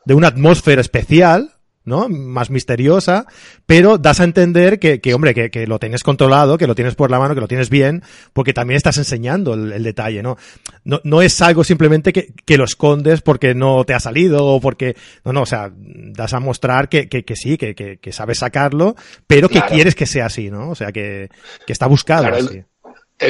de 0.04 0.14
una 0.14 0.28
atmósfera 0.28 0.80
especial, 0.80 1.54
¿no? 1.84 2.08
Más 2.08 2.50
misteriosa, 2.50 3.26
pero 3.66 3.98
das 3.98 4.20
a 4.20 4.24
entender 4.24 4.78
que, 4.78 5.00
que 5.00 5.12
hombre, 5.12 5.34
que, 5.34 5.50
que, 5.50 5.66
lo 5.66 5.78
tienes 5.78 6.02
controlado, 6.02 6.56
que 6.56 6.66
lo 6.66 6.74
tienes 6.74 6.94
por 6.94 7.10
la 7.10 7.18
mano, 7.18 7.34
que 7.34 7.40
lo 7.40 7.48
tienes 7.48 7.68
bien, 7.68 8.02
porque 8.32 8.54
también 8.54 8.76
estás 8.76 8.96
enseñando 8.96 9.54
el, 9.54 9.72
el 9.72 9.82
detalle, 9.82 10.22
¿no? 10.22 10.36
¿no? 10.84 11.00
No 11.04 11.20
es 11.20 11.40
algo 11.42 11.62
simplemente 11.62 12.12
que, 12.12 12.32
que, 12.46 12.56
lo 12.56 12.64
escondes 12.64 13.20
porque 13.20 13.54
no 13.54 13.84
te 13.84 13.92
ha 13.92 14.00
salido 14.00 14.46
o 14.46 14.60
porque, 14.60 14.96
no, 15.24 15.32
no, 15.32 15.42
o 15.42 15.46
sea, 15.46 15.72
das 15.76 16.32
a 16.32 16.40
mostrar 16.40 16.88
que, 16.88 17.08
que, 17.08 17.24
que 17.24 17.36
sí, 17.36 17.58
que, 17.58 17.74
que, 17.74 17.98
que 17.98 18.12
sabes 18.12 18.38
sacarlo, 18.38 18.96
pero 19.26 19.48
que 19.48 19.60
quieres 19.62 19.94
que 19.94 20.06
sea 20.06 20.26
así, 20.26 20.50
¿no? 20.50 20.70
O 20.70 20.74
sea, 20.74 20.90
que, 20.90 21.28
que 21.66 21.72
está 21.72 21.86
buscado 21.86 22.22
claro, 22.22 22.36
así. 22.36 22.58
El 22.58 22.66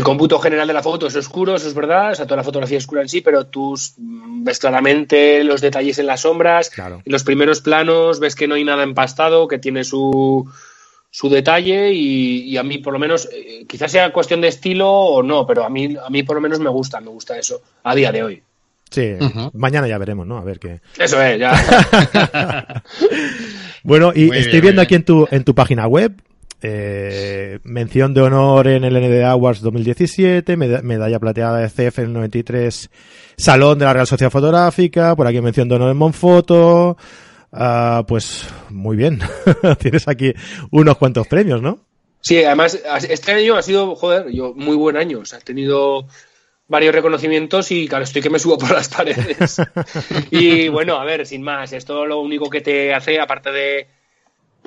cómputo 0.02 0.38
general 0.38 0.66
de 0.66 0.74
la 0.74 0.82
foto 0.82 1.06
es 1.06 1.16
oscuro, 1.16 1.54
eso 1.54 1.68
es 1.68 1.74
verdad, 1.74 2.12
o 2.12 2.14
sea, 2.14 2.26
toda 2.26 2.38
la 2.38 2.44
fotografía 2.44 2.78
es 2.78 2.84
oscura 2.84 3.02
en 3.02 3.08
sí, 3.08 3.20
pero 3.20 3.46
tú 3.46 3.74
ves 3.96 4.58
claramente 4.58 5.44
los 5.44 5.60
detalles 5.60 5.98
en 5.98 6.06
las 6.06 6.20
sombras, 6.20 6.70
claro. 6.70 7.02
en 7.04 7.12
los 7.12 7.22
primeros 7.22 7.60
planos 7.60 8.18
ves 8.18 8.34
que 8.34 8.48
no 8.48 8.54
hay 8.54 8.64
nada 8.64 8.82
empastado, 8.82 9.46
que 9.46 9.58
tiene 9.58 9.84
su, 9.84 10.50
su 11.10 11.28
detalle 11.28 11.92
y, 11.92 12.42
y, 12.42 12.56
a 12.56 12.62
mí 12.62 12.78
por 12.78 12.92
lo 12.92 12.98
menos, 12.98 13.28
eh, 13.32 13.66
quizás 13.68 13.92
sea 13.92 14.12
cuestión 14.12 14.40
de 14.40 14.48
estilo 14.48 14.90
o 14.90 15.22
no, 15.22 15.46
pero 15.46 15.64
a 15.64 15.70
mí, 15.70 15.96
a 16.02 16.10
mí 16.10 16.22
por 16.22 16.36
lo 16.36 16.40
menos 16.40 16.58
me 16.60 16.70
gusta, 16.70 17.00
me 17.00 17.10
gusta 17.10 17.38
eso 17.38 17.62
a 17.82 17.94
día 17.94 18.10
de 18.10 18.22
hoy. 18.22 18.42
Sí, 18.90 19.12
uh 19.20 19.24
-huh. 19.24 19.50
mañana 19.54 19.88
ya 19.88 19.98
veremos, 19.98 20.26
¿no? 20.26 20.38
A 20.38 20.44
ver 20.44 20.58
qué. 20.58 20.80
Eso 20.98 21.20
es, 21.20 21.38
ya. 21.38 21.52
bueno, 23.82 24.12
y 24.14 24.26
Muy 24.26 24.38
estoy 24.38 24.52
bien, 24.52 24.62
viendo 24.62 24.82
aquí 24.82 24.94
en 24.94 25.04
tu, 25.04 25.26
en 25.30 25.44
tu 25.44 25.54
página 25.54 25.86
web, 25.86 26.12
eh, 26.66 27.58
mención 27.62 28.14
de 28.14 28.22
honor 28.22 28.68
en 28.68 28.84
el 28.84 28.94
NDA 28.94 29.30
Awards 29.32 29.60
2017, 29.60 30.56
med 30.56 30.82
medalla 30.82 31.20
plateada 31.20 31.58
de 31.58 31.68
CF 31.68 31.98
en 31.98 32.04
el 32.06 32.12
93, 32.14 32.90
Salón 33.36 33.78
de 33.78 33.84
la 33.84 33.92
Real 33.92 34.06
Sociedad 34.06 34.30
Fotográfica, 34.30 35.14
por 35.14 35.26
aquí 35.26 35.42
mención 35.42 35.68
de 35.68 35.74
honor 35.74 35.90
en 35.90 35.98
Monfoto, 35.98 36.96
uh, 37.52 38.04
pues 38.08 38.48
muy 38.70 38.96
bien, 38.96 39.20
tienes 39.78 40.08
aquí 40.08 40.32
unos 40.70 40.96
cuantos 40.96 41.26
premios, 41.28 41.60
¿no? 41.60 41.80
Sí, 42.22 42.42
además 42.42 42.80
este 43.10 43.32
año 43.32 43.56
ha 43.56 43.62
sido, 43.62 43.94
joder, 43.94 44.32
yo 44.32 44.54
muy 44.54 44.76
buen 44.76 44.96
año, 44.96 45.18
o 45.18 45.24
sea, 45.26 45.40
he 45.40 45.42
tenido 45.42 46.06
varios 46.66 46.94
reconocimientos 46.94 47.70
y 47.72 47.88
claro, 47.88 48.04
estoy 48.04 48.22
que 48.22 48.30
me 48.30 48.38
subo 48.38 48.56
por 48.56 48.70
las 48.70 48.88
paredes. 48.96 49.60
y 50.30 50.68
bueno, 50.68 50.96
a 50.98 51.04
ver, 51.04 51.26
sin 51.26 51.42
más, 51.42 51.74
esto 51.74 52.06
lo 52.06 52.22
único 52.22 52.48
que 52.48 52.62
te 52.62 52.94
hace, 52.94 53.20
aparte 53.20 53.52
de 53.52 53.86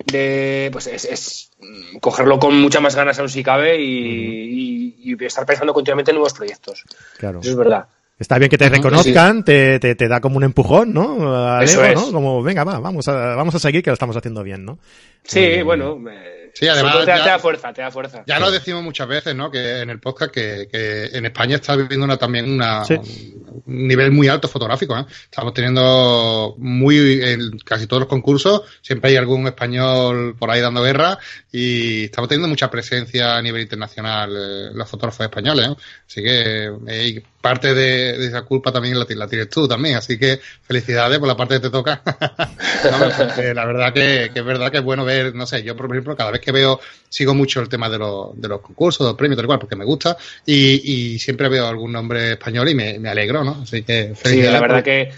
de 0.06 0.70
pues 0.72 0.88
es, 0.88 1.06
es, 1.06 1.52
cogerlo 2.02 2.40
con 2.40 2.60
muchas 2.60 2.82
más 2.82 2.96
ganas 2.96 3.18
aún 3.20 3.30
si 3.30 3.44
cabe 3.44 3.82
y, 3.82 3.82
uh 3.82 4.12
-huh. 4.12 5.14
y, 5.14 5.14
y, 5.14 5.26
estar 5.26 5.46
pensando 5.46 5.74
continuamente 5.74 6.12
en 6.12 6.16
nuevos 6.16 6.34
proyectos. 6.34 6.84
Claro. 7.18 7.40
Eso 7.42 7.52
es 7.52 7.56
verdad. 7.56 7.88
Está 8.20 8.40
bien 8.40 8.50
que 8.50 8.58
te 8.58 8.68
reconozcan, 8.68 9.38
sí. 9.38 9.44
te, 9.44 9.80
te, 9.80 9.94
te, 9.96 10.08
da 10.08 10.20
como 10.20 10.38
un 10.38 10.44
empujón, 10.44 10.92
¿no? 10.92 11.62
Eso 11.62 11.84
es. 11.86 11.96
¿no? 11.96 12.12
Como, 12.12 12.42
venga, 12.42 12.64
va, 12.64 12.80
vamos 12.80 13.08
a, 13.08 13.36
vamos 13.36 13.54
a 13.54 13.60
seguir 13.60 13.84
que 13.84 13.92
lo 13.92 13.94
estamos 13.94 14.18
haciendo 14.18 14.44
bien, 14.44 14.66
¿no? 14.66 14.80
Sí, 15.24 15.62
bueno, 15.62 15.98
me... 15.98 16.37
sí, 16.60 16.68
además 16.68 17.00
te, 17.00 17.06
ya, 17.06 17.24
te, 17.24 17.30
da 17.30 17.40
fuerza, 17.40 17.74
te 17.74 17.82
da 17.82 17.92
fuerza. 17.92 18.24
Ya 18.26 18.40
lo 18.40 18.52
decimos 18.52 18.84
muchas 18.84 19.08
veces, 19.08 19.36
¿no? 19.36 19.52
Que 19.52 19.82
en 19.82 19.90
el 19.90 20.00
podcast 20.00 20.32
que, 20.32 20.68
que 20.72 21.06
en 21.06 21.26
España 21.26 21.56
está 21.56 21.76
viviendo 21.76 22.06
una, 22.06 22.18
también 22.18 22.52
una, 22.52 22.84
sí. 22.86 22.96
un 23.66 23.88
nivel 23.88 24.12
muy 24.12 24.28
alto 24.28 24.48
fotográfico, 24.48 24.98
¿eh? 24.98 25.06
Estamos 25.24 25.54
teniendo 25.54 26.56
muy, 26.58 27.22
en 27.24 27.58
casi 27.60 27.88
todos 27.88 28.02
los 28.02 28.10
concursos, 28.10 28.62
siempre 28.82 29.12
hay 29.12 29.18
algún 29.18 29.48
español 29.48 30.36
por 30.38 30.52
ahí 30.52 30.62
dando 30.62 30.82
guerra 30.82 31.18
y 31.52 32.06
estamos 32.06 32.30
teniendo 32.30 32.48
mucha 32.48 32.70
presencia 32.70 33.38
a 33.38 33.42
nivel 33.42 33.62
internacional 33.62 34.32
eh, 34.36 34.70
los 34.74 34.90
fotógrafos 34.90 35.26
españoles, 35.26 35.68
¿eh? 35.68 35.76
Así 36.08 36.24
que 36.24 36.72
eh, 36.88 37.24
parte 37.48 37.74
de, 37.74 38.18
de, 38.18 38.28
esa 38.28 38.42
culpa 38.42 38.74
también 38.74 39.00
la, 39.00 39.06
la, 39.08 39.28
tienes 39.28 39.50
tú 39.50 39.70
también, 39.70 39.96
así 39.96 40.20
que 40.20 40.42
felicidades 40.64 41.18
por 41.18 41.30
la 41.30 41.38
parte 41.38 41.56
que 41.56 41.62
te 41.62 41.70
toca. 41.70 42.02
no, 42.92 43.54
la 43.54 43.66
verdad 43.66 43.94
que, 43.94 44.32
que, 44.34 44.40
es 44.40 44.46
verdad 44.46 44.70
que 44.70 44.80
es 44.80 44.84
bueno 44.84 45.06
ver, 45.06 45.34
no 45.34 45.48
sé, 45.48 45.64
yo 45.64 45.74
por 45.78 45.90
ejemplo 45.90 46.18
cada 46.18 46.32
vez 46.32 46.42
que 46.42 46.52
veo, 46.52 46.82
sigo 47.08 47.34
mucho 47.34 47.62
el 47.62 47.70
tema 47.70 47.90
de, 47.90 48.00
lo, 48.00 48.34
de 48.36 48.50
los 48.50 48.60
concursos, 48.60 49.06
de 49.06 49.12
los 49.12 49.18
premios, 49.18 49.38
tal 49.38 49.46
cual, 49.46 49.60
porque 49.60 49.78
me 49.78 49.86
gusta 49.86 50.18
y, 50.46 51.14
y 51.14 51.20
siempre 51.20 51.48
veo 51.48 51.68
algún 51.68 51.94
nombre 51.94 52.34
español 52.34 52.68
y 52.68 52.76
me, 52.76 53.00
me, 53.00 53.10
alegro, 53.10 53.46
¿no? 53.46 53.62
Así 53.64 53.84
que 53.84 54.14
felicidades. 54.14 54.24
Sí, 54.24 54.42
la 54.42 54.60
verdad 54.60 54.76
por... 54.76 54.84
que 54.84 55.12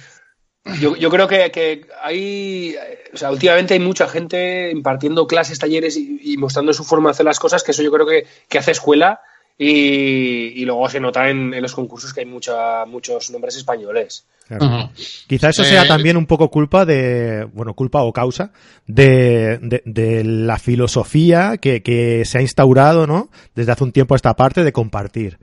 yo, 0.79 0.95
yo, 0.97 1.09
creo 1.09 1.27
que, 1.27 1.49
que, 1.49 1.87
hay, 2.03 2.75
o 3.11 3.17
sea, 3.17 3.31
últimamente 3.31 3.73
hay 3.73 3.79
mucha 3.79 4.07
gente 4.07 4.69
impartiendo 4.69 5.25
clases, 5.25 5.57
talleres 5.57 5.97
y, 5.97 6.19
y, 6.21 6.37
mostrando 6.37 6.73
su 6.73 6.83
forma 6.83 7.09
de 7.09 7.13
hacer 7.13 7.25
las 7.25 7.39
cosas, 7.39 7.63
que 7.63 7.71
eso 7.71 7.81
yo 7.81 7.91
creo 7.91 8.05
que, 8.05 8.27
que 8.47 8.59
hace 8.59 8.71
escuela 8.71 9.21
y, 9.61 10.61
y, 10.61 10.63
luego 10.63 10.87
se 10.89 11.01
nota 11.01 11.29
en, 11.29 11.53
en, 11.53 11.61
los 11.61 11.75
concursos 11.75 12.13
que 12.13 12.21
hay 12.21 12.25
mucha, 12.25 12.85
muchos 12.85 13.29
nombres 13.29 13.57
españoles. 13.57 14.25
Claro. 14.47 14.65
Uh 14.65 14.69
-huh. 14.69 15.25
Quizá 15.27 15.49
eso 15.49 15.65
sea 15.65 15.83
eh, 15.83 15.87
también 15.87 16.15
un 16.15 16.25
poco 16.25 16.49
culpa 16.49 16.85
de, 16.85 17.43
bueno, 17.51 17.73
culpa 17.73 18.01
o 18.03 18.13
causa 18.13 18.53
de, 18.87 19.59
de, 19.61 19.83
de 19.83 20.23
la 20.23 20.57
filosofía 20.59 21.57
que, 21.57 21.83
que, 21.83 22.23
se 22.23 22.37
ha 22.37 22.41
instaurado, 22.41 23.05
¿no? 23.05 23.29
Desde 23.53 23.73
hace 23.73 23.83
un 23.83 23.91
tiempo 23.91 24.13
a 24.13 24.17
esta 24.17 24.33
parte 24.33 24.63
de 24.63 24.71
compartir, 24.71 25.39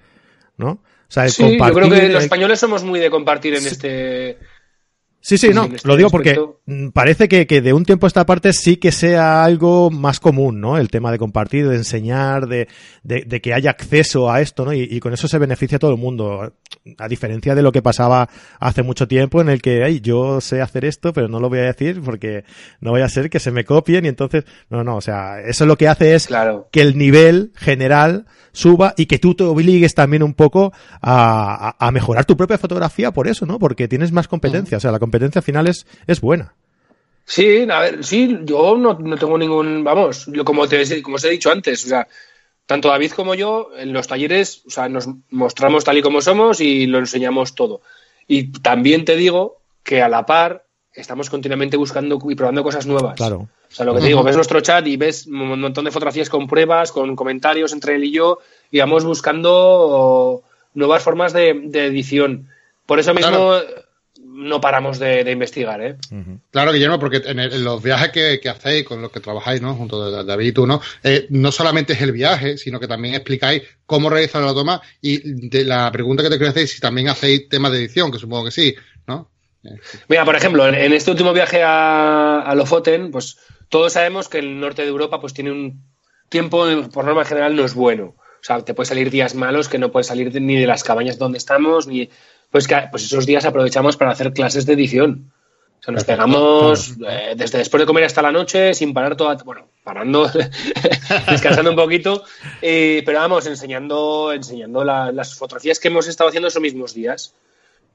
¿no? 0.57 0.71
O 0.71 1.11
sea, 1.13 1.25
el 1.25 1.31
sí, 1.31 1.43
compartir, 1.43 1.83
yo 1.83 1.89
creo 1.89 2.01
que 2.01 2.09
los 2.09 2.25
españoles 2.25 2.59
somos 2.59 2.85
muy 2.85 2.99
de 2.99 3.11
compartir 3.11 3.55
en 3.55 3.61
sí. 3.61 3.69
este 3.69 4.39
Sí, 5.27 5.39
sí, 5.39 5.49
no, 5.49 5.65
este 5.65 5.89
lo 5.89 5.97
digo 5.97 6.09
porque 6.09 6.41
parece 6.93 7.27
que, 7.27 7.49
que, 7.49 7.61
de 7.61 7.73
un 7.73 7.85
tiempo 7.85 8.07
a 8.07 8.09
esta 8.09 8.25
parte 8.25 8.53
sí 8.53 8.77
que 8.77 8.93
sea 8.93 9.43
algo 9.43 9.91
más 9.91 10.21
común, 10.21 10.61
¿no? 10.61 10.79
El 10.79 10.89
tema 10.89 11.11
de 11.11 11.19
compartir, 11.19 11.69
de 11.69 11.75
enseñar, 11.75 12.47
de, 12.47 12.69
de, 13.03 13.25
de 13.27 13.41
que 13.41 13.53
haya 13.53 13.71
acceso 13.71 14.31
a 14.31 14.41
esto, 14.41 14.65
¿no? 14.65 14.73
Y, 14.73 14.83
y, 14.83 15.01
con 15.01 15.13
eso 15.13 15.27
se 15.27 15.39
beneficia 15.39 15.77
a 15.77 15.79
todo 15.81 15.91
el 15.91 15.97
mundo. 15.97 16.53
A 16.99 17.09
diferencia 17.09 17.57
de 17.57 17.63
lo 17.63 17.73
que 17.73 17.83
pasaba 17.83 18.29
hace 18.61 18.85
mucho 18.85 19.09
tiempo 19.09 19.41
en 19.41 19.49
el 19.49 19.63
que, 19.63 19.83
ay, 19.83 20.01
yo 20.01 20.41
sé 20.41 20.63
hacer 20.63 20.85
esto, 20.85 21.13
pero 21.13 21.27
no 21.27 21.41
lo 21.41 21.49
voy 21.49 21.59
a 21.59 21.63
decir 21.63 22.01
porque 22.05 22.45
no 22.81 22.93
voy 22.93 23.01
a 23.01 23.09
ser 23.09 23.29
que 23.29 23.41
se 23.41 23.51
me 23.51 23.65
copien 23.65 24.05
y 24.05 24.09
entonces, 24.09 24.45
no, 24.71 24.85
no, 24.85 24.95
o 24.95 25.01
sea, 25.01 25.41
eso 25.41 25.67
lo 25.67 25.77
que 25.77 25.89
hace 25.89 26.15
es 26.15 26.29
claro. 26.29 26.69
que 26.71 26.83
el 26.83 26.97
nivel 26.97 27.51
general 27.57 28.27
suba 28.57 28.95
y 28.97 29.07
que 29.07 29.19
tú 29.19 29.35
te 29.35 29.45
obligues 29.45 29.95
también 29.95 30.23
un 30.23 30.33
poco 30.33 30.73
a, 31.03 31.77
a, 31.79 31.87
a, 31.87 31.91
mejorar 31.91 32.25
tu 32.25 32.37
propia 32.37 32.57
fotografía 32.57 33.13
por 33.13 33.29
eso, 33.29 33.45
¿no? 33.45 33.59
Porque 33.59 33.87
tienes 33.87 34.13
más 34.13 34.29
competencia, 34.29 34.79
o 34.79 34.81
sea, 34.81 34.93
la 34.93 34.99
competencia 34.99 35.43
final 35.43 35.67
es, 35.67 35.87
es 36.07 36.21
buena. 36.21 36.55
Sí, 37.27 37.67
a 37.69 37.81
ver, 37.81 38.05
sí, 38.05 38.39
yo 38.45 38.77
no, 38.77 38.95
no 38.99 39.17
tengo 39.17 39.37
ningún, 39.37 39.85
vamos, 39.85 40.31
como, 40.45 40.67
te, 40.69 41.03
como 41.03 41.17
os 41.17 41.25
he 41.25 41.31
dicho 41.31 41.51
antes, 41.51 41.85
o 41.85 41.89
sea, 41.89 42.07
tanto 42.67 42.89
David 42.89 43.13
como 43.13 43.35
yo 43.35 43.71
en 43.77 43.93
los 43.93 44.07
talleres, 44.07 44.63
o 44.65 44.71
sea, 44.71 44.89
nos 44.89 45.09
mostramos 45.31 45.85
tal 45.85 45.99
y 45.99 46.03
como 46.03 46.23
somos 46.23 46.61
y 46.61 46.87
lo 46.87 46.99
enseñamos 46.99 47.55
todo. 47.55 47.83
Y 48.29 48.53
también 48.53 49.05
te 49.05 49.17
digo 49.17 49.61
que 49.83 50.03
a 50.03 50.09
la 50.09 50.25
par 50.25 50.66
estamos 50.97 51.31
continuamente 51.31 51.77
buscando 51.77 52.19
y 52.29 52.35
probando 52.35 52.63
cosas 52.63 52.87
nuevas. 52.87 53.15
Claro. 53.17 53.49
O 53.71 53.75
sea, 53.75 53.85
lo 53.85 53.95
que 53.95 54.01
te 54.01 54.07
digo, 54.07 54.23
ves 54.23 54.37
nuestro 54.37 54.61
chat 54.61 54.87
y 54.87 54.97
ves 54.97 55.27
un 55.27 55.61
montón 55.61 55.85
de 55.85 55.91
fotografías 55.91 56.29
con 56.31 56.47
pruebas, 56.47 56.93
con 56.93 57.15
comentarios 57.15 57.73
entre 57.73 57.97
él 57.97 58.05
y 58.05 58.13
yo, 58.13 58.39
y 58.71 58.79
vamos 58.79 59.05
buscando 59.05 60.43
nuevas 60.75 61.03
formas 61.03 61.33
de, 61.33 61.61
de 61.65 61.87
edición. 61.87 62.49
Por 62.87 62.99
eso 63.01 63.13
mismo 63.15 63.31
claro. 63.31 63.65
no 64.19 64.61
paramos 64.61 64.99
de, 64.99 65.25
de 65.25 65.33
investigar, 65.33 65.81
¿eh? 65.83 65.97
Uh 66.11 66.15
-huh. 66.15 66.41
Claro, 66.51 66.73
Guillermo, 66.73 66.99
porque 66.99 67.23
en, 67.25 67.41
el, 67.41 67.53
en 67.53 67.65
los 67.65 67.83
viajes 67.83 68.11
que, 68.11 68.41
que, 68.41 68.49
hacéis, 68.49 68.85
con 68.85 69.03
los 69.03 69.11
que 69.11 69.21
trabajáis, 69.21 69.61
¿no? 69.61 69.75
Junto 69.75 70.03
a 70.03 70.23
David 70.25 70.47
y 70.47 70.53
tú, 70.53 70.67
¿no? 70.67 70.81
Eh, 71.03 71.27
no 71.31 71.51
solamente 71.51 71.95
es 71.95 72.03
el 72.03 72.13
viaje, 72.13 72.57
sino 72.57 72.79
que 72.79 72.87
también 72.87 73.15
explicáis 73.15 73.63
cómo 73.85 74.09
realizar 74.09 74.43
la 74.43 74.55
toma 74.55 74.81
y 75.01 75.49
de 75.49 75.65
la 75.65 75.91
pregunta 75.91 76.23
que 76.23 76.31
te 76.31 76.37
quiero 76.37 76.51
hacer 76.51 76.65
es 76.65 76.71
si 76.73 76.81
también 76.81 77.09
hacéis 77.09 77.49
temas 77.49 77.73
de 77.73 77.79
edición, 77.79 78.13
que 78.13 78.19
supongo 78.19 78.45
que 78.47 78.51
sí. 78.53 78.75
Mira, 80.09 80.25
por 80.25 80.37
ejemplo, 80.37 80.67
en, 80.67 80.93
este 80.93 81.11
último 81.11 81.33
viaje 81.33 81.63
a, 81.63 82.41
a 82.41 82.55
Lofoten, 82.55 83.11
pues 83.11 83.39
todos 83.69 83.93
sabemos 83.93 84.29
que 84.29 84.39
el 84.39 84.61
norte 84.61 84.83
de 84.83 84.89
Europa 84.89 85.21
pues 85.21 85.35
tiene 85.35 85.53
un 85.53 85.83
tiempo, 86.29 86.67
por 86.93 87.05
norma 87.05 87.25
general, 87.25 87.57
no 87.57 87.65
es 87.65 87.75
bueno. 87.75 88.15
O 88.17 88.45
sea, 88.47 88.61
te 88.61 88.75
puede 88.75 88.87
salir 88.87 89.11
días 89.11 89.35
malos 89.35 89.69
que 89.69 89.79
no 89.79 89.91
puedes 89.91 90.07
salir 90.07 90.41
ni 90.41 90.57
de 90.57 90.67
las 90.67 90.85
cabañas 90.85 91.19
donde 91.19 91.39
estamos, 91.39 91.87
ni 91.87 92.11
pues 92.51 92.69
que 92.69 92.77
pues 92.91 93.05
esos 93.05 93.27
días 93.27 93.45
aprovechamos 93.45 93.97
para 93.97 94.13
hacer 94.13 94.33
clases 94.33 94.67
de 94.67 94.75
edición. 94.75 95.33
O 95.81 95.83
sea, 95.83 95.93
nos 95.93 96.05
pegamos 96.05 96.95
eh, 97.07 97.35
desde 97.37 97.59
después 97.59 97.81
de 97.81 97.87
comer 97.87 98.05
hasta 98.05 98.23
la 98.23 98.33
noche, 98.33 98.73
sin 98.75 98.95
parar 98.95 99.17
toda, 99.17 99.35
bueno, 99.45 99.69
parando, 99.85 100.31
descansando 101.31 101.71
un 101.71 101.77
poquito, 101.77 102.25
eh, 102.63 103.03
pero 103.05 103.19
vamos, 103.19 103.47
enseñando, 103.47 104.33
enseñando 104.33 104.85
la, 104.85 105.13
las 105.13 105.35
fotografías 105.35 105.79
que 105.79 105.89
hemos 105.89 106.09
estado 106.09 106.29
haciendo 106.29 106.49
esos 106.49 106.63
mismos 106.63 106.95
días. 106.95 107.35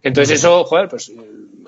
Entonces 0.03 0.39
eso, 0.39 0.63
joder, 0.63 0.87
pues 0.89 1.11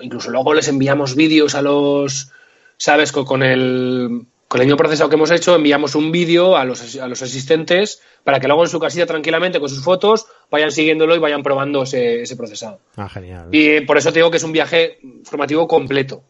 incluso 0.00 0.30
luego 0.30 0.54
les 0.54 0.68
enviamos 0.68 1.14
vídeos 1.14 1.54
a 1.54 1.62
los, 1.62 2.30
¿sabes? 2.76 3.12
Con, 3.12 3.24
con, 3.24 3.42
el, 3.42 4.26
con 4.48 4.60
el 4.60 4.66
mismo 4.66 4.76
procesado 4.76 5.08
que 5.08 5.16
hemos 5.16 5.30
hecho, 5.30 5.54
enviamos 5.54 5.94
un 5.94 6.12
vídeo 6.12 6.56
a 6.56 6.64
los, 6.64 6.96
a 6.96 7.06
los 7.06 7.22
asistentes 7.22 8.00
para 8.24 8.40
que 8.40 8.46
luego 8.46 8.64
en 8.64 8.70
su 8.70 8.80
casita 8.80 9.06
tranquilamente 9.06 9.60
con 9.60 9.68
sus 9.68 9.82
fotos 9.82 10.26
vayan 10.50 10.72
siguiéndolo 10.72 11.14
y 11.14 11.18
vayan 11.18 11.42
probando 11.42 11.84
ese, 11.84 12.22
ese 12.22 12.36
procesado. 12.36 12.80
Ah, 12.96 13.08
genial. 13.08 13.48
Y 13.52 13.80
por 13.82 13.98
eso 13.98 14.12
te 14.12 14.18
digo 14.18 14.30
que 14.30 14.38
es 14.38 14.44
un 14.44 14.52
viaje 14.52 14.98
formativo 15.24 15.68
completo. 15.68 16.24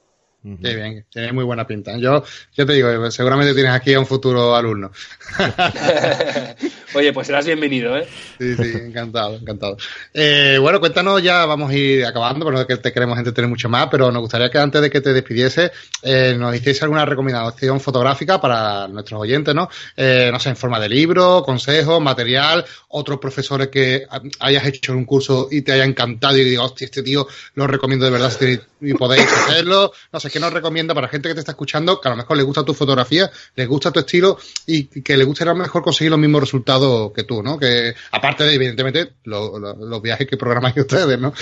Uh 0.45 0.51
-huh. 0.51 0.59
bien, 0.77 1.07
tiene 1.11 1.33
muy 1.33 1.45
buena 1.45 1.67
pinta. 1.67 1.97
Yo, 1.97 2.23
yo 2.53 2.67
te 2.67 2.75
digo, 2.75 3.11
seguramente 3.11 3.55
tienes 3.55 3.73
aquí 3.73 3.95
a 3.95 3.99
un 3.99 4.05
futuro 4.05 4.55
alumno. 4.55 4.91
Oye, 6.95 7.13
pues 7.13 7.27
serás 7.27 7.45
bienvenido, 7.45 7.97
¿eh? 7.97 8.07
Sí, 8.39 8.55
sí, 8.55 8.73
encantado, 8.75 9.35
encantado. 9.35 9.77
Eh, 10.13 10.59
bueno, 10.61 10.79
cuéntanos, 10.79 11.21
ya 11.21 11.45
vamos 11.45 11.71
a 11.71 11.75
ir 11.75 12.05
acabando, 12.07 12.45
pero 12.45 12.59
no 12.59 12.67
que 12.67 12.77
te 12.77 12.93
queremos 12.93 13.19
entretener 13.19 13.51
mucho 13.51 13.69
más, 13.69 13.89
pero 13.91 14.13
nos 14.13 14.23
gustaría 14.23 14.49
que 14.49 14.59
antes 14.59 14.81
de 14.81 14.91
que 14.91 15.01
te 15.01 15.13
despidiese, 15.13 15.73
eh, 16.03 16.37
nos 16.39 16.55
hiciese 16.55 16.85
alguna 16.85 17.05
recomendación 17.05 17.81
fotográfica 17.81 18.41
para 18.41 18.87
nuestros 18.87 19.21
oyentes, 19.21 19.53
¿no? 19.57 19.69
Eh, 19.97 20.31
no 20.33 20.39
sé, 20.39 20.51
en 20.51 20.57
forma 20.57 20.79
de 20.79 20.89
libro, 20.89 21.43
consejos, 21.45 22.01
material, 22.01 22.65
otros 22.91 23.19
profesores 23.19 23.69
que 23.69 24.07
hayas 24.39 24.65
hecho 24.67 24.93
un 24.93 25.05
curso 25.05 25.49
y 25.51 25.63
te 25.63 25.73
haya 25.73 25.85
encantado 25.85 26.37
y 26.37 26.45
digas, 26.45 26.67
hostia, 26.67 26.85
este 26.85 27.03
tío 27.03 27.27
lo 27.55 27.67
recomiendo 27.67 28.05
de 28.05 28.13
verdad 28.13 28.33
y 28.81 28.95
podéis 28.95 29.27
hacerlo. 29.33 29.93
No 30.13 30.21
sé, 30.21 30.31
¿qué 30.31 30.39
nos 30.39 30.53
recomienda 30.53 30.95
para 30.95 31.09
gente 31.09 31.29
que 31.29 31.35
te 31.35 31.41
está 31.41 31.53
escuchando, 31.53 32.01
que 32.01 32.07
a 32.07 32.13
lo 32.13 32.19
mejor 32.19 32.37
le 32.37 32.45
gusta 32.45 32.65
tu 32.65 32.73
fotografía, 32.73 33.29
le 33.57 33.67
gusta 33.67 33.91
tu 33.91 33.99
estilo 33.99 34.39
y 34.67 34.85
que 35.03 35.17
le 35.17 35.25
gustaría 35.25 35.55
mejor 35.55 35.83
conseguir 35.83 36.11
los 36.11 36.21
mismos 36.21 36.43
resultados 36.43 36.84
que 37.15 37.25
tú, 37.25 37.43
¿no? 37.43 37.59
Que 37.59 37.95
aparte 38.13 38.45
de, 38.45 38.55
evidentemente, 38.55 39.13
los 39.25 40.03
viajes 40.03 40.27
que 40.27 40.37
programáis 40.37 40.77
ustedes, 40.79 41.19
¿no? 41.19 41.33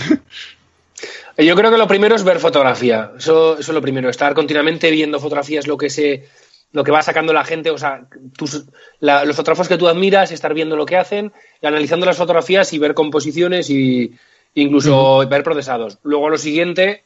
Yo 1.39 1.57
creo 1.57 1.71
que 1.71 1.79
lo 1.79 1.89
primero 1.89 2.15
es 2.15 2.25
ver 2.25 2.39
fotografía. 2.39 3.13
Eso, 3.19 3.59
eso 3.59 3.71
es 3.73 3.75
lo 3.75 3.81
primero. 3.81 4.09
Estar 4.09 4.35
continuamente 4.35 4.91
viendo 4.91 5.19
fotografías, 5.19 5.67
lo 5.67 5.77
que 5.77 5.91
se, 5.91 6.29
lo 6.73 6.85
que 6.85 6.91
va 6.91 7.03
sacando 7.03 7.33
la 7.33 7.45
gente, 7.45 7.71
o 7.71 7.79
sea, 7.79 8.07
los 9.01 9.37
fotógrafos 9.37 9.69
que 9.69 9.79
tú 9.79 9.89
admiras, 9.89 10.33
estar 10.33 10.55
viendo 10.55 10.77
lo 10.77 10.87
que 10.87 10.97
hacen, 10.97 11.33
y 11.61 11.67
analizando 11.67 12.07
las 12.07 12.17
fotografías 12.17 12.73
y 12.73 12.79
ver 12.79 12.95
composiciones 12.95 13.71
y 13.71 14.13
incluso 14.55 15.27
ver 15.29 15.43
procesados. 15.43 15.99
Luego 16.03 16.31
lo 16.31 16.39
siguiente 16.39 17.05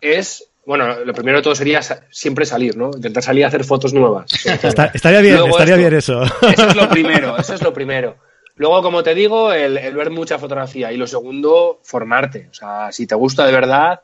es 0.00 0.48
bueno, 0.66 1.04
lo 1.04 1.12
primero 1.14 1.38
de 1.38 1.42
todo 1.44 1.54
sería 1.54 1.80
siempre 2.10 2.44
salir, 2.44 2.76
¿no? 2.76 2.90
Intentar 2.92 3.22
salir 3.22 3.44
a 3.44 3.48
hacer 3.48 3.62
fotos 3.62 3.94
nuevas. 3.94 4.26
estaría 4.94 5.20
bien, 5.20 5.38
estaría 5.48 5.76
bien 5.76 5.94
eso. 5.94 6.24
Eso 6.24 6.68
es 6.68 6.74
lo 6.74 6.88
primero, 6.90 7.38
eso 7.38 7.54
es 7.54 7.62
lo 7.62 7.72
primero. 7.72 8.16
Luego, 8.56 8.82
como 8.82 9.04
te 9.04 9.14
digo, 9.14 9.52
el, 9.52 9.94
ver 9.94 10.10
mucha 10.10 10.40
fotografía. 10.40 10.90
Y 10.90 10.96
lo 10.96 11.06
segundo, 11.06 11.78
formarte. 11.84 12.48
O 12.50 12.54
sea, 12.54 12.90
si 12.90 13.06
te 13.06 13.14
gusta 13.14 13.46
de 13.46 13.52
verdad, 13.52 14.00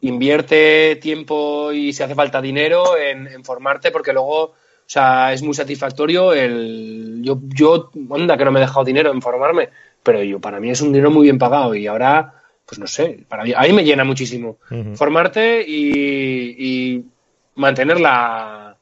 invierte 0.00 0.96
tiempo 0.96 1.70
y 1.70 1.92
si 1.92 2.02
hace 2.02 2.16
falta 2.16 2.42
dinero 2.42 2.96
en, 2.96 3.44
formarte, 3.44 3.92
porque 3.92 4.12
luego, 4.12 4.42
o 4.42 4.54
sea, 4.86 5.32
es 5.32 5.42
muy 5.42 5.54
satisfactorio 5.54 6.32
el. 6.32 7.20
Yo, 7.22 7.38
yo, 7.54 7.90
onda, 8.08 8.36
que 8.36 8.44
no 8.44 8.50
me 8.50 8.58
he 8.58 8.62
dejado 8.62 8.84
dinero 8.84 9.12
en 9.12 9.22
formarme, 9.22 9.68
pero 10.02 10.20
yo, 10.24 10.40
para 10.40 10.58
mí 10.58 10.70
es 10.70 10.80
un 10.80 10.92
dinero 10.92 11.12
muy 11.12 11.24
bien 11.24 11.38
pagado 11.38 11.76
y 11.76 11.86
ahora 11.86 12.39
pues 12.70 12.78
no 12.78 12.86
sé, 12.86 13.24
para 13.28 13.42
mí, 13.42 13.52
a 13.52 13.62
mí 13.62 13.72
me 13.72 13.82
llena 13.82 14.04
muchísimo. 14.04 14.58
Formarte 14.94 15.64
y, 15.66 17.04
mantenerla 17.56 18.76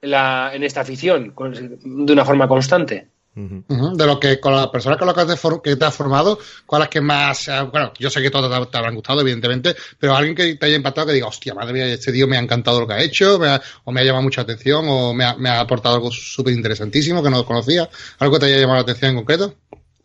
en 0.00 0.62
esta 0.62 0.82
afición 0.82 1.34
de 1.34 2.12
una 2.12 2.24
forma 2.24 2.46
constante. 2.46 3.08
De 3.34 4.06
lo 4.06 4.20
que 4.20 4.38
con 4.38 4.54
las 4.54 4.68
personas 4.68 4.96
con 4.96 5.08
las 5.08 5.16
que 5.60 5.74
te, 5.74 5.84
has 5.84 5.94
formado, 5.96 6.38
¿cuál 6.64 6.82
es 6.82 6.88
que 6.88 7.00
más? 7.00 7.50
Bueno, 7.72 7.92
yo 7.98 8.08
sé 8.08 8.22
que 8.22 8.30
todos 8.30 8.70
te, 8.70 8.78
habrán 8.78 8.94
gustado, 8.94 9.22
evidentemente, 9.22 9.74
pero 9.98 10.14
alguien 10.14 10.36
que 10.36 10.54
te 10.54 10.66
haya 10.66 10.76
impactado 10.76 11.08
que 11.08 11.14
diga, 11.14 11.26
hostia, 11.26 11.54
madre 11.54 11.72
mía, 11.72 11.86
este 11.86 12.12
tío 12.12 12.28
me 12.28 12.36
ha 12.36 12.40
encantado 12.40 12.78
lo 12.78 12.86
que 12.86 12.94
ha 12.94 13.02
hecho, 13.02 13.40
o 13.82 13.92
me 13.92 14.00
ha 14.00 14.04
llamado 14.04 14.22
mucha 14.22 14.42
atención, 14.42 14.84
o 14.88 15.12
me 15.12 15.24
ha, 15.24 15.34
me 15.34 15.48
ha 15.48 15.58
aportado 15.58 15.96
algo 15.96 16.12
súper 16.12 16.54
interesantísimo 16.54 17.20
que 17.20 17.30
no 17.30 17.44
conocía, 17.44 17.88
algo 18.20 18.34
que 18.34 18.46
te 18.46 18.46
haya 18.46 18.60
llamado 18.60 18.76
la 18.76 18.82
atención 18.82 19.10
en 19.10 19.16
concreto. 19.16 19.56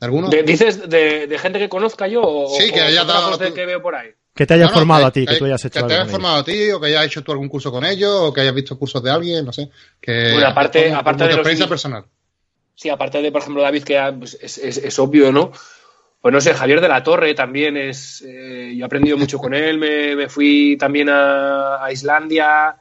¿Alguno? 0.02 0.30
¿Dices 0.30 0.90
de, 0.90 1.38
gente 1.40 1.60
que 1.60 1.70
conozca 1.70 2.08
yo 2.08 2.22
o, 2.24 2.58
sí, 2.58 2.72
que 2.72 2.82
haya 2.82 3.04
dado 3.04 3.38
que 3.38 3.66
veo 3.66 3.82
por 3.82 3.96
ahí? 3.96 4.10
Que 4.34 4.46
te 4.46 4.54
haya 4.54 4.70
formado 4.70 5.06
a 5.06 5.12
ti, 5.12 5.26
que, 5.26 5.36
tú 5.36 5.46
hayas 5.46 5.66
hecho 5.66 5.82
Que 5.82 5.88
te 5.88 5.94
haya 5.96 6.06
formado 6.06 6.38
a 6.38 6.44
ti, 6.46 6.72
o 6.72 6.80
que 6.80 6.88
hayas 6.88 7.06
hecho 7.06 7.24
tú 7.24 7.34
algún 7.34 7.50
curso 7.50 7.72
con 7.72 7.84
ellos, 7.84 8.10
o 8.10 8.34
que 8.34 8.42
hayas 8.42 8.56
visto 8.56 8.80
cursos 8.80 9.04
de 9.04 9.12
alguien, 9.12 9.46
no 9.46 9.52
sé. 9.52 9.70
Que, 10.00 10.32
bueno, 10.32 10.48
aparte, 10.48 10.94
aparte 10.94 11.26
de 11.26 11.32
experiencia 11.32 11.68
personal. 11.68 12.06
Sí, 12.76 12.88
aparte 12.88 13.22
de, 13.22 13.32
por 13.34 13.42
ejemplo, 13.42 13.62
David, 13.62 13.84
que 13.84 14.14
pues, 14.18 14.38
es, 14.42 14.58
es, 14.58 15.00
obvio, 15.00 15.34
¿no? 15.34 15.52
Pues 16.22 16.34
no 16.34 16.40
sé, 16.40 16.54
Javier 16.54 16.80
de 16.80 16.88
la 16.88 17.04
Torre 17.04 17.34
también 17.34 17.76
es. 17.76 18.22
Eh, 18.26 18.74
yo 18.76 18.84
he 18.84 18.86
aprendido 18.86 19.18
mucho 19.18 19.38
con 19.38 19.54
él, 19.54 19.78
me, 19.78 20.16
me 20.16 20.30
fui 20.30 20.78
también 20.78 21.10
a, 21.10 21.84
a 21.84 21.92
Islandia 21.92 22.78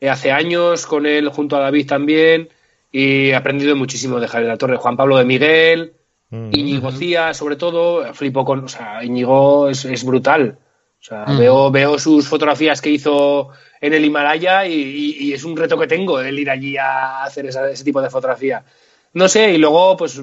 eh, 0.00 0.08
hace 0.08 0.32
años 0.32 0.86
con 0.86 1.06
él, 1.06 1.28
junto 1.28 1.56
a 1.56 1.60
David 1.60 1.86
también, 1.86 2.48
y 2.90 3.28
he 3.28 3.36
aprendido 3.36 3.76
muchísimo 3.76 4.18
de 4.18 4.26
Javier 4.26 4.48
de 4.48 4.54
la 4.54 4.58
Torre. 4.58 4.76
Juan 4.76 4.96
Pablo 4.96 5.16
de 5.16 5.24
Miguel. 5.24 5.95
Íñigo 6.30 6.90
Cía, 6.90 7.32
sobre 7.34 7.56
todo, 7.56 8.12
flipo 8.12 8.44
con, 8.44 8.64
o 8.64 8.68
sea, 8.68 9.04
Íñigo 9.04 9.68
es, 9.68 10.04
brutal. 10.04 10.58
O 11.00 11.04
sea, 11.04 11.24
mm. 11.26 11.38
veo, 11.38 11.70
veo 11.70 11.98
sus 11.98 12.26
fotografías 12.26 12.80
que 12.80 12.90
hizo 12.90 13.50
en 13.80 13.94
el 13.94 14.04
Himalaya 14.04 14.66
y, 14.66 15.32
es 15.32 15.44
un 15.44 15.56
reto 15.56 15.78
que 15.78 15.86
tengo 15.86 16.20
el 16.20 16.38
ir 16.38 16.50
allí 16.50 16.76
a 16.76 17.22
hacer 17.22 17.46
ese 17.46 17.84
tipo 17.84 18.02
de 18.02 18.10
fotografía. 18.10 18.64
No 19.12 19.28
sé, 19.28 19.52
y 19.52 19.58
luego, 19.58 19.96
pues, 19.96 20.20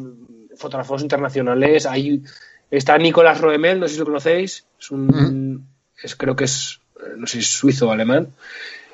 fotógrafos 0.57 1.01
internacionales. 1.01 1.85
Hay, 1.85 2.21
está 2.69 2.97
Nicolás 2.97 3.39
Roemel, 3.39 3.79
no 3.79 3.87
sé 3.87 3.93
si 3.93 3.99
lo 3.99 4.05
conocéis. 4.05 4.65
Es 4.79 4.91
un, 4.91 5.07
mm. 5.07 5.67
es, 6.03 6.15
creo 6.15 6.35
que 6.35 6.45
es, 6.45 6.81
no 7.15 7.27
sé 7.27 7.33
si 7.33 7.39
es 7.39 7.49
suizo 7.49 7.87
o 7.87 7.91
alemán. 7.91 8.33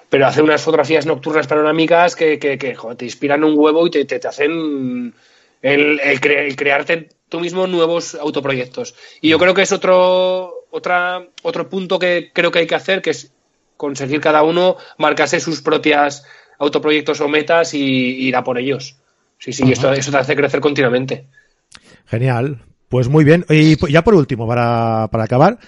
Pero 0.09 0.27
hace 0.27 0.41
unas 0.41 0.61
fotografías 0.61 1.05
nocturnas 1.05 1.47
panorámicas 1.47 2.15
que, 2.15 2.39
que, 2.39 2.57
te 2.97 3.05
inspiran 3.05 3.43
un 3.43 3.53
huevo 3.57 3.85
y 3.85 3.91
te, 3.91 4.05
te 4.05 4.27
hacen 4.27 5.13
el, 5.61 5.99
el, 5.99 6.55
crearte 6.55 7.09
tú 7.29 7.39
mismo 7.39 7.67
nuevos 7.67 8.15
autoproyectos. 8.15 8.95
Y 9.21 9.29
yo 9.29 9.39
creo 9.39 9.53
que 9.53 9.61
es 9.61 9.71
otro, 9.71 10.65
otra, 10.71 11.25
otro 11.43 11.69
punto 11.69 11.99
que 11.99 12.31
creo 12.33 12.51
que 12.51 12.59
hay 12.59 12.67
que 12.67 12.75
hacer, 12.75 13.01
que 13.01 13.11
es 13.11 13.31
conseguir 13.77 14.19
cada 14.19 14.43
uno 14.43 14.77
marcarse 14.97 15.39
sus 15.39 15.61
propias 15.61 16.25
autoproyectos 16.57 17.21
o 17.21 17.29
metas 17.29 17.73
y, 17.73 17.79
ir 17.79 18.35
a 18.35 18.43
por 18.43 18.57
ellos. 18.57 18.97
Sí, 19.37 19.53
sí, 19.53 19.71
esto, 19.71 19.93
eso 19.93 20.11
te 20.11 20.17
hace 20.17 20.35
crecer 20.35 20.59
continuamente. 20.59 21.27
Genial. 22.05 22.63
Pues 22.89 23.07
muy 23.07 23.23
bien. 23.23 23.45
Y 23.49 23.77
ya 23.91 24.03
por 24.03 24.15
último, 24.15 24.47
para, 24.47 25.07
para 25.11 25.23
acabar, 25.23 25.59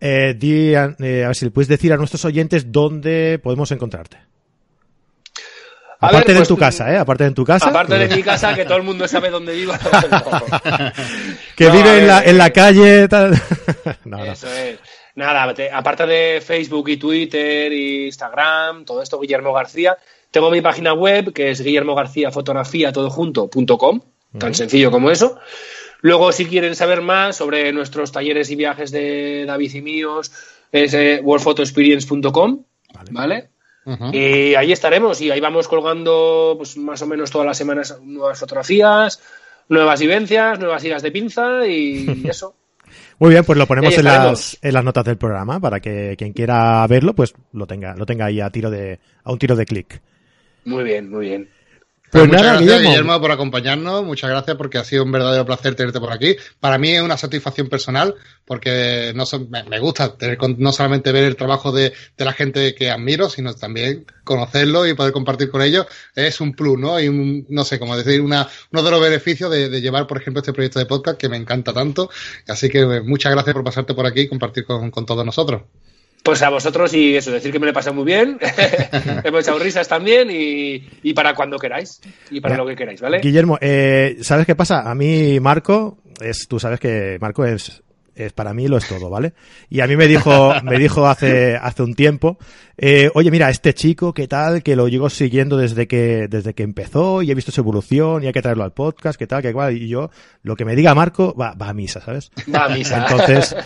eh, 0.00 0.38
eh, 0.40 0.76
a 0.76 1.26
ver 1.26 1.34
si 1.34 1.46
le 1.46 1.50
puedes 1.50 1.68
decir 1.68 1.92
a 1.92 1.96
nuestros 1.96 2.24
oyentes 2.24 2.70
dónde 2.70 3.40
podemos 3.42 3.72
encontrarte. 3.72 4.18
Aparte 5.98 6.32
de 6.32 6.38
pues, 6.38 6.48
tu 6.48 6.56
casa, 6.56 6.92
¿eh? 6.92 6.98
Aparte 6.98 7.24
de 7.24 7.30
tu 7.30 7.44
casa. 7.44 7.68
Aparte 7.68 7.98
de 7.98 8.08
mi 8.16 8.22
casa, 8.22 8.54
que 8.54 8.64
todo 8.64 8.76
el 8.76 8.82
mundo 8.82 9.08
sabe 9.08 9.30
dónde 9.30 9.54
vivo. 9.54 9.72
que 11.56 11.70
vive 11.70 11.98
en, 11.98 12.06
la, 12.06 12.22
en 12.22 12.38
la 12.38 12.50
calle. 12.50 13.08
Tal. 13.08 13.34
Eso 13.34 14.52
es. 14.52 14.78
Nada, 15.16 15.54
aparte 15.72 16.06
de 16.06 16.42
Facebook 16.42 16.90
y 16.90 16.98
Twitter 16.98 17.72
e 17.72 18.04
Instagram, 18.06 18.84
todo 18.84 19.02
esto, 19.02 19.18
Guillermo 19.18 19.50
García, 19.54 19.96
tengo 20.30 20.50
mi 20.50 20.60
página 20.60 20.92
web 20.92 21.32
que 21.32 21.50
es 21.50 21.62
Guillermo 21.62 21.94
García 21.94 22.30
Fotografía 22.30 22.92
todo 22.92 23.08
junto.com, 23.08 24.02
tan 24.38 24.54
sencillo 24.54 24.90
como 24.90 25.10
eso. 25.10 25.38
Luego, 26.02 26.32
si 26.32 26.44
quieren 26.44 26.76
saber 26.76 27.00
más 27.00 27.36
sobre 27.36 27.72
nuestros 27.72 28.12
talleres 28.12 28.50
y 28.50 28.56
viajes 28.56 28.90
de 28.90 29.46
David 29.46 29.74
y 29.76 29.80
míos, 29.80 30.30
es 30.70 30.92
eh, 30.92 31.20
worldphotoexperience.com, 31.22 32.64
¿vale? 33.10 33.48
Y 34.12 34.54
ahí 34.54 34.72
estaremos 34.72 35.20
y 35.20 35.30
ahí 35.30 35.40
vamos 35.40 35.68
colgando 35.68 36.54
pues, 36.56 36.76
más 36.76 37.00
o 37.02 37.06
menos 37.06 37.30
todas 37.30 37.46
las 37.46 37.56
semanas 37.56 37.98
nuevas 38.02 38.38
fotografías, 38.38 39.22
nuevas 39.68 40.00
vivencias, 40.00 40.58
nuevas 40.58 40.84
idas 40.84 41.02
de 41.02 41.12
pinza 41.12 41.66
y 41.66 42.24
eso. 42.28 42.54
Muy 43.18 43.30
bien, 43.30 43.44
pues 43.44 43.58
lo 43.58 43.66
ponemos 43.66 43.96
en 43.96 44.04
las, 44.04 44.58
en 44.60 44.74
las 44.74 44.84
notas 44.84 45.04
del 45.04 45.16
programa 45.16 45.58
para 45.60 45.80
que 45.80 46.14
quien 46.18 46.32
quiera 46.32 46.86
verlo, 46.86 47.14
pues 47.14 47.34
lo 47.52 47.66
tenga, 47.66 47.94
lo 47.96 48.06
tenga 48.06 48.26
ahí 48.26 48.40
a 48.40 48.50
tiro 48.50 48.70
de, 48.70 48.98
a 49.24 49.32
un 49.32 49.38
tiro 49.38 49.56
de 49.56 49.66
clic. 49.66 50.02
Muy 50.64 50.84
bien, 50.84 51.08
muy 51.10 51.26
bien. 51.26 51.48
Pues, 52.16 52.28
muchas 52.28 52.42
gracias, 52.42 52.80
Guillermo. 52.80 53.20
por 53.20 53.30
acompañarnos. 53.30 54.02
Muchas 54.02 54.30
gracias 54.30 54.56
porque 54.56 54.78
ha 54.78 54.84
sido 54.84 55.04
un 55.04 55.12
verdadero 55.12 55.44
placer 55.44 55.74
tenerte 55.74 56.00
por 56.00 56.10
aquí. 56.10 56.34
Para 56.60 56.78
mí 56.78 56.92
es 56.92 57.02
una 57.02 57.18
satisfacción 57.18 57.68
personal 57.68 58.14
porque 58.46 59.12
no 59.14 59.24
me, 59.68 59.78
gusta 59.80 60.16
tener, 60.16 60.38
no 60.56 60.72
solamente 60.72 61.12
ver 61.12 61.24
el 61.24 61.36
trabajo 61.36 61.72
de, 61.72 61.92
la 62.16 62.32
gente 62.32 62.74
que 62.74 62.90
admiro, 62.90 63.28
sino 63.28 63.52
también 63.54 64.06
conocerlo 64.24 64.86
y 64.86 64.94
poder 64.94 65.12
compartir 65.12 65.50
con 65.50 65.60
ellos. 65.60 65.86
Es 66.14 66.40
un 66.40 66.54
plus, 66.54 66.78
¿no? 66.78 66.98
Y 66.98 67.08
un, 67.08 67.44
no 67.50 67.64
sé, 67.64 67.78
cómo 67.78 67.94
decir, 67.96 68.22
una, 68.22 68.48
uno 68.72 68.82
de 68.82 68.90
los 68.90 69.00
beneficios 69.00 69.50
de, 69.50 69.80
llevar, 69.82 70.06
por 70.06 70.18
ejemplo, 70.18 70.40
este 70.40 70.54
proyecto 70.54 70.78
de 70.78 70.86
podcast 70.86 71.18
que 71.18 71.28
me 71.28 71.36
encanta 71.36 71.74
tanto. 71.74 72.08
Así 72.48 72.70
que 72.70 73.02
muchas 73.02 73.32
gracias 73.32 73.52
por 73.52 73.62
pasarte 73.62 73.92
por 73.92 74.06
aquí 74.06 74.20
y 74.22 74.28
compartir 74.28 74.64
con 74.64 75.04
todos 75.04 75.24
nosotros. 75.26 75.62
Pues 76.26 76.42
a 76.42 76.50
vosotros 76.50 76.92
y 76.92 77.14
eso, 77.14 77.30
decir 77.30 77.52
que 77.52 77.60
me 77.60 77.66
lo 77.66 77.70
he 77.70 77.72
pasado 77.72 77.94
muy 77.94 78.04
bien, 78.04 78.36
hemos 79.24 79.42
echado 79.42 79.60
risas 79.60 79.86
también 79.86 80.28
y, 80.28 81.12
para 81.14 81.34
cuando 81.34 81.56
queráis 81.56 82.00
y 82.32 82.40
para 82.40 82.56
lo 82.56 82.66
que 82.66 82.74
queráis, 82.74 83.00
¿vale? 83.00 83.20
Guillermo, 83.20 83.58
eh, 83.60 84.16
¿sabes 84.22 84.44
qué 84.44 84.56
pasa? 84.56 84.90
A 84.90 84.94
mí 84.96 85.38
Marco, 85.38 85.98
es, 86.20 86.48
tú 86.48 86.58
sabes 86.58 86.80
que 86.80 87.16
Marco 87.20 87.44
es 87.44 87.80
es, 88.16 88.32
para 88.32 88.54
mí 88.54 88.66
lo 88.66 88.76
es 88.78 88.88
todo, 88.88 89.10
¿vale? 89.10 89.34
Y 89.68 89.80
a 89.80 89.86
mí 89.86 89.96
me 89.96 90.06
dijo, 90.06 90.52
me 90.62 90.78
dijo 90.78 91.06
hace, 91.06 91.56
hace 91.56 91.82
un 91.82 91.94
tiempo, 91.94 92.38
eh, 92.78 93.10
oye, 93.14 93.30
mira, 93.30 93.48
este 93.48 93.74
chico, 93.74 94.12
¿qué 94.12 94.28
tal? 94.28 94.62
Que 94.62 94.76
lo 94.76 94.88
llevo 94.88 95.08
siguiendo 95.08 95.56
desde 95.56 95.86
que, 95.86 96.26
desde 96.28 96.54
que 96.54 96.62
empezó 96.62 97.22
y 97.22 97.30
he 97.30 97.34
visto 97.34 97.52
su 97.52 97.60
evolución 97.60 98.22
y 98.22 98.26
hay 98.26 98.32
que 98.32 98.42
traerlo 98.42 98.64
al 98.64 98.72
podcast, 98.72 99.18
¿qué 99.18 99.26
tal? 99.26 99.42
Que 99.42 99.50
igual, 99.50 99.76
y 99.76 99.88
yo, 99.88 100.10
lo 100.42 100.56
que 100.56 100.64
me 100.64 100.76
diga 100.76 100.94
Marco, 100.94 101.34
va, 101.34 101.54
va 101.54 101.68
a 101.70 101.74
misa, 101.74 102.00
¿sabes? 102.00 102.30
Va 102.54 102.66
a 102.66 102.68
misa. 102.68 103.06
Entonces, 103.06 103.56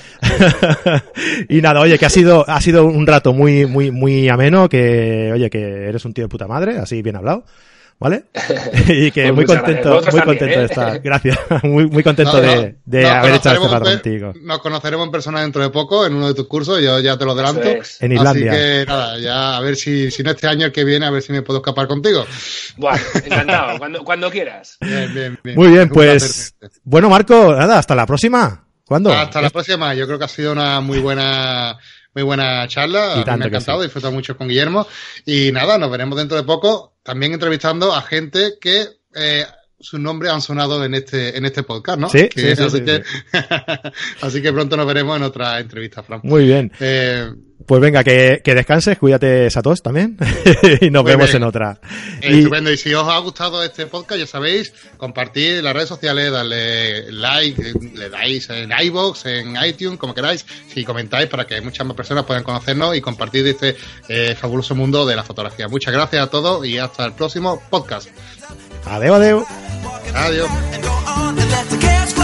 y 1.49 1.61
nada, 1.61 1.81
oye, 1.81 1.99
que 1.99 2.07
ha 2.07 2.11
sido, 2.11 2.49
ha 2.49 2.61
sido 2.61 2.85
un 2.85 3.07
rato 3.07 3.33
muy, 3.33 3.67
muy, 3.67 3.91
muy 3.91 4.29
ameno, 4.29 4.69
que, 4.69 5.31
oye, 5.33 5.51
que 5.51 5.89
eres 5.89 6.05
un 6.05 6.13
tío 6.13 6.25
de 6.25 6.29
puta 6.29 6.47
madre, 6.47 6.79
así 6.79 7.03
bien 7.03 7.17
hablado. 7.17 7.45
¿Vale? 8.01 8.25
y 8.89 9.11
que 9.13 9.23
Pues 9.25 9.35
muy 9.35 9.45
contento, 9.45 10.01
gracias. 10.01 10.15
muy 10.15 10.23
contento 10.23 10.39
también, 10.41 10.59
de 10.59 10.63
¿eh? 10.63 10.65
estar. 10.65 11.01
Gracias. 11.03 11.39
muy, 11.63 11.87
muy 11.87 12.03
contento 12.03 12.33
No, 12.33 12.43
no, 12.43 12.49
de, 12.63 12.77
de 12.85 13.09
haber 13.09 13.35
hecho 13.35 13.51
este 13.51 13.65
en- 13.65 13.81
contigo. 13.83 14.33
Nos 14.43 14.59
conoceremos 14.61 15.07
en 15.07 15.13
persona 15.13 15.41
dentro 15.43 15.63
de 15.63 15.71
poco 15.71 16.05
en 16.07 16.15
uno 16.15 16.27
de 16.29 16.35
tus 16.35 16.49
cursos, 16.49 16.81
yo 16.83 16.99
ya 16.99 17.17
te 17.17 17.25
lo 17.25 17.33
adelanto. 17.33 17.63
Es. 17.63 18.01
En 18.03 18.11
Así 18.13 18.19
Islandia. 18.19 18.51
que 18.53 18.85
nada, 18.89 19.19
ya 19.19 19.57
a 19.57 19.61
ver 19.61 19.77
si, 19.77 20.11
si 20.11 20.23
no 20.23 20.31
este 20.31 20.49
año 20.49 20.67
el 20.67 20.73
que 20.73 20.83
viene, 20.85 21.07
a 21.07 21.11
ver 21.11 21.23
si 21.23 21.33
me 21.33 21.43
puedo 21.43 21.61
escapar 21.61 21.87
contigo. 21.87 22.25
Bueno, 22.77 22.99
encantado, 23.25 23.79
cuando, 23.79 24.03
cuando 24.05 24.31
quieras. 24.31 24.77
Bien, 24.81 25.15
bien, 25.15 25.39
bien. 25.45 25.57
Muy 25.57 25.69
bien, 25.69 25.89
pues. 25.89 26.55
Bueno, 26.83 27.09
Marco, 27.11 27.55
nada, 27.55 27.79
hasta 27.79 27.95
la 27.95 28.07
próxima. 28.07 28.65
¿Cuándo? 28.85 29.13
Hasta 29.13 29.41
la 29.41 29.51
próxima. 29.51 29.95
Yo 29.95 30.05
creo 30.07 30.19
que 30.19 30.25
ha 30.25 30.29
sido 30.29 30.51
una 30.53 30.81
muy 30.81 30.99
buena, 30.99 31.79
muy 32.15 32.23
buena 32.25 32.67
charla. 32.69 33.15
Y 33.15 33.25
me 33.25 33.45
ha 33.45 33.47
encantado, 33.47 33.79
sí. 33.79 33.83
he 33.83 33.87
disfrutado 33.87 34.13
mucho 34.13 34.37
con 34.37 34.49
Guillermo. 34.49 34.87
Y 35.27 35.53
nada, 35.53 35.79
nos 35.79 35.91
veremos 35.91 36.19
dentro 36.19 36.37
de 36.37 36.43
poco, 36.45 36.95
también 37.03 37.33
entrevistando 37.33 37.95
a 37.95 38.03
gente 38.03 38.55
que 38.61 38.87
eh, 39.15 39.45
sus 39.79 39.99
nombres 40.01 40.33
han 40.33 40.43
sonado 40.43 40.85
en 40.85 40.95
este, 40.95 41.37
en 41.37 41.45
este 41.47 41.63
podcast, 41.63 41.99
¿no? 41.99 42.09
Sí, 42.09 42.29
Que- 42.29 42.55
sí, 42.55 42.57
sí, 42.57 42.63
así, 42.63 42.79
sí, 42.79 42.85
que, 42.85 43.03
así 44.21 44.43
que 44.43 44.53
pronto 44.53 44.77
nos 44.77 44.87
veremos 44.87 45.17
en 45.17 45.23
otra 45.23 45.59
entrevista, 45.61 46.03
Fran. 46.03 46.21
Muy 46.23 46.45
bien. 46.47 46.71
Eh, 46.81 47.31
Pues 47.67 47.81
venga, 47.81 48.03
que, 48.03 48.41
que 48.43 48.55
descanses, 48.55 48.99
cuídate, 48.99 49.49
Satos, 49.51 49.83
también. 49.83 50.17
y 50.81 50.91
nos 50.91 51.03
Muy 51.05 51.13
vemos 51.13 51.27
bien. 51.31 51.37
en 51.43 51.49
otra. 51.49 51.79
Eh, 52.21 52.31
Y- 52.33 52.39
Estupendo. 52.39 52.73
Y 52.73 52.77
si 52.77 52.93
os 52.95 53.07
ha 53.07 53.19
gustado 53.19 53.63
este 53.63 53.87
podcast, 53.87 54.19
ya 54.19 54.27
sabéis, 54.27 54.73
compartir 54.97 55.59
en 55.59 55.65
las 55.65 55.75
redes 55.75 55.89
sociales, 55.89 56.33
darle 56.33 57.13
like, 57.13 57.63
le 57.95 58.09
dais 58.09 58.49
en 58.51 58.71
iBox, 58.77 59.27
en 59.27 59.57
iTunes, 59.65 59.99
como 59.99 60.15
queráis, 60.15 60.45
si 60.73 60.85
comentáis 60.85 61.29
para 61.29 61.47
que 61.47 61.61
muchas 61.61 61.87
más 61.87 61.97
personas 61.97 62.25
puedan 62.25 62.43
conocernos 62.43 62.97
y 62.97 63.01
compartir 63.01 63.47
este 63.47 63.77
eh, 64.09 64.35
fabuloso 64.41 64.75
mundo 64.75 65.07
de 65.07 65.15
la 65.17 65.23
fotografía. 65.23 65.69
Muchas 65.69 65.93
gracias 65.95 66.23
a 66.25 66.27
todos 66.29 66.67
y 66.67 66.79
hasta 66.79 67.05
el 67.05 67.13
próximo 67.13 67.63
podcast. 67.71 68.09
Adeu, 68.87 69.15
adeu. 69.15 69.45
Adiós. 70.15 70.49
and 70.73 70.83
go 72.17 72.20